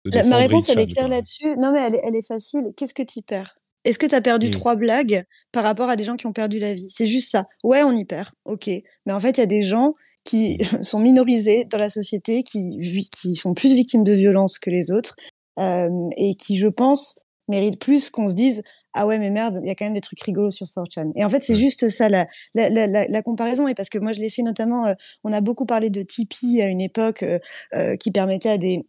[0.05, 1.57] Ma réponse, elle est claire là-dessus.
[1.57, 2.73] Non, mais elle, est facile.
[2.77, 3.59] Qu'est-ce que tu perds?
[3.85, 4.51] Est-ce que tu as perdu mmh.
[4.51, 6.91] trois blagues par rapport à des gens qui ont perdu la vie?
[6.91, 7.47] C'est juste ça.
[7.65, 8.29] Ouais, on y perd.
[8.45, 8.69] Ok.
[8.69, 12.79] Mais en fait, il y a des gens qui sont minorisés dans la société, qui,
[13.11, 15.15] qui sont plus victimes de violences que les autres,
[15.59, 18.63] et qui, je pense, méritent plus qu'on se dise
[18.95, 21.25] ah ouais mais merde il y a quand même des trucs rigolos sur 4chan et
[21.25, 23.69] en fait c'est juste ça la, la, la, la, comparaison.
[23.69, 26.63] Et parce que moi je l'ai fait notamment euh, on a beaucoup parlé de Tipeee
[26.63, 27.39] à une époque euh,
[27.75, 28.87] euh, qui permettait à des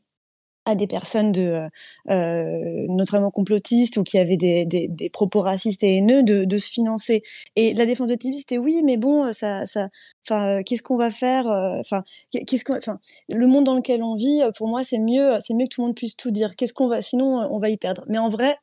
[0.65, 1.67] à des personnes de
[2.11, 6.57] euh, notamment complotistes ou qui avaient des, des, des, propos racistes et haineux de, de
[6.59, 7.23] se financer.
[7.55, 9.89] Et la défense de Tipeee c'était oui mais bon ça ça
[10.23, 11.47] enfin qu'est-ce qu'on va faire
[11.79, 12.99] enfin qu'est-ce qu'on enfin
[13.33, 15.87] le monde dans lequel on vit pour moi c'est mieux c'est mieux que tout le
[15.87, 16.55] monde puisse tout dire.
[16.55, 18.03] Qu'est-ce qu'on va sinon on va y perdre.
[18.07, 18.55] Mais en vrai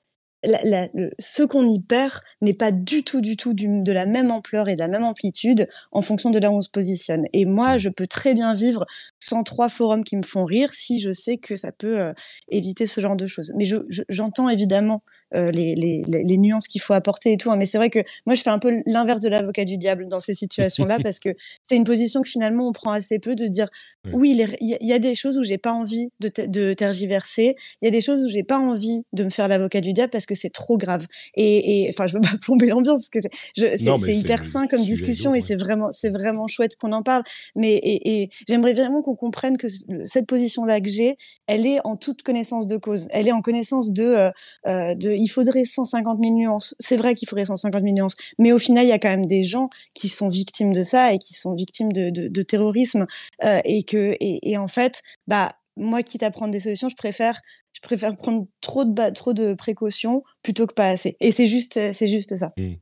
[0.45, 4.69] la, ce qu'on y perd n'est pas du tout, du tout de la même ampleur
[4.69, 7.27] et de la même amplitude en fonction de là où on se positionne.
[7.33, 8.87] Et moi, je peux très bien vivre
[9.19, 12.13] sans trois forums qui me font rire si je sais que ça peut euh,
[12.49, 13.53] éviter ce genre de choses.
[13.57, 13.65] Mais
[14.09, 15.03] j'entends évidemment
[15.35, 17.51] euh, les, les, les, nuances qu'il faut apporter et tout.
[17.51, 17.57] Hein.
[17.57, 20.21] Mais c'est vrai que moi, je fais un peu l'inverse de l'avocat du diable dans
[20.21, 21.31] ces situations-là parce que
[21.69, 23.69] c'est une position que finalement on prend assez peu de dire
[24.13, 27.89] oui, il y, a des choses où j'ai pas envie de, de tergiverser, il y
[27.89, 30.35] a des choses où j'ai pas envie de me faire l'avocat du diable parce que
[30.35, 31.07] c'est trop grave.
[31.35, 35.41] Et enfin, je veux pas plomber l'ambiance parce que c'est hyper sain comme discussion et
[35.41, 37.23] c'est vraiment, c'est vraiment chouette qu'on en parle.
[37.55, 39.67] Mais et, et j'aimerais vraiment qu'on comprenne que
[40.05, 41.17] cette position-là que j'ai,
[41.47, 43.09] elle est en toute connaissance de cause.
[43.11, 44.31] Elle est en connaissance de, euh,
[44.67, 46.75] euh de il faudrait 150 000 nuances.
[46.79, 49.27] C'est vrai qu'il faudrait 150 000 nuances, mais au final, il y a quand même
[49.27, 53.07] des gens qui sont victimes de ça et qui sont victimes de, terrorisme
[53.45, 57.41] euh, et que et, en fait, bah moi, quitte à prendre des solutions, je préfère
[57.73, 61.17] je préfère prendre trop de trop de précautions plutôt que pas assez.
[61.21, 62.53] Et c'est juste c'est juste ça.
[62.57, 62.75] Mmh.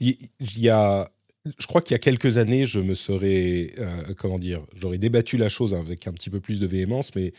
[0.00, 1.10] Il y a
[1.58, 5.36] je crois qu'il y a quelques années, je me serais, euh, comment dire, j'aurais débattu
[5.36, 7.32] la chose avec un petit peu plus de véhémence, mais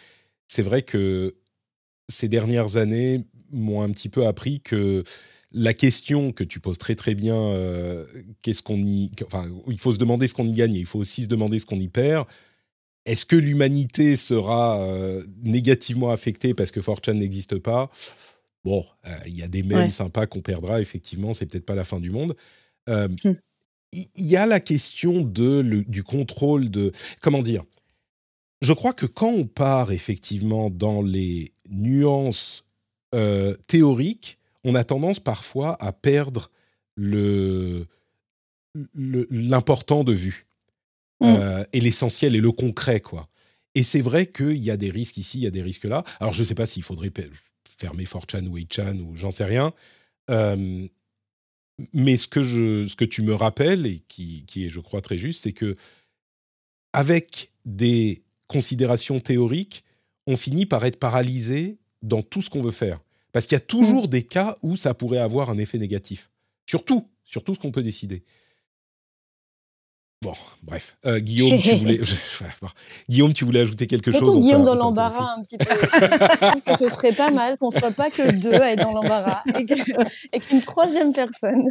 [0.47, 1.35] c'est vrai que
[2.07, 5.03] ces dernières années m'ont un petit peu appris que
[5.51, 8.05] la question que tu poses très très bien, euh,
[8.41, 10.99] qu'est-ce qu'on y, enfin, il faut se demander ce qu'on y gagne, et il faut
[10.99, 12.27] aussi se demander ce qu'on y perd.
[13.05, 17.89] Est-ce que l'humanité sera euh, négativement affectée parce que Fortune n'existe pas?
[18.63, 21.85] Bon, euh, il y a des mèmes sympas qu'on perdra, effectivement, c'est peut-être pas la
[21.85, 22.35] fin du monde.
[22.87, 23.15] Hum.
[23.91, 26.91] Il y a la question de, du contrôle de.
[27.21, 27.63] Comment dire?
[28.61, 32.65] Je crois que quand on part effectivement dans les nuances
[33.15, 36.51] euh, théorique, on a tendance parfois à perdre
[36.95, 37.87] le
[38.95, 40.45] l'important de vue
[41.21, 41.25] mmh.
[41.25, 43.27] euh, et l'essentiel et le concret quoi.
[43.75, 46.03] Et c'est vrai qu'il y a des risques ici, il y a des risques là.
[46.19, 47.11] Alors je ne sais pas s'il faudrait
[47.77, 49.73] fermer 4chan ou 8chan ou j'en sais rien.
[50.29, 50.87] Euh,
[51.93, 55.01] mais ce que, je, ce que tu me rappelles et qui, qui est, je crois,
[55.01, 55.75] très juste, c'est que
[56.93, 59.83] avec des considérations théoriques,
[60.27, 62.99] on finit par être paralysé dans tout ce qu'on veut faire.
[63.31, 64.07] Parce qu'il y a toujours mmh.
[64.07, 66.31] des cas où ça pourrait avoir un effet négatif.
[66.65, 68.23] Surtout, surtout ce qu'on peut décider.
[70.21, 70.97] Bon, bref.
[71.05, 72.01] Euh, Guillaume, tu voulais...
[73.09, 75.63] Guillaume, tu voulais ajouter quelque chose Guillaume dans l'embarras un petit peu.
[76.65, 80.39] que ce serait pas mal qu'on soit pas que deux à être dans l'embarras et
[80.41, 81.69] qu'une troisième personne.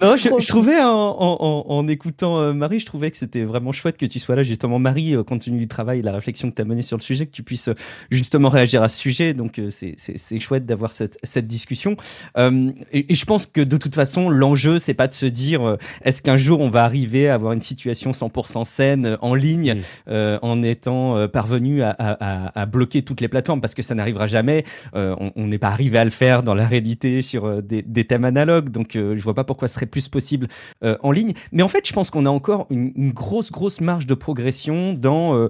[0.00, 4.20] Non, je, trouvais en, écoutant euh, Marie, je trouvais que c'était vraiment chouette que tu
[4.20, 6.82] sois là justement, Marie, euh, compte tenu du travail, la réflexion que tu as menée
[6.82, 7.70] sur le sujet, que tu puisses
[8.08, 9.34] justement réagir à ce sujet.
[9.34, 11.96] Donc c'est chouette d'avoir cette, cette, discussion.
[12.38, 16.22] Et, et, je pense que de toute façon, l'enjeu, c'est pas de se dire est-ce
[16.22, 20.38] qu'un jour on va arriver à avoir une situation 100% saine euh, en ligne euh,
[20.42, 24.64] en étant euh, parvenu à, bloquer toutes les plateformes parce que ça n'arrivera jamais.
[24.94, 28.92] on n'est pas arrivé à le faire dans la réalité sur des, thèmes analogues, donc
[28.94, 30.48] je vois pas pourquoi ce serait plus possible
[30.82, 31.32] en ligne.
[31.52, 35.48] Mais en fait, je pense qu'on a encore une, grosse, grosse marge de progression dans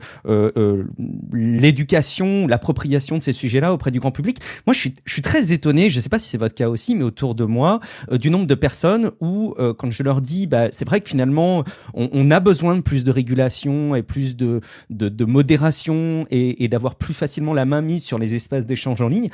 [1.32, 4.38] l'éducation, l'appropriation de ces sujets-là auprès du grand public.
[4.66, 6.68] Moi, je suis, je suis très étonné, je ne sais pas si c'est votre cas
[6.68, 10.68] aussi, mais autour de moi, du nombre de personnes où, quand je leur dis, bah,
[10.72, 15.24] c'est vrai que finalement, on, a besoin de plus de régulation et plus de, de,
[15.24, 19.30] modération et, d'avoir plus facilement la main mise sur les espaces d'échange en ligne.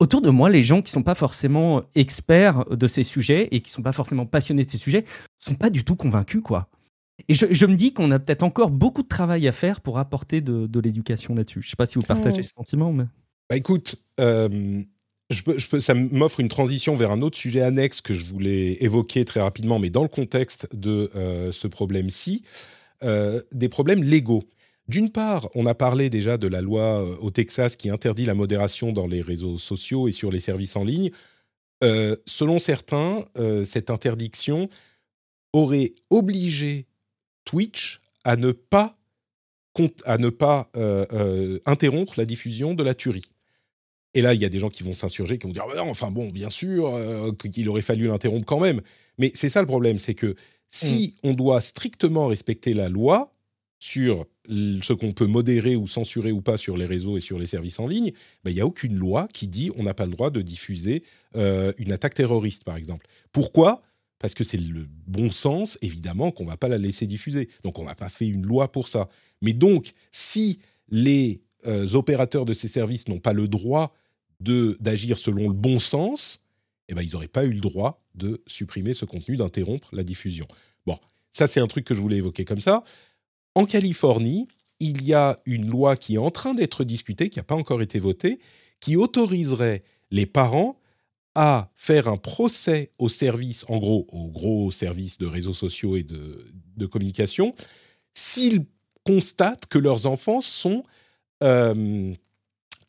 [0.00, 3.70] Autour de moi, les gens qui sont pas forcément experts de ces sujets et qui
[3.70, 5.04] sont pas forcément passionnés de ces sujets
[5.38, 6.68] sont pas du tout convaincus, quoi.
[7.26, 10.40] Et je, me dis qu'on a peut-être encore beaucoup de travail à faire pour apporter
[10.40, 11.62] de, l'éducation là-dessus.
[11.62, 13.04] Je sais pas si vous partagez ce sentiment, mais.
[13.50, 14.82] Bah écoute, euh,
[15.30, 19.78] ça m'offre une transition vers un autre sujet annexe que je voulais évoquer très rapidement,
[19.78, 22.42] mais dans le contexte de euh, ce problème-ci,
[23.02, 24.44] euh, des problèmes légaux.
[24.88, 28.34] D'une part, on a parlé déjà de la loi euh, au Texas qui interdit la
[28.34, 31.10] modération dans les réseaux sociaux et sur les services en ligne.
[32.26, 33.24] selon certains,
[33.64, 34.68] cette interdiction
[35.52, 36.86] aurait obligé
[37.44, 38.96] Twitch à ne pas,
[40.04, 40.70] à ne pas
[41.66, 43.30] interrompre la diffusion de la tuerie.
[44.18, 45.82] Et là, il y a des gens qui vont s'insurger, qui vont dire ah ben
[45.82, 48.80] enfin bon, bien sûr, euh, qu'il aurait fallu l'interrompre quand même.
[49.16, 50.34] Mais c'est ça le problème, c'est que
[50.68, 51.28] si mm.
[51.28, 53.32] on doit strictement respecter la loi
[53.78, 57.46] sur ce qu'on peut modérer ou censurer ou pas sur les réseaux et sur les
[57.46, 58.10] services en ligne,
[58.42, 61.04] ben, il n'y a aucune loi qui dit on n'a pas le droit de diffuser
[61.36, 63.06] euh, une attaque terroriste, par exemple.
[63.30, 63.82] Pourquoi?
[64.18, 67.50] Parce que c'est le bon sens, évidemment, qu'on ne va pas la laisser diffuser.
[67.62, 69.08] Donc on n'a pas fait une loi pour ça.
[69.42, 70.58] Mais donc, si
[70.88, 73.94] les euh, opérateurs de ces services n'ont pas le droit
[74.40, 76.40] d'agir selon le bon sens,
[76.88, 80.46] eh ben, ils n'auraient pas eu le droit de supprimer ce contenu, d'interrompre la diffusion.
[80.86, 80.98] Bon,
[81.32, 82.84] ça c'est un truc que je voulais évoquer comme ça.
[83.54, 84.48] En Californie,
[84.80, 87.82] il y a une loi qui est en train d'être discutée, qui n'a pas encore
[87.82, 88.38] été votée,
[88.80, 90.78] qui autoriserait les parents
[91.34, 96.02] à faire un procès au service, en gros, au gros service de réseaux sociaux et
[96.02, 96.44] de,
[96.76, 97.54] de communication,
[98.14, 98.66] s'ils
[99.04, 100.82] constatent que leurs enfants sont
[101.42, 102.12] euh,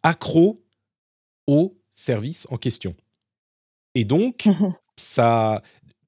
[0.04, 0.64] accro
[1.50, 2.96] au service en question.
[3.96, 4.48] Et donc,
[4.96, 5.64] ça,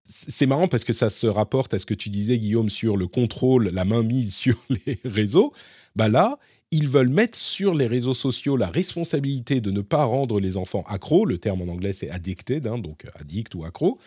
[0.05, 3.07] c'est marrant parce que ça se rapporte à ce que tu disais, Guillaume, sur le
[3.07, 5.51] contrôle, la mainmise sur les réseaux.
[5.95, 6.37] Bah là,
[6.69, 10.83] ils veulent mettre sur les réseaux sociaux la responsabilité de ne pas rendre les enfants
[10.87, 11.25] accros.
[11.25, 13.97] Le terme en anglais, c'est addicted, hein, donc addict ou accro.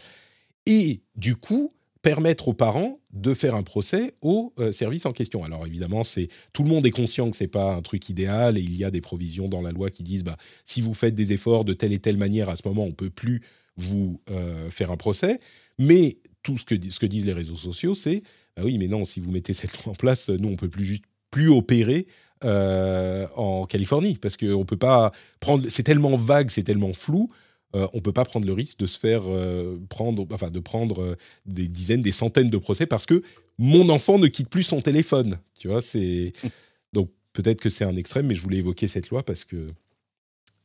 [0.67, 1.73] Et du coup,
[2.05, 5.43] permettre aux parents de faire un procès au euh, service en question.
[5.43, 8.61] Alors évidemment, c'est tout le monde est conscient que c'est pas un truc idéal et
[8.61, 10.37] il y a des provisions dans la loi qui disent bah
[10.67, 13.09] si vous faites des efforts de telle et telle manière à ce moment, on peut
[13.09, 13.41] plus
[13.79, 15.41] vous euh, faire un procès.
[15.79, 18.23] Mais tout ce que ce que disent les réseaux sociaux, c'est
[18.55, 20.85] bah oui, mais non, si vous mettez cette loi en place, nous on peut plus
[20.85, 22.07] juste plus opérer
[22.45, 25.67] euh, en Californie parce qu'on peut pas prendre.
[25.71, 27.31] C'est tellement vague, c'est tellement flou
[27.75, 30.61] euh, on ne peut pas prendre le risque de se faire euh, prendre, enfin de
[30.61, 31.17] prendre euh,
[31.47, 33.23] des dizaines, des centaines de procès parce que
[33.59, 35.39] mon enfant ne quitte plus son téléphone.
[35.59, 36.33] Tu vois, c'est
[36.93, 39.69] donc peut-être que c'est un extrême, mais je voulais évoquer cette loi parce que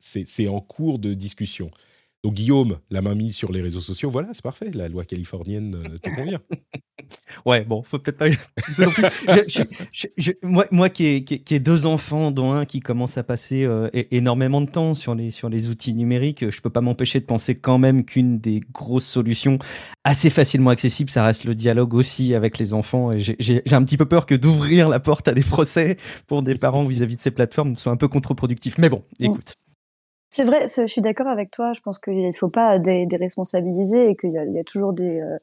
[0.02, 1.72] c'est en cours de discussion.
[2.24, 5.74] Donc Guillaume, la main mise sur les réseaux sociaux, voilà, c'est parfait, la loi californienne
[5.76, 6.40] euh, te convient.
[7.46, 8.28] ouais, bon, faut peut-être pas.
[10.44, 14.60] moi, moi qui ai, qui, deux enfants, dont un qui commence à passer euh, énormément
[14.60, 17.78] de temps sur les, sur les outils numériques, je peux pas m'empêcher de penser quand
[17.78, 19.56] même qu'une des grosses solutions
[20.04, 23.14] assez facilement accessibles, ça reste le dialogue aussi avec les enfants.
[23.14, 25.96] Et j'ai un petit peu peur que d'ouvrir la porte à des procès
[26.28, 28.78] pour des parents vis-à-vis de ces plateformes soit un peu contre-productif.
[28.78, 29.56] Mais bon, écoute.
[30.32, 31.74] C'est vrai, je suis d'accord avec toi.
[31.74, 35.38] Je pense qu'il ne faut pas déresponsabiliser et qu'il y, y, a toujours des, euh,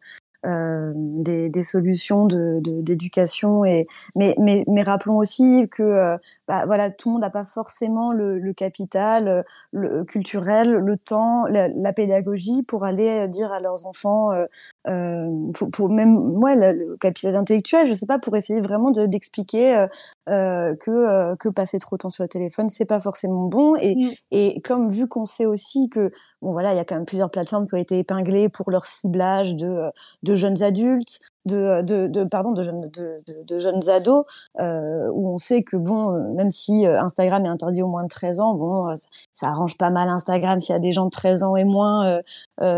[0.44, 6.16] euh, des, des, solutions de d'éducation et mais, mais mais rappelons aussi que euh,
[6.46, 11.44] bah, voilà tout le monde n'a pas forcément le, le, capital le culturel le temps
[11.46, 14.44] la, pédagogie pour aller dire à leurs enfants euh,
[14.88, 19.86] euh pour, pour, même moi le, capital intellectuel je sais pas pour essayer vraiment d'expliquer
[20.28, 23.96] euh, que que passer trop de temps sur le téléphone c'est pas forcément bon et
[23.96, 24.10] mmh.
[24.32, 26.12] et comme vu qu'on sait aussi que
[26.42, 28.84] bon voilà il y a quand même plusieurs plateformes qui ont été épinglées pour leur
[28.84, 29.90] ciblage de
[30.22, 34.24] de jeunes adultes, de, de, pardon, de jeunes, de, de jeunes ados,
[34.58, 38.54] où on sait que bon, même si Instagram est interdit au moins de 13 ans,
[38.54, 38.94] bon,
[39.32, 42.20] ça, arrange pas mal Instagram s'il y a des gens de 13 ans et moins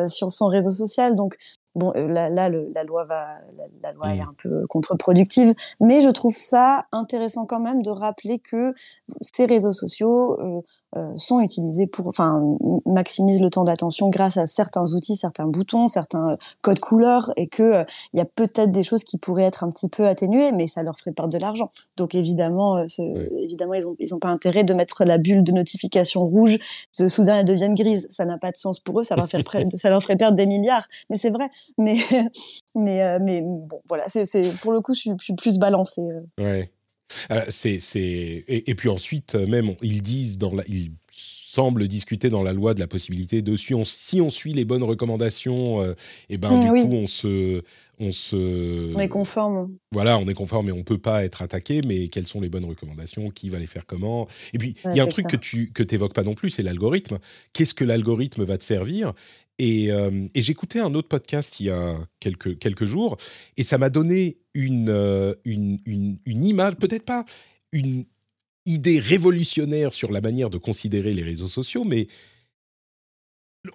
[0.07, 1.15] sur son réseau social.
[1.15, 1.37] Donc
[1.79, 3.37] Bon, euh, là, là la loi va,
[3.83, 4.29] la, loi est mmh.
[4.29, 8.75] un peu contre-productive, mais je trouve ça intéressant quand même de rappeler que
[9.21, 10.65] ces réseaux sociaux
[10.97, 12.41] euh, euh, sont utilisés pour, enfin,
[12.86, 17.84] maximisent le temps d'attention grâce à certains outils, certains boutons, certains codes couleurs, et que
[18.12, 20.82] il y a peut-être des choses qui pourraient être un petit peu atténuées, mais ça
[20.82, 21.70] leur ferait perdre de l'argent.
[21.97, 22.84] Donc évidemment,
[23.39, 26.59] évidemment, ils ont, ils ont pas intérêt de mettre la bulle de notification rouge.
[26.91, 28.09] Ce soudain, elles deviennent grises.
[28.11, 29.03] Ça n'a pas de sens pour eux.
[29.03, 29.45] Ça leur fait,
[29.76, 30.86] ça leur ferait perdre des milliards.
[31.11, 31.49] Mais c'est vrai.
[31.76, 31.99] Mais,
[32.74, 34.05] mais, mais bon, voilà.
[34.09, 36.03] C'est, pour le coup, je suis, je suis plus balancée.
[36.39, 36.70] Ouais.
[37.31, 37.45] Euh.
[37.97, 40.65] Et, puis ensuite, euh, même, ils disent dans la,
[41.59, 44.65] semblent discuter dans la loi de la possibilité de si on, si on suit les
[44.65, 45.95] bonnes recommandations, et euh,
[46.29, 47.63] eh ben mmh, du coup on se,
[47.99, 49.75] on se, on est conforme.
[49.91, 51.81] Voilà, on est conforme et on peut pas être attaqué.
[51.85, 54.29] Mais quelles sont les bonnes recommandations Qui va les faire comment?
[54.53, 56.63] Et puis il y a un truc que tu que évoques pas non plus, c'est
[56.63, 57.19] l'algorithme.
[57.55, 59.13] Qu'est-ce que l'algorithme va te servir?
[59.59, 63.17] Et, euh, et j'écoutais un autre podcast il y a quelques, quelques jours,
[63.57, 67.25] et ça m'a donné une, euh, une, une, image, peut-être pas
[67.73, 68.05] une
[68.69, 72.07] idée révolutionnaire sur la manière de considérer les réseaux sociaux, mais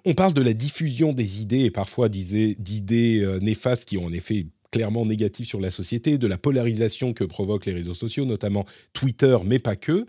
[0.04, 4.12] on parle de la diffusion des idées et parfois d'idées euh, néfastes qui ont en
[4.12, 8.64] effet clairement négatif sur la société, de la polarisation que provoquent les réseaux sociaux, notamment
[8.92, 10.06] Twitter, mais pas que.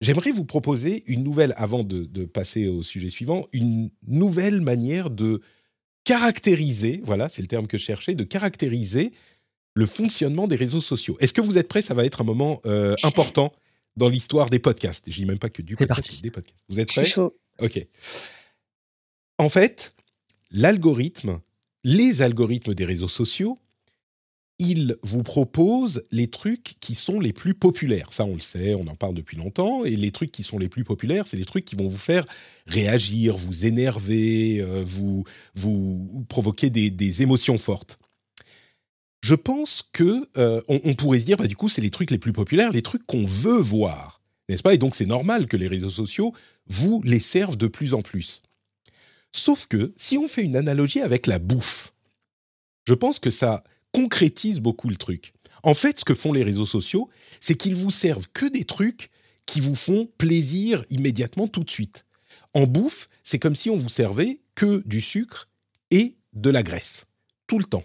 [0.00, 5.40] J'aimerais vous proposer une nouvelle, avant de, passer au sujet suivant, une nouvelle manière de
[6.04, 9.12] caractériser, voilà, c'est le terme que je cherchais, de caractériser
[9.74, 11.16] le fonctionnement des réseaux sociaux.
[11.20, 11.82] Est-ce que vous êtes prêts?
[11.82, 13.52] Ça va être un moment euh, important
[13.96, 15.04] dans l'histoire des podcasts.
[15.08, 16.22] Je dis même pas que du podcast, parti.
[16.22, 16.58] des podcasts.
[16.68, 17.36] Vous êtes prêts chaud.
[17.60, 17.86] Ok.
[19.38, 19.94] En fait,
[20.50, 21.40] l'algorithme,
[21.82, 23.58] les algorithmes des réseaux sociaux
[24.58, 28.12] il vous propose les trucs qui sont les plus populaires.
[28.12, 29.84] Ça, on le sait, on en parle depuis longtemps.
[29.84, 32.24] Et les trucs qui sont les plus populaires, c'est les trucs qui vont vous faire
[32.66, 35.24] réagir, vous énerver, euh, vous,
[35.54, 37.98] vous provoquer des, émotions fortes.
[39.24, 42.18] Je pense que euh, on, pourrait se dire, bah, du coup, c'est les trucs les
[42.18, 44.20] plus populaires, les trucs qu'on veut voir,
[44.50, 44.74] n'est-ce pas?
[44.74, 46.34] Et donc, c'est normal que les réseaux sociaux
[46.66, 48.42] vous les servent de plus en plus.
[49.32, 51.94] Sauf que si on fait une analogie avec la bouffe,
[52.86, 55.32] je pense que ça concrétise beaucoup le truc.
[55.62, 57.08] En fait, ce que font les réseaux sociaux,
[57.40, 59.08] c'est qu'ils vous servent que des trucs
[59.46, 62.04] qui vous font plaisir immédiatement tout de suite.
[62.52, 65.48] En bouffe, c'est comme si on vous servait que du sucre
[65.90, 67.06] et de la graisse,
[67.46, 67.84] tout le temps.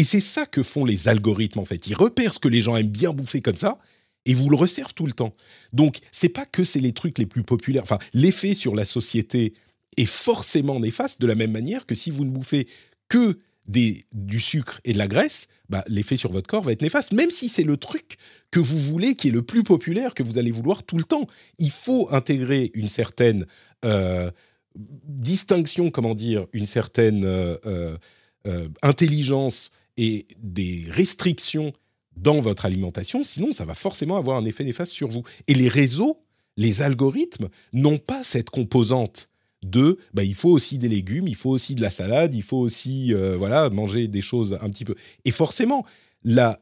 [0.00, 1.86] Et c'est ça que font les algorithmes en fait.
[1.86, 3.76] Ils repèrent ce que les gens aiment bien bouffer comme ça
[4.24, 5.34] et vous le resservent tout le temps.
[5.74, 7.82] Donc, c'est pas que c'est les trucs les plus populaires.
[7.82, 9.52] Enfin, l'effet sur la société
[9.98, 12.66] est forcément néfaste de la même manière que si vous ne bouffez
[13.08, 13.36] que
[13.66, 17.30] du sucre et de la graisse, bah, l'effet sur votre corps va être néfaste, même
[17.30, 18.16] si c'est le truc
[18.50, 21.26] que vous voulez, qui est le plus populaire, que vous allez vouloir tout le temps.
[21.58, 23.44] Il faut intégrer une certaine
[23.84, 24.30] euh,
[24.74, 27.98] distinction, comment dire, une certaine euh,
[28.46, 31.72] euh, intelligence et des restrictions
[32.16, 35.22] dans votre alimentation, sinon ça va forcément avoir un effet néfaste sur vous.
[35.46, 36.22] Et les réseaux,
[36.56, 39.30] les algorithmes n'ont pas cette composante
[39.62, 42.58] de bah, il faut aussi des légumes, il faut aussi de la salade, il faut
[42.58, 44.94] aussi euh, voilà manger des choses un petit peu.
[45.24, 45.84] Et forcément,
[46.24, 46.58] la,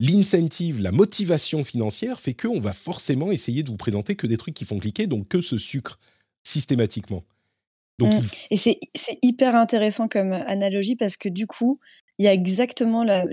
[0.00, 4.54] l'incentive, la motivation financière fait qu'on va forcément essayer de vous présenter que des trucs
[4.54, 5.98] qui font cliquer, donc que ce sucre
[6.42, 7.24] systématiquement.
[7.98, 8.26] Donc, mmh.
[8.50, 8.78] Et c'est,
[9.22, 11.80] hyper intéressant comme analogie parce que du coup,
[12.18, 13.24] il y a exactement la,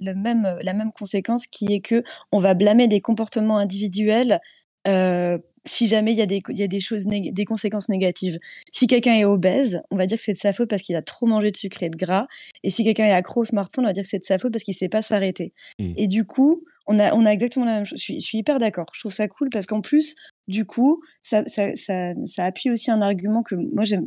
[0.00, 2.02] même, la même conséquence qui est que
[2.32, 4.40] on va blâmer des comportements individuels
[4.86, 8.38] euh, si jamais il y a des, il y a des choses, des conséquences négatives.
[8.70, 11.02] Si quelqu'un est obèse, on va dire que c'est de sa faute parce qu'il a
[11.02, 12.26] trop mangé de sucre et de gras.
[12.62, 14.52] Et si quelqu'un est accro au smartphone, on va dire que c'est de sa faute
[14.52, 15.54] parce qu'il sait pas s'arrêter.
[15.78, 15.94] Mmh.
[15.96, 17.98] Et du coup, on a, on a exactement la même chose.
[17.98, 18.86] Je suis, je suis hyper d'accord.
[18.92, 20.14] Je trouve ça cool parce qu'en plus,
[20.48, 24.06] du coup, ça, ça, ça, ça, appuie aussi un argument que moi j'aime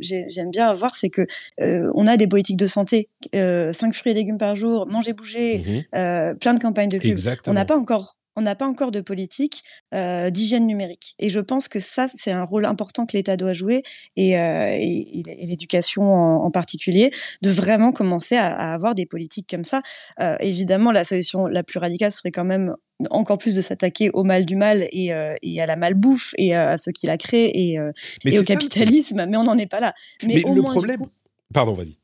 [0.52, 1.26] bien avoir, c'est que
[1.62, 5.14] euh, on a des politiques de santé, euh, 5 fruits et légumes par jour, manger,
[5.14, 7.18] bouger, mmh euh, plein de campagnes de pub.
[7.48, 9.64] On n'a pas encore on n'a pas encore de politique
[9.96, 11.16] euh, d'hygiène numérique.
[11.18, 13.82] Et je pense que ça, c'est un rôle important que l'État doit jouer
[14.16, 17.12] et, euh, l'éducation en, particulier,
[17.42, 19.82] de vraiment commencer à, avoir des politiques comme ça.
[20.20, 22.76] Euh, évidemment, la solution la plus radicale serait quand même
[23.10, 26.92] encore plus de s'attaquer au mal du mal et, à la malbouffe et à ceux
[26.92, 29.94] qui la créent et, au capitalisme, mais on n'en est pas là.
[30.24, 31.02] Mais, le problème...
[31.54, 31.98] Pardon, vas-y.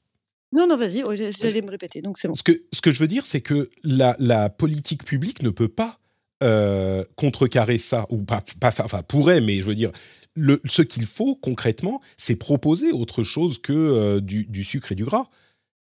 [0.51, 2.35] Non, non, vas-y, j'allais me répéter, donc c'est bon.
[2.35, 5.67] Ce que, ce que je veux dire, c'est que la, la politique publique ne peut
[5.67, 5.99] pas
[6.41, 9.91] euh, contrecarrer ça, ou pas, pas, enfin pourrait, mais je veux dire,
[10.35, 15.05] le, ce qu'il faut concrètement, c'est proposer autre chose que euh, du, sucre et du
[15.05, 15.29] gras.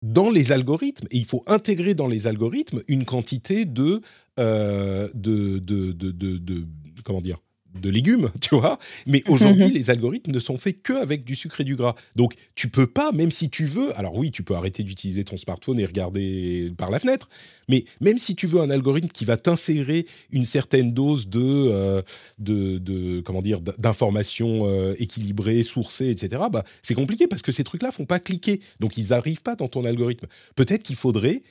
[0.02, 4.02] dans les algorithmes, et il faut intégrer dans les algorithmes une quantité de,
[4.40, 6.68] euh, de, de, de, de,
[7.04, 7.40] comment dire,
[7.80, 8.80] de légumes, tu vois.
[9.06, 11.96] Mais aujourd'hui, les algorithmes ne sont faits que avec du sucre et du gras.
[12.16, 13.98] Donc, tu peux pas, même si tu veux.
[13.98, 17.30] Alors oui, tu peux arrêter d'utiliser ton smartphone et regarder par la fenêtre.
[17.68, 22.02] Mais même si tu veux un algorithme qui va t'insérer une certaine dose de, euh,
[22.40, 26.44] de, comment dire, d'informations euh, équilibrées, sourcées, etc.
[26.52, 28.62] Bah, c'est compliqué parce que ces trucs-là font pas cliquer.
[28.80, 30.28] Donc, ils n'arrivent pas dans ton algorithme.
[30.56, 31.42] Peut-être qu'il faudrait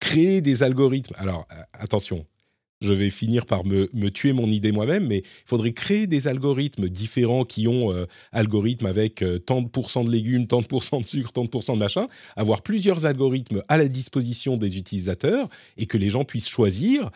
[0.00, 1.14] créer des algorithmes.
[1.16, 2.26] Alors, euh, attention,
[2.80, 6.88] je vais finir par me, tuer mon idée moi-même, mais il faudrait créer des algorithmes
[6.88, 11.00] différents qui ont euh, algorithmes avec euh, tant de pourcents de légumes, tant de pourcents
[11.00, 12.06] de sucre, tant de pourcents de machin,
[12.36, 17.10] avoir plusieurs algorithmes à la disposition des utilisateurs et que les gens puissent choisir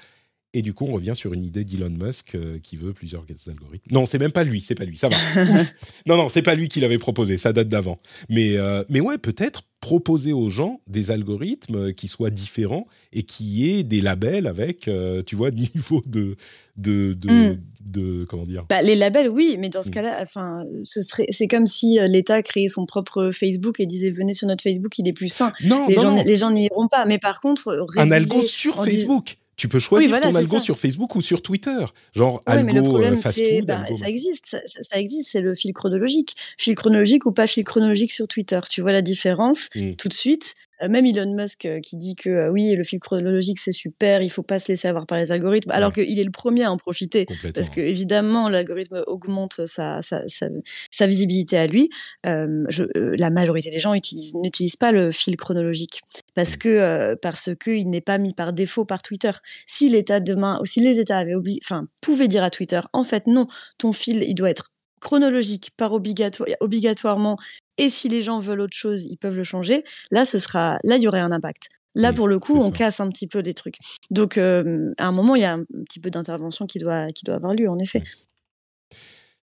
[0.55, 3.93] et du coup, on revient sur une idée d'Elon Musk euh, qui veut plusieurs algorithmes.
[3.93, 5.17] Non, c'est même pas lui, c'est pas lui, ça va.
[6.07, 7.99] non, non, c'est pas lui qui l'avait proposé, ça date d'avant.
[8.31, 13.71] Mais, euh, mais ouais, peut-être proposer aux gens des algorithmes qui soient différents et qui
[13.71, 16.37] aient des labels avec, euh, tu vois, niveau de,
[16.77, 18.27] de, de, hmm.
[18.27, 18.67] comment dire?
[18.69, 19.93] Bah, Les labels, oui, mais dans ce hmm.
[19.93, 24.33] cas-là, enfin, ce serait, c'est comme si l'État créait son propre Facebook et disait venez
[24.33, 25.53] sur notre Facebook, il est plus sain.
[25.65, 26.23] Non, les non, gens, non.
[26.25, 27.05] les gens n'y iront pas.
[27.07, 29.37] Mais par contre, un algo sur Facebook.
[29.59, 31.85] Tu peux choisir ton algo sur Facebook ou sur Twitter.
[32.15, 33.67] Genre algo mais le problème, fast food.
[33.67, 36.37] Bah, ça existe, ça, existe, c'est le fil chronologique.
[36.57, 38.61] Fil chronologique ou pas fil chronologique sur Twitter.
[38.71, 39.95] Tu vois la différence mmh.
[39.95, 40.55] tout de suite.
[40.83, 44.23] Euh, même Elon Musk euh, qui dit que euh, oui, le fil chronologique c'est super,
[44.23, 46.73] il faut pas se laisser avoir par les algorithmes, alors qu'il est le premier à
[46.73, 51.89] en profiter, parce que évidemment l'algorithme augmente sa, sa, sa, visibilité à lui.
[52.25, 56.03] je, la majorité des gens n'utilisent pas le fil chronologique
[56.35, 56.59] parce mmh.
[56.59, 59.31] que parce que il n'est pas mis par défaut par Twitter.
[59.67, 63.27] Si l'État demain, ou si les États avaient enfin pouvaient dire à Twitter, en fait
[63.27, 63.47] non,
[63.79, 67.37] ton fil il doit être chronologique par obligatoire, obligatoirement
[67.79, 69.85] et si les gens veulent autre chose, ils peuvent le changer.
[70.11, 71.69] Là, ce sera, là, il y aurait un impact.
[71.95, 73.79] Là, pour le coup, on casse un petit peu les trucs.
[74.11, 77.25] Donc, euh, à un moment, il y a un petit peu d'intervention qui doit, qui
[77.25, 78.05] doit avoir lieu, en effet.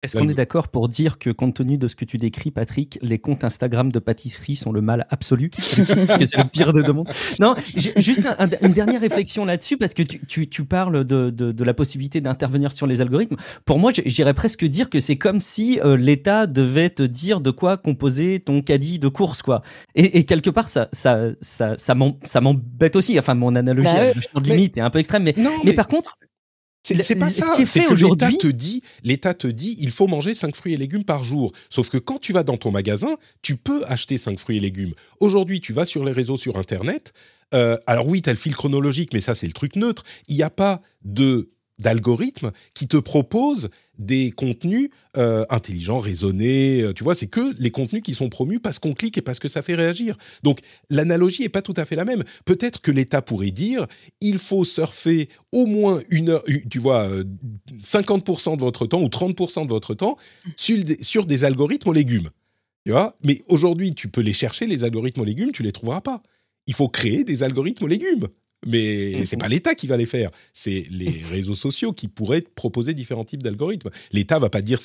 [0.03, 2.99] Est-ce qu'on est d'accord pour dire que, compte tenu de ce que tu décris, Patrick,
[3.03, 5.51] les comptes Instagram de pâtisserie sont le mal absolu?
[5.57, 7.09] Parce que c'est le pire de deux mondes.
[7.39, 8.27] Non, juste
[8.63, 12.89] une dernière réflexion là-dessus, parce que tu, tu, parles de, de, la possibilité d'intervenir sur
[12.89, 13.37] les algorithmes.
[13.65, 17.51] Pour moi, j'irais presque dire que c'est comme si euh, l'État devait te dire de
[17.51, 19.63] quoi composer ton caddie de course, quoi.
[19.95, 23.19] Et, quelque part, ça, ça, ça, ça m'embête aussi.
[23.19, 23.89] Enfin, mon analogie
[24.35, 25.35] bah de limite est un peu extrême, mais,
[25.65, 26.19] mais par contre,
[26.83, 27.55] c'est pas ça.
[27.65, 31.05] C'est que l'État te dit, l'État te dit, il faut manger 5 fruits et légumes
[31.05, 31.53] par jour.
[31.71, 34.95] Sauf que quand tu vas dans ton magasin, tu peux acheter 5 fruits et légumes.
[35.21, 37.13] Aujourd'hui, tu vas sur les réseaux, sur Internet.
[37.55, 40.05] Euh, alors oui, tu as le fil chronologique, mais ça, c'est le truc neutre.
[40.29, 41.51] Il n'y a pas de
[41.83, 43.69] d'algorithmes qui te proposent
[43.99, 46.81] des contenus euh, intelligents, raisonnés.
[46.81, 49.39] Euh, tu vois, c'est que les contenus qui sont promus parce qu'on clique et parce
[49.39, 50.17] que ça fait réagir.
[50.43, 50.61] Donc
[50.91, 52.25] l'analogie est pas tout à fait la même.
[52.45, 53.87] Peut-être que l'État pourrait dire
[54.21, 57.09] il faut surfer au moins une heure, tu vois,
[57.81, 60.17] 50% euh, de votre temps ou 30% de votre temps
[60.57, 62.31] sur des, algorithmes aux légumes.
[62.85, 66.01] Tu vois, mais aujourd'hui, tu peux les chercher les algorithmes aux légumes, tu les trouveras
[66.01, 66.23] pas.
[66.67, 68.29] Il faut créer des algorithmes aux légumes.
[68.67, 72.95] Mais c'est pas l'État qui va les faire, c'est les réseaux sociaux qui pourraient proposer
[72.95, 73.91] différents types d'algorithmes.
[74.13, 74.79] L'État va pas dire,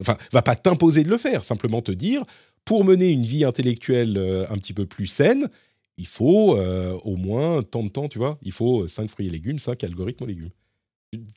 [0.00, 2.22] enfin, va pas t'imposer de le faire, simplement te dire,
[2.64, 5.48] pour mener une vie intellectuelle euh, un petit peu plus saine,
[5.96, 9.30] il faut euh, au moins tant de temps, tu vois, il faut 5 fruits et
[9.30, 10.50] légumes, 5 algorithmes aux légumes.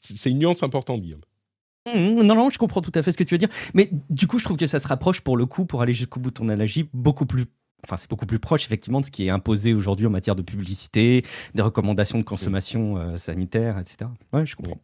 [0.01, 1.21] C'est une nuance importante, Guillaume.
[1.93, 3.49] Mmh, non, non, je comprends tout à fait ce que tu veux dire.
[3.73, 6.19] Mais du coup, je trouve que ça se rapproche pour le coup, pour aller jusqu'au
[6.19, 7.45] bout de ton analogie, beaucoup plus
[7.83, 10.41] enfin, c'est beaucoup plus proche effectivement de ce qui est imposé aujourd'hui en matière de
[10.41, 11.23] publicité,
[11.55, 14.09] des recommandations de consommation euh, sanitaire, etc.
[14.33, 14.79] Ouais, je comprends.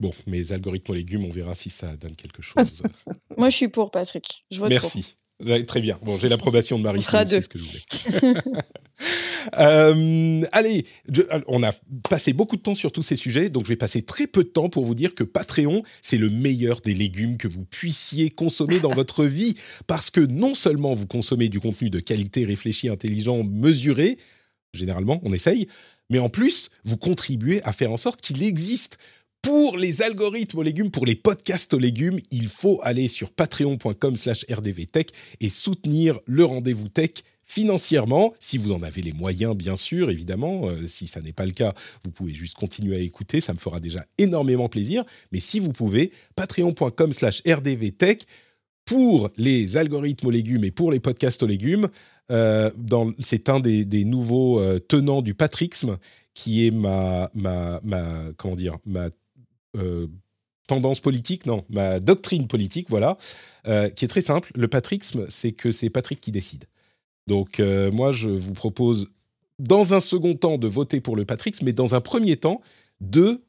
[0.00, 2.82] Bon, mes algorithmes aux légumes, on verra si ça donne quelque chose.
[3.38, 4.44] Moi, je suis pour, Patrick.
[4.50, 5.16] Je vote Merci.
[5.66, 5.98] Très bien.
[6.02, 6.98] Bon, j'ai l'approbation de Marie.
[6.98, 7.42] On sera deux.
[7.42, 8.34] Ce que je voulais.
[9.58, 10.86] Euh, allez,
[11.46, 11.72] on a
[12.08, 14.48] passé beaucoup de temps sur tous ces sujets, donc je vais passer très peu de
[14.48, 18.80] temps pour vous dire que Patreon, c'est le meilleur des légumes que vous puissiez consommer
[18.80, 19.54] dans votre vie,
[19.86, 24.18] parce que non seulement vous consommez du contenu de qualité, réfléchi, intelligent, mesuré,
[24.72, 25.68] généralement on essaye,
[26.10, 28.98] mais en plus, vous contribuez à faire en sorte qu'il existe
[29.44, 34.16] pour les algorithmes aux légumes, pour les podcasts aux légumes, il faut aller sur patreon.com
[34.16, 37.10] slash rdvtech et soutenir le rendez-vous tech
[37.44, 40.68] financièrement, si vous en avez les moyens, bien sûr, évidemment.
[40.68, 41.74] Euh, si ça n'est pas le cas,
[42.04, 45.04] vous pouvez juste continuer à écouter, ça me fera déjà énormément plaisir.
[45.30, 48.26] Mais si vous pouvez, patreon.com slash rdvtech
[48.86, 51.88] pour les algorithmes aux légumes et pour les podcasts aux légumes.
[52.32, 52.70] Euh,
[53.20, 55.98] c'est un des, nouveaux euh, tenants du patrixme
[56.32, 59.10] qui est ma, ma, ma comment dire, ma
[59.76, 60.06] euh,
[60.66, 63.18] tendance politique, non, ma doctrine politique, voilà,
[63.66, 64.50] euh, qui est très simple.
[64.54, 66.64] Le patrixme, c'est que c'est Patrick qui décide.
[67.26, 69.08] Donc moi, je vous propose
[69.58, 72.60] dans un second temps de voter pour le Patrix, mais dans un premier temps
[73.00, 73.40] de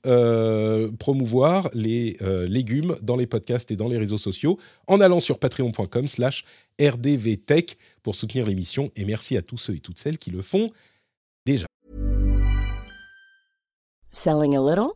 [0.97, 2.15] promouvoir les
[2.47, 4.57] légumes dans les podcasts et dans les réseaux sociaux
[4.87, 6.45] en allant sur patreon.com slash
[6.79, 8.91] rdvtech pour soutenir l'émission.
[8.95, 10.67] Et merci à tous ceux et toutes celles qui le font
[11.45, 11.65] déjà.
[14.15, 14.95] Selling a little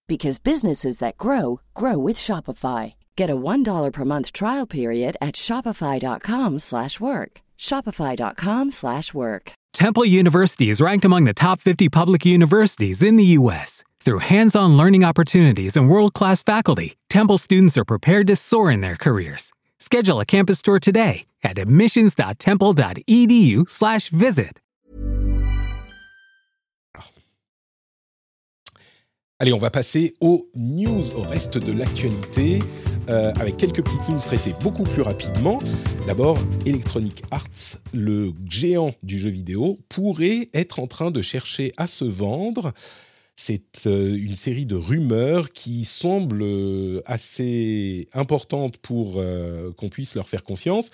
[0.11, 2.93] because businesses that grow grow with Shopify.
[3.15, 7.31] Get a $1 per month trial period at shopify.com/work.
[7.67, 9.45] shopify.com/work.
[9.83, 13.85] Temple University is ranked among the top 50 public universities in the US.
[14.03, 18.97] Through hands-on learning opportunities and world-class faculty, Temple students are prepared to soar in their
[19.05, 19.53] careers.
[19.79, 24.53] Schedule a campus tour today at admissions.temple.edu/visit.
[29.41, 32.59] Allez, on va passer aux news, au reste de l'actualité,
[33.09, 35.57] euh, avec quelques petites news traitées beaucoup plus rapidement.
[36.05, 36.37] D'abord,
[36.67, 42.05] Electronic Arts, le géant du jeu vidéo, pourrait être en train de chercher à se
[42.05, 42.71] vendre.
[43.35, 49.23] C'est euh, une série de rumeurs qui semblent euh, assez importantes pour
[49.75, 50.91] qu'on puisse leur faire confiance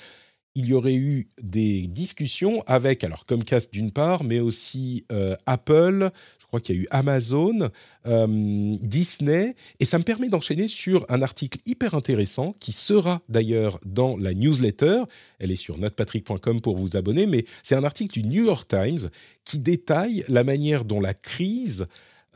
[0.55, 5.05] il y aurait eu des discussions avec, alors Comcast d'une part, mais aussi
[5.45, 6.09] Apple,
[6.47, 7.69] crois qu'il y a eu Amazon,
[8.07, 13.79] euh, Disney, et ça me permet d'enchaîner sur un article hyper intéressant qui sera d'ailleurs
[13.85, 15.03] dans la newsletter.
[15.39, 19.09] Elle est sur notrepatrick.com pour vous abonner, mais c'est un article du New York Times
[19.43, 21.87] qui détaille la manière dont la crise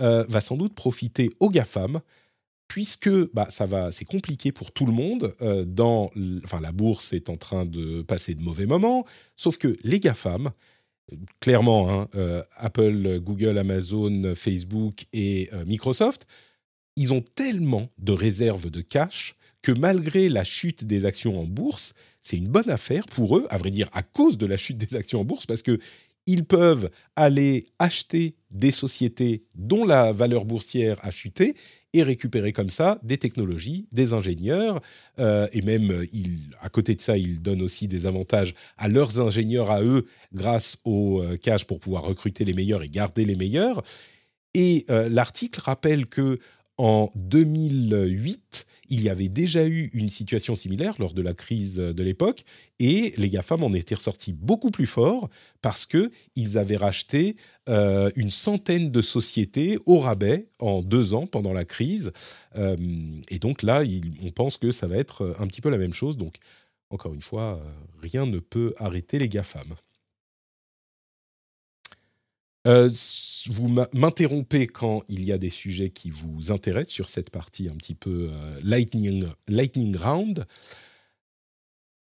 [0.02, 2.02] euh, va sans doute profiter aux GAFAM,
[2.68, 5.36] puisque bah, ça va, c'est compliqué pour tout le monde.
[5.42, 6.10] Euh, dans,
[6.44, 9.06] enfin, la bourse est en train de passer de mauvais moments,
[9.36, 10.52] sauf que les GAFAM,
[11.40, 16.28] clairement, hein, euh, Apple, Google, Amazon, Facebook et euh, Microsoft,
[16.96, 21.94] ils ont tellement de réserves de cash que malgré la chute des actions en bourse,
[22.22, 24.96] c'est une bonne affaire pour eux, à vrai dire à cause de la chute des
[24.96, 25.80] actions en bourse, parce que
[26.28, 31.56] ils peuvent aller acheter des sociétés dont la valeur boursière a chuté
[31.94, 34.82] et récupérer comme ça des technologies, des ingénieurs,
[35.20, 36.06] euh, et même euh,
[36.60, 40.78] à côté de ça, ils donnent aussi des avantages à leurs ingénieurs à eux grâce
[40.86, 43.84] au euh, cash pour pouvoir recruter les meilleurs et garder les meilleurs.
[44.54, 46.38] Et l'article rappelle que
[46.78, 52.04] en 2008, il y avait déjà eu une situation similaire lors de la crise de
[52.04, 52.44] l'époque
[52.78, 55.30] et les GAFAM en étaient ressortis beaucoup plus forts
[55.62, 57.38] parce qu'ils avaient racheté
[57.70, 62.12] euh, une centaine de sociétés au rabais en deux ans pendant la crise.
[62.58, 62.76] Euh,
[63.30, 63.82] et donc là,
[64.24, 66.18] on pense que ça va être un petit peu la même chose.
[66.18, 66.36] Donc,
[66.90, 67.70] encore une fois, euh,
[68.02, 69.74] rien ne peut arrêter les GAFAM.
[72.68, 72.90] Euh,
[73.50, 77.76] vous m'interrompez quand il y a des sujets qui vous intéressent sur cette partie un
[77.76, 80.46] petit peu euh, lightning, lightning round.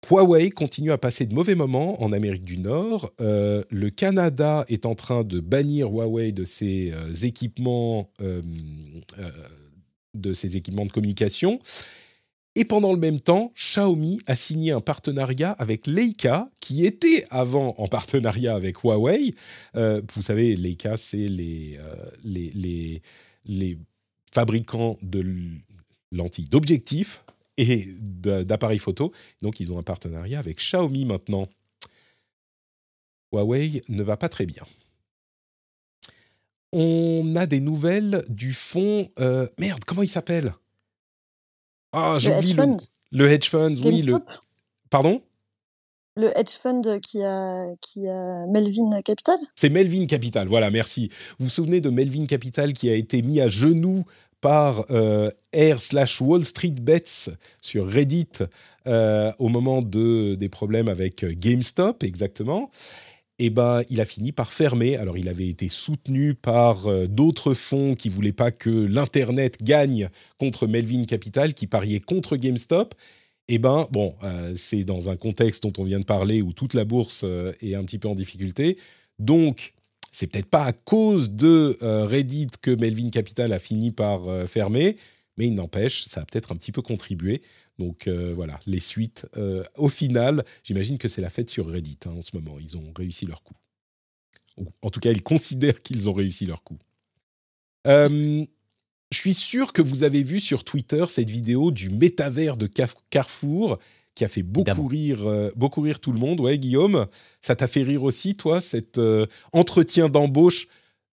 [0.09, 3.13] Huawei continue à passer de mauvais moments en Amérique du Nord.
[3.21, 6.91] Euh, le Canada est en train de bannir Huawei de ses
[7.23, 8.11] équipements,
[10.13, 11.59] de ses équipements de communication.
[12.55, 17.75] Et pendant le même temps, Xiaomi a signé un partenariat avec Leica, qui était avant
[17.77, 19.33] en partenariat avec Huawei.
[19.75, 23.01] Euh, vous savez, Leica, c'est les, euh, les, les,
[23.45, 23.77] les,
[24.33, 25.25] fabricants de
[26.13, 27.23] lentilles d'objectifs
[27.57, 29.11] et d'appareils photo.
[29.41, 31.47] Donc, ils ont un partenariat avec Xiaomi maintenant.
[33.33, 34.63] Huawei ne va pas très bien.
[36.73, 39.09] On a des nouvelles du fonds...
[39.19, 40.53] Euh, merde, comment il s'appelle?
[41.93, 42.77] Ah, j'oublie le,
[43.11, 44.01] le, hedge fund, oui.
[44.01, 44.19] Le...
[44.89, 45.21] Pardon?
[46.15, 51.09] Le hedge fund qui a, qui a Melvin Capital C'est Melvin Capital, voilà, merci.
[51.39, 54.03] Vous vous souvenez de Melvin Capital qui a été mis à genoux
[54.41, 57.29] par euh, R slash Wall Street Bets
[57.61, 58.27] sur Reddit
[58.87, 62.69] euh, au moment de, des problèmes avec GameStop, exactement
[63.43, 64.97] eh ben, il a fini par fermer.
[64.97, 70.09] Alors, il avait été soutenu par euh, d'autres fonds qui voulaient pas que l'Internet gagne
[70.37, 72.93] contre Melvin Capital, qui pariait contre GameStop.
[73.47, 76.75] Eh ben, bon, euh, c'est dans un contexte dont on vient de parler où toute
[76.75, 78.77] la bourse euh, est un petit peu en difficulté.
[79.17, 79.73] Donc,
[80.11, 84.97] c'est peut-être pas à cause de Reddit que Melvin Capital a fini par fermer,
[85.37, 87.41] mais il n'empêche, ça a peut-être un petit peu contribué.
[87.79, 89.25] Donc voilà, les suites.
[89.77, 92.57] au final, j'imagine que c'est la fête sur Reddit hein, en ce moment.
[92.59, 93.55] Ils ont réussi leur coup.
[94.81, 96.77] en tout cas, ils considèrent qu'ils ont réussi leur coup.
[97.85, 98.45] je
[99.11, 102.69] suis sûr que vous avez vu sur Twitter cette vidéo du métavers de
[103.09, 103.79] Carrefour
[104.13, 106.39] qui a fait beaucoup rire, beaucoup rire tout le monde.
[106.39, 107.07] Ouais, Guillaume,
[107.41, 108.99] ça t'a fait rire aussi, toi, cet
[109.53, 110.67] entretien d'embauche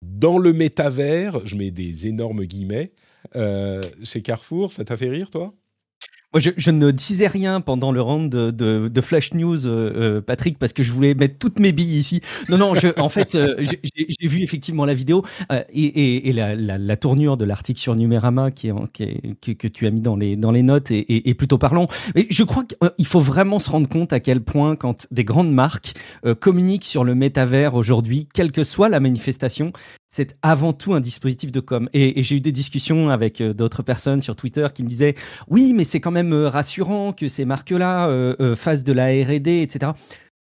[0.02, 2.96] dans le métavers, je mets des énormes guillemets, euh,
[3.34, 5.54] chez Carrefour, ça t'a fait rire, toi?
[6.32, 10.72] Moi, je, ne disais rien pendant le round de, Flash News, euh, euh, Patrick, parce
[10.72, 12.22] que je voulais mettre toutes mes billes ici.
[12.48, 15.24] Non, non, en fait, j'ai vu effectivement la vidéo
[15.74, 20.52] et, la, tournure de l'article sur Numérama qui, que tu as mis dans les, dans
[20.52, 21.86] les notes est, plutôt parlant.
[22.14, 25.52] Mais je crois qu'il faut vraiment se rendre compte à quel point, quand des grandes
[25.52, 25.92] marques
[26.40, 29.72] communiquent sur le métavers aujourd'hui, quelle que soit la manifestation,
[30.12, 31.88] c'est avant tout un dispositif de com.
[31.92, 35.14] Et, j'ai eu des discussions avec euh, d'autres personnes sur Twitter qui me disaient
[35.48, 39.62] oui, mais c'est quand même euh, rassurant que ces marques-là euh, fassent de la R&D,
[39.62, 39.92] etc.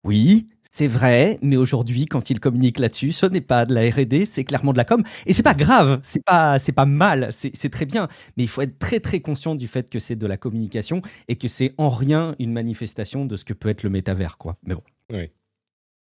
[0.03, 4.27] Oui, c'est vrai, mais aujourd'hui, quand ils communiquent là-dessus, ce n'est pas de la R&D,
[4.27, 5.01] c'est clairement de la com.
[5.25, 8.07] Et c'est pas grave, c'est pas, pas mal, c'est très bien.
[8.37, 11.35] Mais il faut être très très conscient du fait que c'est de la communication et
[11.35, 14.57] que c'est en rien une manifestation de ce que peut être le métavers, quoi.
[14.67, 14.83] Mais bon.
[15.11, 15.31] Oui.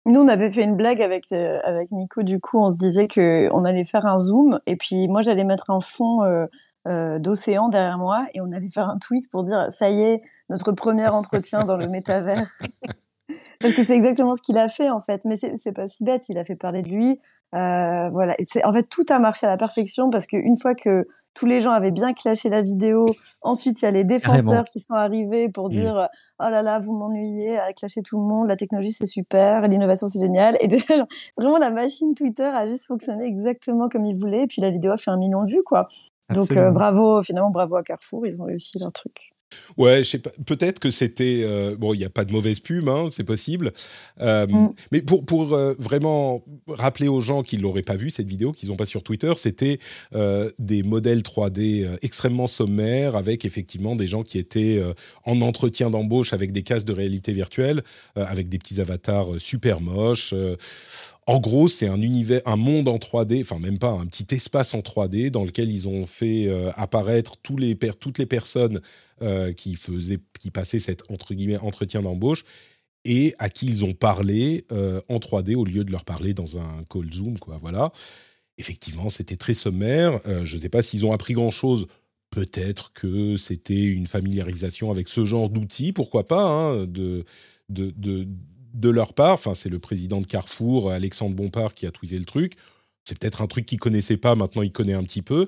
[0.10, 3.08] Nous, on avait fait une blague avec, euh, avec Nico, du coup, on se disait
[3.08, 6.48] qu'on allait faire un zoom, et puis moi, j'allais mettre un fond euh,
[6.88, 10.24] euh, d'océan derrière moi, et on allait faire un tweet pour dire, ça y est,
[10.50, 12.50] notre premier entretien dans le métavers.
[13.60, 15.26] Parce que c'est exactement ce qu'il a fait, en fait.
[15.26, 17.20] Mais c'est pas si bête, il a fait parler de lui.
[17.52, 18.34] voilà.
[18.40, 21.62] Et en fait, tout a marché à la perfection, parce qu'une fois que tous les
[21.62, 23.08] gens avaient bien clashé la vidéo,
[23.42, 25.72] Ensuite, il y a les défenseurs qui sont arrivés pour mmh.
[25.72, 29.62] dire Oh là là, vous m'ennuyez à clasher tout le monde, la technologie c'est super,
[29.68, 30.58] l'innovation c'est génial.
[30.60, 30.68] Et
[31.38, 34.44] vraiment, la machine Twitter a juste fonctionné exactement comme il voulait.
[34.44, 35.88] Et puis la vidéo a fait un million de vues, quoi.
[36.34, 39.32] Donc euh, bravo, finalement, bravo à Carrefour, ils ont réussi leur truc.
[39.78, 40.32] Ouais, je sais pas.
[40.46, 41.94] Peut-être que c'était euh, bon.
[41.94, 43.72] Il n'y a pas de mauvaise pub, hein, c'est possible.
[44.22, 44.74] Euh, mm.
[44.92, 48.70] Mais pour pour euh, vraiment rappeler aux gens qui l'auraient pas vu cette vidéo, qu'ils
[48.70, 49.80] n'ont pas sur Twitter, c'était
[50.60, 54.82] des modèles 3D extrêmement sommaires avec effectivement des gens qui étaient
[55.26, 57.84] en entretien d'embauche avec des casques de réalité virtuelle,
[58.16, 60.34] avec des petits avatars super moches
[61.28, 64.74] en gros, c'est un univers, un monde en 3D, enfin même pas, un petit espace
[64.74, 67.60] en 3D dans lequel ils ont fait euh, apparaître toutes
[68.18, 68.82] les personnes
[69.22, 72.46] euh, qui faisaient, qui passaient cet entre guillemets entretien d'embauche
[73.06, 76.58] et à qui ils ont parlé euh, en 3D au lieu de leur parler dans
[76.58, 77.38] un call Zoom.
[77.62, 77.92] Voilà.
[78.58, 80.20] Effectivement, c'était très sommaire.
[80.44, 81.88] je ne sais pas s'ils ont appris grand chose.
[82.32, 87.24] Peut-être que c'était une familiarisation avec ce genre d'outils, pourquoi pas, hein, de,
[87.70, 88.28] de, de
[88.74, 92.26] de leur part, enfin c'est le président de Carrefour, Alexandre Bompard, qui a tweeté le
[92.26, 92.54] truc.
[93.04, 95.48] C'est peut-être un truc qu'il connaissait pas, maintenant il connaît un petit peu.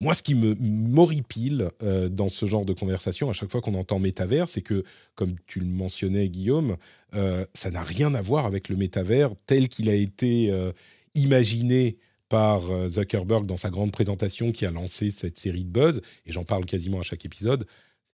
[0.00, 3.74] Moi, ce qui me m'horripile euh, dans ce genre de conversation, à chaque fois qu'on
[3.74, 4.84] entend métavers, c'est que,
[5.14, 6.76] comme tu le mentionnais, Guillaume,
[7.14, 10.72] euh, ça n'a rien à voir avec le métavers tel qu'il a été euh,
[11.14, 11.96] imaginé
[12.28, 16.44] par Zuckerberg dans sa grande présentation qui a lancé cette série de buzz, et j'en
[16.44, 17.66] parle quasiment à chaque épisode.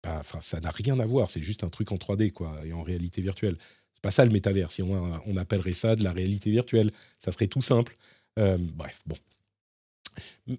[0.07, 2.83] Enfin, ça n'a rien à voir, c'est juste un truc en 3D, quoi, et en
[2.83, 3.59] réalité virtuelle.
[3.97, 4.71] C'est pas ça le métavers.
[4.71, 7.97] Si on, appellerait ça de la réalité virtuelle, ça serait tout simple.
[8.39, 9.17] Euh, bref, bon.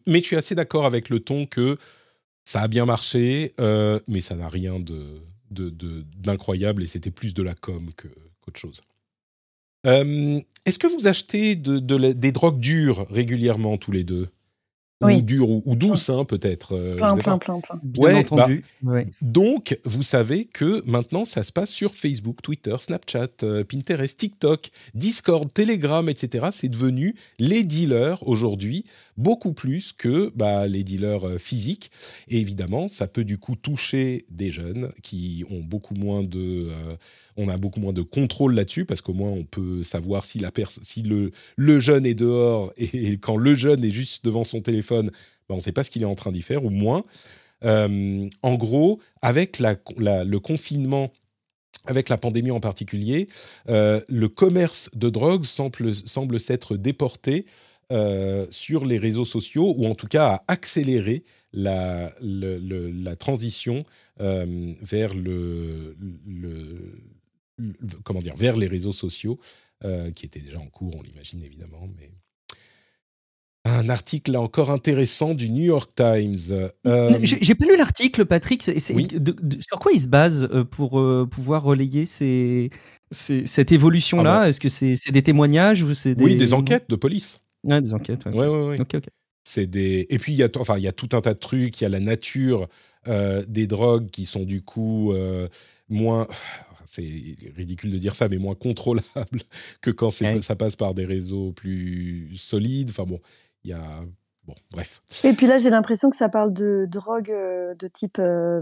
[0.08, 1.78] Mais je suis assez d'accord avec le ton que
[2.44, 4.84] ça a bien marché, euh, mais ça n'a rien
[5.52, 8.82] d'incroyable et c'était plus de la com qu'autre chose.
[9.86, 14.30] Euh, est-ce que vous achetez des drogues dures régulièrement tous les deux?
[15.02, 16.76] Ou dure ou, douce, hein, peut-être.
[16.76, 18.64] Euh, plein, plein, plein, plein, Bien entendu.
[18.82, 24.18] Bah, donc, vous savez que maintenant, ça se passe sur Facebook, Twitter, Snapchat, euh, Pinterest,
[24.18, 26.48] TikTok, Discord, Telegram, etc.
[26.52, 28.86] C'est devenu les dealers aujourd'hui,
[29.18, 31.92] beaucoup plus que bah, les dealers euh, physiques.
[32.28, 36.68] Et évidemment, ça peut du coup toucher des jeunes qui ont beaucoup moins de
[37.38, 40.52] on a beaucoup moins de contrôle là-dessus parce qu'au moins on peut savoir si, la
[40.82, 41.32] si le,
[41.80, 45.12] jeune est dehors et, quand le jeune est juste devant son téléphone,
[45.48, 47.06] ben, on ne sait pas ce qu'il est en train d'y faire ou moins.
[47.64, 51.12] Euh, en gros, avec le confinement,
[51.86, 53.28] avec la pandémie en particulier,
[53.70, 57.46] euh, le commerce de drogue semble, s'être déporté
[57.92, 61.24] euh, sur les réseaux sociaux, ou en tout cas à accélérer
[61.54, 62.12] la
[63.18, 63.84] transition
[64.20, 65.96] vers le,
[68.04, 69.40] comment dire, vers les réseaux sociaux,
[69.86, 72.10] euh, qui étaient déjà en cours, on l'imagine évidemment, mais
[73.64, 76.72] un article là encore intéressant du New York Times.
[76.86, 77.20] Euh...
[77.22, 78.64] J'ai pas lu l'article, Patrick.
[78.64, 82.72] sur quoi il se base euh, pour euh, pouvoir relayer ces,
[83.12, 84.50] cette évolution-là ah bah.
[84.50, 86.24] Est-ce que c'est des témoignages ou c'est des...
[86.24, 87.42] Oui, des enquêtes de police.
[87.64, 88.26] Ouais, des enquêtes.
[88.26, 88.80] Ouais, ouais, ouais.
[88.80, 89.06] Ok, ok.
[89.44, 90.08] c'est des.
[90.10, 91.80] Et puis il y a, enfin, il y a tout un tas de trucs.
[91.82, 92.68] Il y a la nature
[93.06, 95.14] des drogues qui sont du coup
[95.88, 96.26] moins
[96.98, 99.42] c'est ridicule de dire ça, mais moins contrôlable
[99.82, 102.90] que quand ça passe par des réseaux plus solides.
[102.90, 103.20] Enfin bon,
[103.64, 103.82] il y a.
[104.46, 105.02] Bon, bref.
[105.26, 108.62] Et puis là, j'ai l'impression que ça parle de drogue euh, de type euh,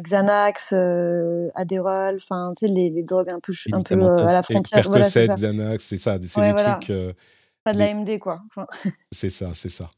[0.00, 4.82] Xanax, euh, Adderall, enfin, tu sais, les, drogues un peu, un peu à la frontière.
[4.88, 6.18] Voilà, Xanax, c'est ça.
[6.20, 6.92] C'est des trucs.
[7.62, 8.42] Pas de l'AMD, quoi.
[9.12, 9.88] c'est ça, c'est ça.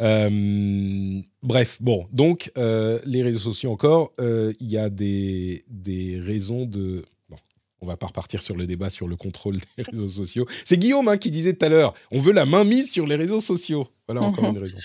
[0.00, 6.18] Euh, bref, bon, donc euh, les réseaux sociaux encore, euh, il y a des, des
[6.18, 7.04] raisons de...
[7.28, 7.36] Bon,
[7.80, 10.46] on va pas repartir sur le débat sur le contrôle des réseaux sociaux.
[10.64, 13.16] C'est Guillaume hein, qui disait tout à l'heure, on veut la main mise sur les
[13.16, 13.88] réseaux sociaux.
[14.08, 14.78] Voilà encore une raison.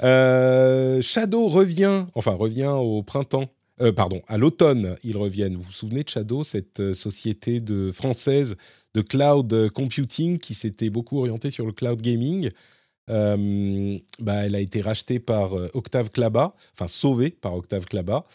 [1.02, 3.48] Shadow revient, enfin revient au printemps.
[3.94, 5.56] pardon, à l'automne, ils reviennent.
[5.56, 8.56] Vous vous souvenez de Shadow, cette société de française
[8.94, 12.50] de cloud computing qui s'était beaucoup orientée sur le cloud gaming?
[13.08, 18.26] Euh, bah, elle a été rachetée par euh, Octave Klaba, enfin sauvée par Octave Klaba,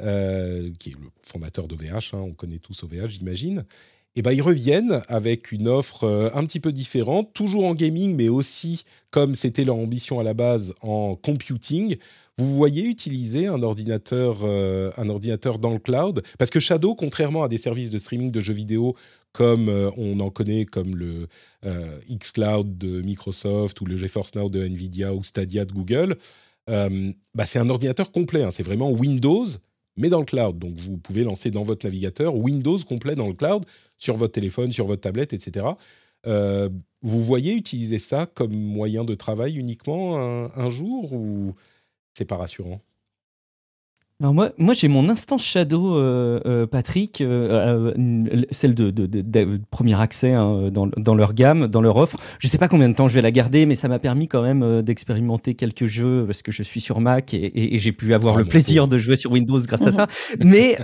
[0.00, 3.64] euh, qui est le fondateur d'OVH, hein, on connaît tous OVH, j'imagine.
[4.16, 8.28] Et ben, ils reviennent avec une offre un petit peu différente, toujours en gaming, mais
[8.28, 11.96] aussi, comme c'était leur ambition à la base, en computing.
[12.36, 16.24] Vous voyez utiliser un ordinateur, un ordinateur dans le cloud?
[16.38, 18.96] Parce que Shadow, contrairement à des services de streaming de jeux vidéo
[19.32, 21.28] comme euh, on en connaît comme le
[21.64, 26.16] euh, xCloud de Microsoft ou le GeForce Now de Nvidia ou Stadia de Google,
[26.68, 28.42] euh, bah c'est un ordinateur complet.
[28.42, 28.50] Hein.
[28.50, 29.46] c'est vraiment Windows,
[29.96, 30.58] mais dans le cloud.
[30.58, 33.64] Donc vous pouvez lancer dans votre navigateur Windows complet dans le cloud,
[33.98, 35.66] sur votre téléphone, sur votre tablette, etc.
[36.24, 41.54] vous voyez utiliser ça comme moyen de travail uniquement un jour ou
[42.14, 42.80] c'est pas rassurant?
[44.20, 47.94] Alors moi, moi j'ai mon instance Shadow, euh, euh, Patrick, euh,
[48.50, 52.18] celle de, de, premier accès hein, dans, dans, leur gamme, dans leur offre.
[52.38, 54.42] Je sais pas combien de temps je vais la garder, mais ça m'a permis quand
[54.42, 58.36] même d'expérimenter quelques jeux parce que je suis sur Mac et, et, j'ai pu avoir
[58.36, 60.06] ah, le plaisir de jouer sur Windows grâce à ça.
[60.44, 60.76] mais,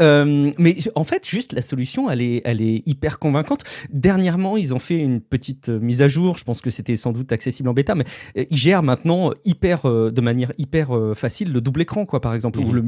[0.58, 3.64] mais en fait, juste la solution, elle est, elle est hyper convaincante.
[3.92, 6.38] Dernièrement, ils ont fait une petite mise à jour.
[6.38, 8.04] Je pense que c'était sans doute accessible en bêta, mais
[8.34, 12.68] ils gèrent maintenant hyper, de manière hyper facile le double écran, quoi, par exemple, ou
[12.68, 12.74] mhm.
[12.76, 12.82] le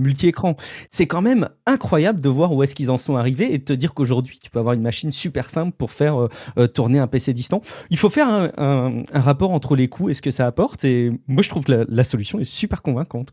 [0.90, 3.73] c'est quand même incroyable de voir où est-ce qu'ils en sont arrivés et de te
[3.73, 6.28] dire qu'aujourd'hui, tu peux avoir une machine super simple pour faire euh,
[6.59, 7.62] euh, tourner un PC distant.
[7.90, 10.85] Il faut faire un, rapport entre les coûts et ce que ça apporte.
[10.85, 13.32] Et moi, je trouve que la, solution est super convaincante.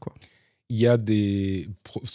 [0.70, 1.68] Il y a des,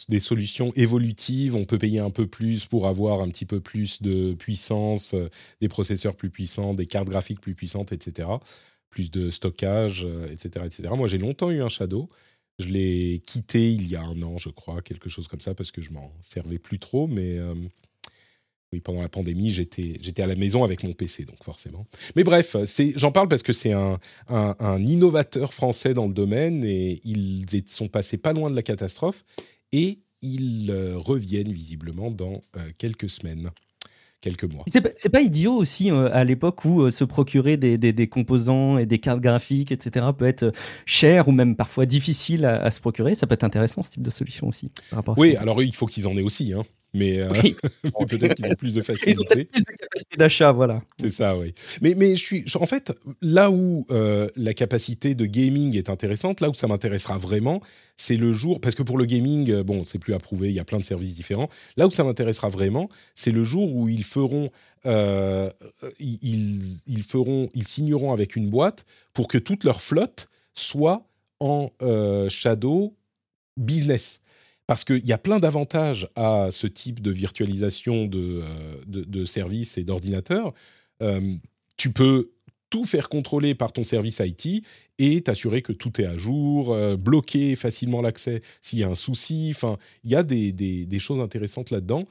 [0.08, 1.54] des, solutions évolutives.
[1.54, 5.28] On peut payer un peu plus pour avoir un petit peu plus de puissance, euh,
[5.60, 8.28] des processeurs plus puissants, des cartes graphiques plus puissantes, etc.
[8.90, 10.88] Plus de stockage, etc., etc.
[10.96, 12.10] Moi, j'ai longtemps eu un Shadow.
[12.60, 15.70] Je l'ai quitté il y a un an, je crois, quelque chose comme ça, parce
[15.70, 17.06] que je m'en servais plus trop.
[17.06, 17.54] Mais euh,
[18.72, 21.86] oui, pendant la pandémie, j'étais, à la maison avec mon PC, donc forcément.
[22.14, 22.56] Mais bref,
[22.96, 27.88] j'en parle parce que c'est un, un, innovateur français dans le domaine et ils sont
[27.88, 29.24] passés pas loin de la catastrophe
[29.72, 33.50] et ils euh, reviennent visiblement dans euh, quelques semaines
[34.20, 34.64] quelques mois.
[34.68, 38.86] C'est pas, idiot aussi euh, à l'époque où euh, se procurer des, des, composants et
[38.86, 40.52] des cartes graphiques, etc., peut être euh,
[40.84, 43.14] cher ou même parfois difficile à, se procurer.
[43.14, 44.70] Ça peut être intéressant ce type de solution aussi.
[45.16, 46.52] oui, alors il faut qu'ils en aient aussi.
[46.52, 46.62] Hein.
[46.92, 47.28] Mais euh,
[48.08, 49.10] peut-être qu'ils ont plus de facilité.
[49.12, 50.82] Ils ont peut-être plus de capacité d'achat, voilà.
[51.00, 51.54] C'est ça, oui.
[51.82, 52.92] Mais, mais je suis, en fait,
[53.22, 57.60] là où euh, la capacité de gaming est intéressante, là où ça m'intéressera vraiment,
[57.96, 60.60] c'est le jour, parce que pour le gaming, euh, bon, c'est plus approuvé, il y
[60.60, 61.48] a plein de services différents.
[61.76, 64.50] Là où ça m'intéressera vraiment, c'est le jour où ils feront,
[64.84, 71.06] ils, ils, feront, ils signeront avec une boîte pour que toute leur flotte soit
[71.38, 71.70] en
[72.28, 72.94] shadow
[73.56, 74.20] business
[74.70, 78.40] parce qu'il y a plein d'avantages à ce type de virtualisation de,
[78.94, 80.54] euh, services et d'ordinateurs.
[81.02, 81.34] Euh,
[81.76, 82.30] tu peux
[82.70, 84.64] tout faire contrôler par ton service IT
[85.00, 88.94] et t'assurer que tout est à jour, euh, bloquer facilement l'accès s'il y a un
[88.94, 89.50] souci.
[89.52, 92.04] Enfin, il y a des, choses intéressantes là-dedans.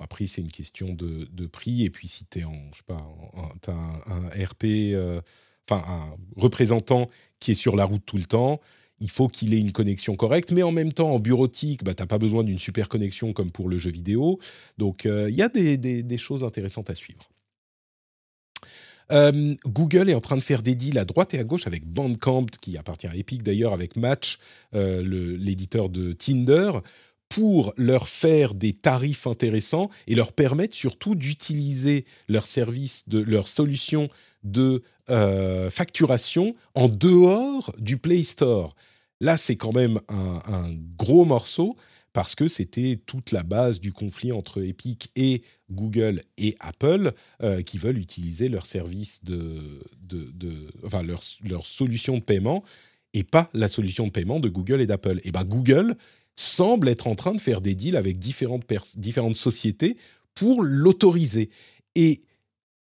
[0.00, 1.84] après, c'est une question de, prix.
[1.84, 3.06] Et puis, si tu es en, je sais pas,
[3.68, 4.96] as un, RP,
[5.70, 7.08] enfin, un représentant
[7.38, 8.60] qui est sur la route tout le temps,
[9.00, 12.02] il faut qu'il ait une connexion correcte, mais en même temps, en bureautique, bah, tu
[12.02, 14.38] n'as pas besoin d'une super connexion comme pour le jeu vidéo.
[14.78, 17.28] Donc, euh, il y a des, choses intéressantes à suivre.
[19.10, 21.84] Euh, Google est en train de faire des deals à droite et à gauche avec
[21.84, 24.38] Bandcamp, qui appartient à Epic d'ailleurs, avec Match,
[24.74, 26.72] euh, l'éditeur de Tinder,
[27.28, 33.48] pour leur faire des tarifs intéressants et leur permettre surtout d'utiliser leur service, de leur
[33.48, 34.08] solution
[34.44, 34.82] de
[35.70, 38.76] facturation en dehors du Play Store.
[39.20, 41.76] Là, c'est quand même un, gros morceau
[42.12, 47.62] parce que c'était toute la base du conflit entre Epic et Google et Apple euh,
[47.62, 52.64] qui veulent utiliser leur service de, de, enfin leur, solution de paiement
[53.12, 55.20] et pas la solution de paiement de Google et d'Apple.
[55.24, 55.96] Et ben Google
[56.34, 58.64] semble être en train de faire des deals avec différentes,
[58.96, 59.96] différentes sociétés
[60.34, 61.50] pour l'autoriser.
[61.94, 62.20] Et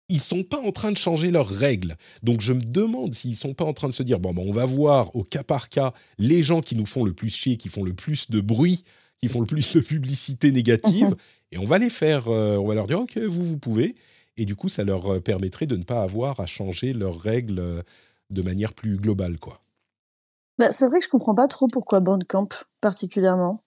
[0.08, 1.96] ils sont pas en train de changer leurs règles.
[2.22, 4.52] Donc je me demande s'ils sont pas en train de se dire bon, ben, on
[4.52, 7.68] va voir au cas par cas les gens qui nous font le plus chier, qui
[7.68, 8.84] font le plus de bruit,
[9.20, 11.14] qui font le plus de publicité négative,
[11.52, 13.94] et on va les faire, euh, on va leur dire ok vous vous pouvez,
[14.36, 17.58] et du coup ça leur euh, permettrait de ne pas avoir à changer leurs règles
[17.58, 17.82] euh,
[18.30, 19.60] de manière plus globale quoi.
[20.58, 22.48] Bah, c'est vrai que je comprends pas trop pourquoi Bandcamp
[22.80, 23.62] particulièrement.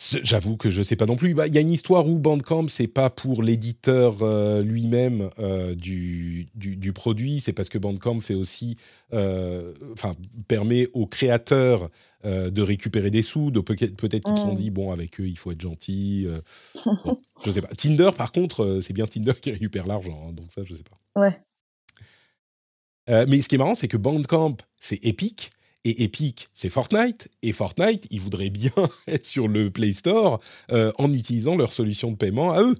[0.00, 1.34] J'avoue que je ne sais pas non plus.
[1.34, 5.74] Bah, il y a une histoire où Bandcamp, c'est pas pour l'éditeur euh, lui-même euh,
[5.74, 8.76] du, du, produit, c'est parce que Bandcamp fait aussi,
[9.12, 10.14] euh, enfin,
[10.46, 11.90] permet aux créateurs
[12.24, 13.50] de récupérer des sous.
[13.50, 14.56] peut-être qu'ils se sont mmh.
[14.56, 16.26] dit, bon, avec eux, il faut être gentil.
[16.84, 17.68] bon, je sais pas.
[17.68, 21.20] Tinder, par contre, c'est bien Tinder qui récupère l'argent, hein, donc ça, je sais pas.
[21.20, 23.26] Ouais.
[23.26, 25.50] mais ce qui est marrant, c'est que Bandcamp, c'est épique
[25.88, 27.28] et Epic, c'est Fortnite.
[27.42, 28.72] Et Fortnite, ils voudraient bien
[29.06, 30.38] être sur le Play Store
[30.70, 32.74] euh, en utilisant leur solution de paiement à eux.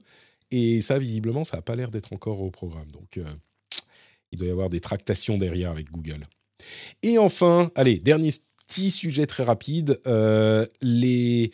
[0.51, 2.91] Et ça, visiblement, ça n'a pas l'air d'être encore au programme.
[2.91, 3.25] Donc, euh,
[4.33, 6.27] il doit y avoir des tractations derrière avec Google.
[7.03, 8.31] Et enfin, allez, dernier
[8.67, 10.01] petit sujet très rapide.
[10.07, 11.51] Euh, les,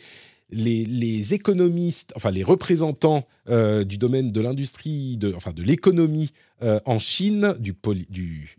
[0.49, 6.31] les, économistes, enfin les représentants du domaine de l'industrie, enfin de l'économie
[6.63, 7.75] euh, en Chine du,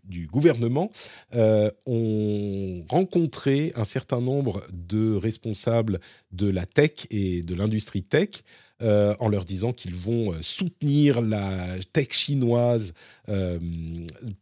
[0.04, 0.90] du, gouvernement
[1.34, 6.00] euh, ont rencontré un certain nombre de responsables
[6.30, 8.44] de la tech et de l'industrie tech
[8.82, 12.92] euh, en leur disant qu'ils vont soutenir la tech chinoise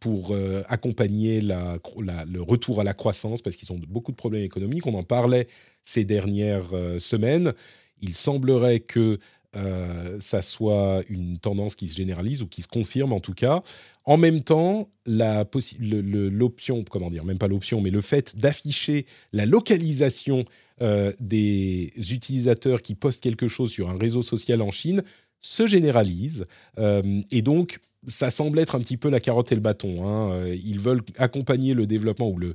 [0.00, 0.36] pour
[0.68, 4.86] accompagner le retour à la croissance parce qu'ils ont beaucoup de problèmes économiques.
[4.86, 5.48] On en parlait
[5.82, 7.54] ces dernières semaines.
[8.02, 9.18] Il semblerait que
[9.56, 13.62] euh, ça soit une tendance qui se généralise ou qui se confirme en tout cas.
[14.04, 20.44] En même temps, l'option, comment dire, même pas l'option, mais le fait d'afficher la localisation
[20.82, 25.02] euh, des utilisateurs qui postent quelque chose sur un réseau social en Chine
[25.40, 26.44] se généralise.
[26.78, 30.06] Euh, et donc, ça semble être un petit peu la carotte et le bâton.
[30.06, 30.46] Hein.
[30.48, 32.54] Ils veulent accompagner le développement ou le,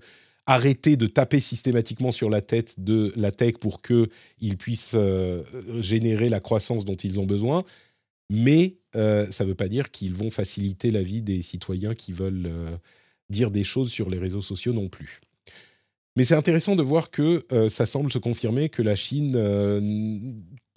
[0.50, 5.44] arrêter de taper systématiquement sur la tête de la tech pour qu'ils puissent euh,
[5.80, 7.64] générer la croissance dont ils ont besoin.
[8.32, 12.14] Mais euh, ça ne veut pas dire qu'ils vont faciliter la vie des citoyens qui
[12.14, 12.76] veulent euh,
[13.30, 15.22] dire des choses sur les réseaux sociaux non plus.
[16.20, 19.36] Mais c'est intéressant de voir que ça semble se confirmer que la Chine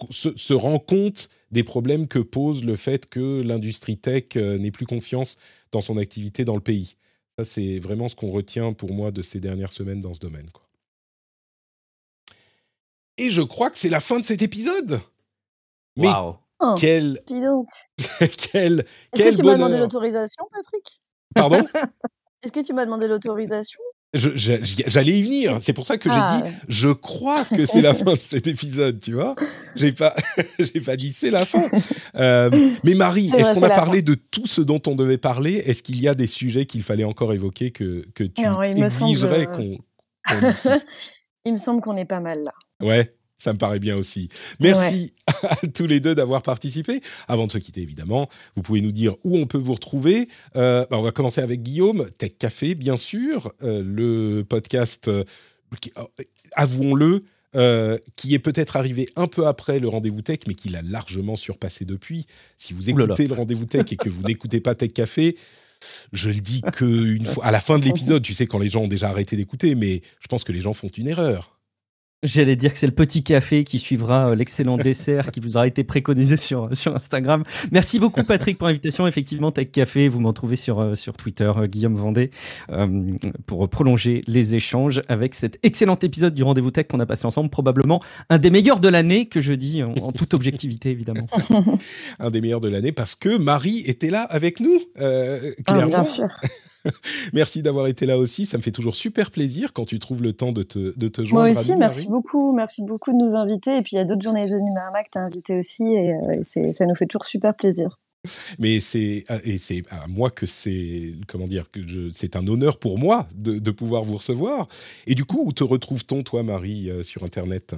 [0.09, 5.35] se, rend compte des problèmes que pose le fait que l'industrie tech n'ait plus confiance
[5.73, 6.95] dans son activité dans le pays.
[7.37, 10.49] Ça, c'est vraiment ce qu'on retient pour moi de ces dernières semaines dans ce domaine.
[10.49, 10.63] Quoi.
[13.17, 15.01] Et je crois que c'est la fin de cet épisode.
[15.97, 16.37] Mais wow.
[16.61, 17.67] Oh, dis donc.
[18.49, 21.01] quel, Est-ce que tu m'as demandé l'autorisation, Patrick?
[21.35, 21.67] Pardon?
[22.43, 23.81] Est-ce que tu m'as demandé l'autorisation?
[24.13, 25.57] J'allais y venir.
[25.61, 26.41] C'est pour ça que j'ai ah.
[26.43, 29.35] dit, je crois que c'est la fin de cet épisode, tu vois.
[29.75, 30.15] J'ai pas,
[30.59, 31.63] j'ai pas dit c'est la fin.
[32.15, 35.53] Euh, mais Marie, est-ce qu'on a parlé de tout ce dont on devait parler?
[35.65, 38.43] Est-ce qu'il y a des sujets qu'il fallait encore évoquer que, que tu
[38.77, 39.77] exigerais qu'on.
[41.45, 42.51] il me semble qu'on est pas mal là.
[42.81, 43.15] Ouais.
[43.43, 44.29] Ça me paraît bien aussi.
[44.61, 45.11] Merci
[45.43, 47.01] à tous les deux d'avoir participé.
[47.27, 50.29] Avant de se quitter, évidemment, vous pouvez nous dire où on peut vous retrouver.
[50.55, 55.25] Euh, bah, on va commencer avec Guillaume, Tech Café, bien sûr, euh, le podcast, euh,
[56.53, 57.25] avouons-le,
[58.15, 61.83] qui est peut-être arrivé un peu après le rendez-vous tech, mais qui l'a largement surpassé
[61.83, 62.25] depuis.
[62.57, 65.35] Si vous écoutez le rendez-vous tech et que vous n'écoutez pas Tech Café,
[66.13, 68.83] je le dis qu'une fois à la fin de l'épisode, tu sais quand les gens
[68.83, 71.53] ont déjà arrêté d'écouter, mais je pense que les gens font une erreur.
[72.23, 75.67] J'allais dire que c'est le petit café qui suivra euh, l'excellent dessert qui vous aura
[75.67, 77.43] été préconisé sur, sur Instagram.
[77.71, 79.05] Merci beaucoup Patrick pour l'invitation.
[79.07, 82.31] Effectivement, Tech Café, vous m'en trouvez sur, euh, sur Twitter, euh, Guillaume Vendée,
[83.45, 87.49] pour prolonger les échanges avec cet excellent épisode du Rendez-vous Tech qu'on a passé ensemble.
[87.49, 91.25] Probablement un des meilleurs de l'année, que je dis en, toute objectivité évidemment.
[92.19, 96.27] un des meilleurs de l'année parce que Marie était là avec nous, ah, bien sûr.
[97.33, 98.45] merci d'avoir été là aussi.
[98.45, 101.23] Ça me fait toujours super plaisir quand tu trouves le temps de te, de te
[101.23, 101.49] joindre.
[101.49, 102.53] Moi aussi, merci beaucoup.
[102.53, 103.77] Merci beaucoup de nous inviter.
[103.77, 105.83] Et puis, il y a d'autres journalistes de Numérama que tu as invités aussi.
[105.83, 107.99] Et, euh, ça nous fait toujours super plaisir.
[108.57, 111.81] Mais c'est et c'est à moi que c'est comment dire que
[112.13, 114.69] c'est un honneur pour moi de, de, pouvoir vous recevoir.
[115.07, 117.75] Et du coup, où te retrouve-t-on toi, Marie, euh, sur Internet?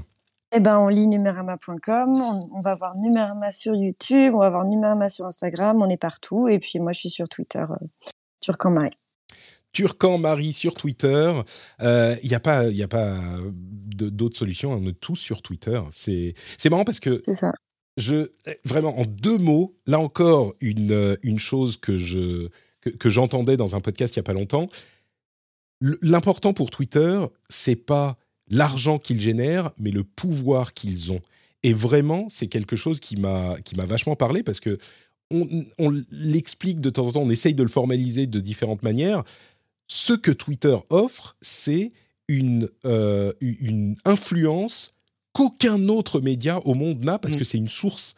[0.58, 5.10] Eh ben, on lit numérama.com, on, va voir Numérama sur YouTube, on va voir Numérama
[5.10, 6.48] sur Instagram, on est partout.
[6.48, 7.86] Et puis moi, je suis sur Twitter, euh,
[8.46, 8.92] sur Marie.
[9.72, 11.34] Turcan Marie sur Twitter.
[11.82, 13.20] Il n'y a pas, y a pas
[13.52, 14.72] d'autres solutions.
[14.72, 15.82] On est tous sur Twitter.
[15.92, 16.34] C'est
[16.70, 17.52] marrant parce que ça.
[17.98, 18.30] je
[18.64, 22.50] vraiment en deux mots, là encore une une chose que je
[22.82, 24.70] que, que j'entendais dans un podcast il y a pas longtemps.
[25.82, 27.20] L'important pour Twitter,
[27.50, 28.18] c'est pas
[28.50, 31.22] l'argent qu'ils génèrent, mais le pouvoir qu'ils ont.
[31.64, 34.78] Et vraiment, c'est quelque chose qui m'a qui m'a vachement parlé parce que
[35.32, 39.24] on, l'explique de temps en temps, on essaye de le formaliser de différentes manières.
[39.88, 41.92] Ce que Twitter offre, c'est
[42.28, 44.94] une, euh, une influence
[45.34, 47.38] qu'aucun autre média au monde n'a parce mm.
[47.38, 48.16] que c'est une source.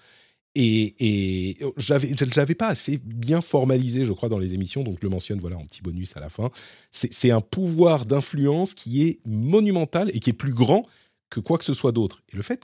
[0.56, 4.98] Et, et j'avais, je l'avais pas assez bien formalisé, je crois, dans les émissions, donc
[5.00, 6.50] je le mentionne, voilà, en petit bonus à la fin.
[6.92, 10.84] C'est un pouvoir d'influence qui est monumental et qui est plus grand
[11.30, 12.24] que quoi que ce soit d'autre.
[12.34, 12.64] Et le fait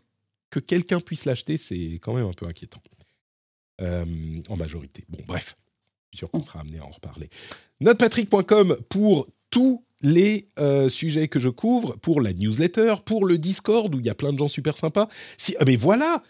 [0.50, 2.82] que quelqu'un puisse l'acheter, c'est quand même un peu inquiétant.
[3.82, 4.06] Euh,
[4.50, 5.04] en majorité.
[5.10, 5.58] Bon, bref,
[6.12, 7.30] je suis sûr qu'on sera amené à en reparler.
[7.82, 13.94] Notepatrick.com pour tous les euh, sujets que je couvre, pour la newsletter, pour le Discord
[13.96, 15.08] où il y a plein de gens super sympas.
[15.38, 16.22] Si, ah, mais voilà,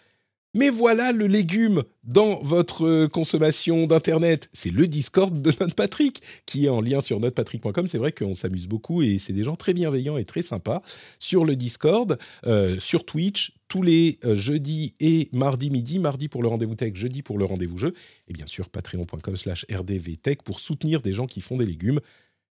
[0.54, 4.48] mais voilà le légume dans votre euh, consommation d'Internet.
[4.52, 7.86] C'est le Discord de Notre Patrick qui est en lien sur notrepatrick.com.
[7.86, 10.82] C'est vrai qu'on s'amuse beaucoup et c'est des gens très bienveillants et très sympas
[11.18, 15.98] sur le Discord, euh, sur Twitch, tous les euh, jeudis et mardi midi.
[15.98, 17.94] Mardi pour le rendez-vous tech, jeudi pour le rendez-vous jeu.
[18.28, 22.00] Et bien sûr, patreon.com slash rdvtech pour soutenir des gens qui font des légumes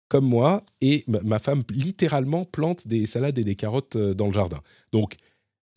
[0.08, 0.64] comme moi.
[0.82, 4.62] Et ma femme littéralement plante des salades et des carottes dans le jardin.
[4.94, 5.18] Donc,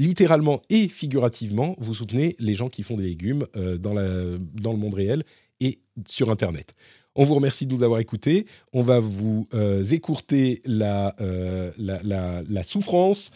[0.01, 4.39] littéralement et figurativement, vous soutenez les gens qui font des légumes euh, dans, le
[4.77, 5.24] monde réel
[5.60, 6.74] et sur Internet.
[7.14, 8.47] On vous remercie de nous avoir écoutés.
[8.72, 13.31] On va vous euh, écourter la, euh, la, la, souffrance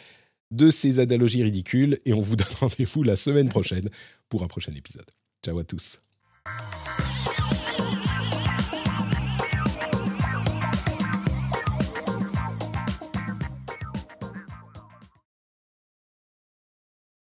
[0.53, 3.91] de ces analogies ridicules et on vous donne rendez-vous la semaine prochaine
[4.31, 5.11] pour un prochain épisode.
[5.45, 6.01] Ciao à tous.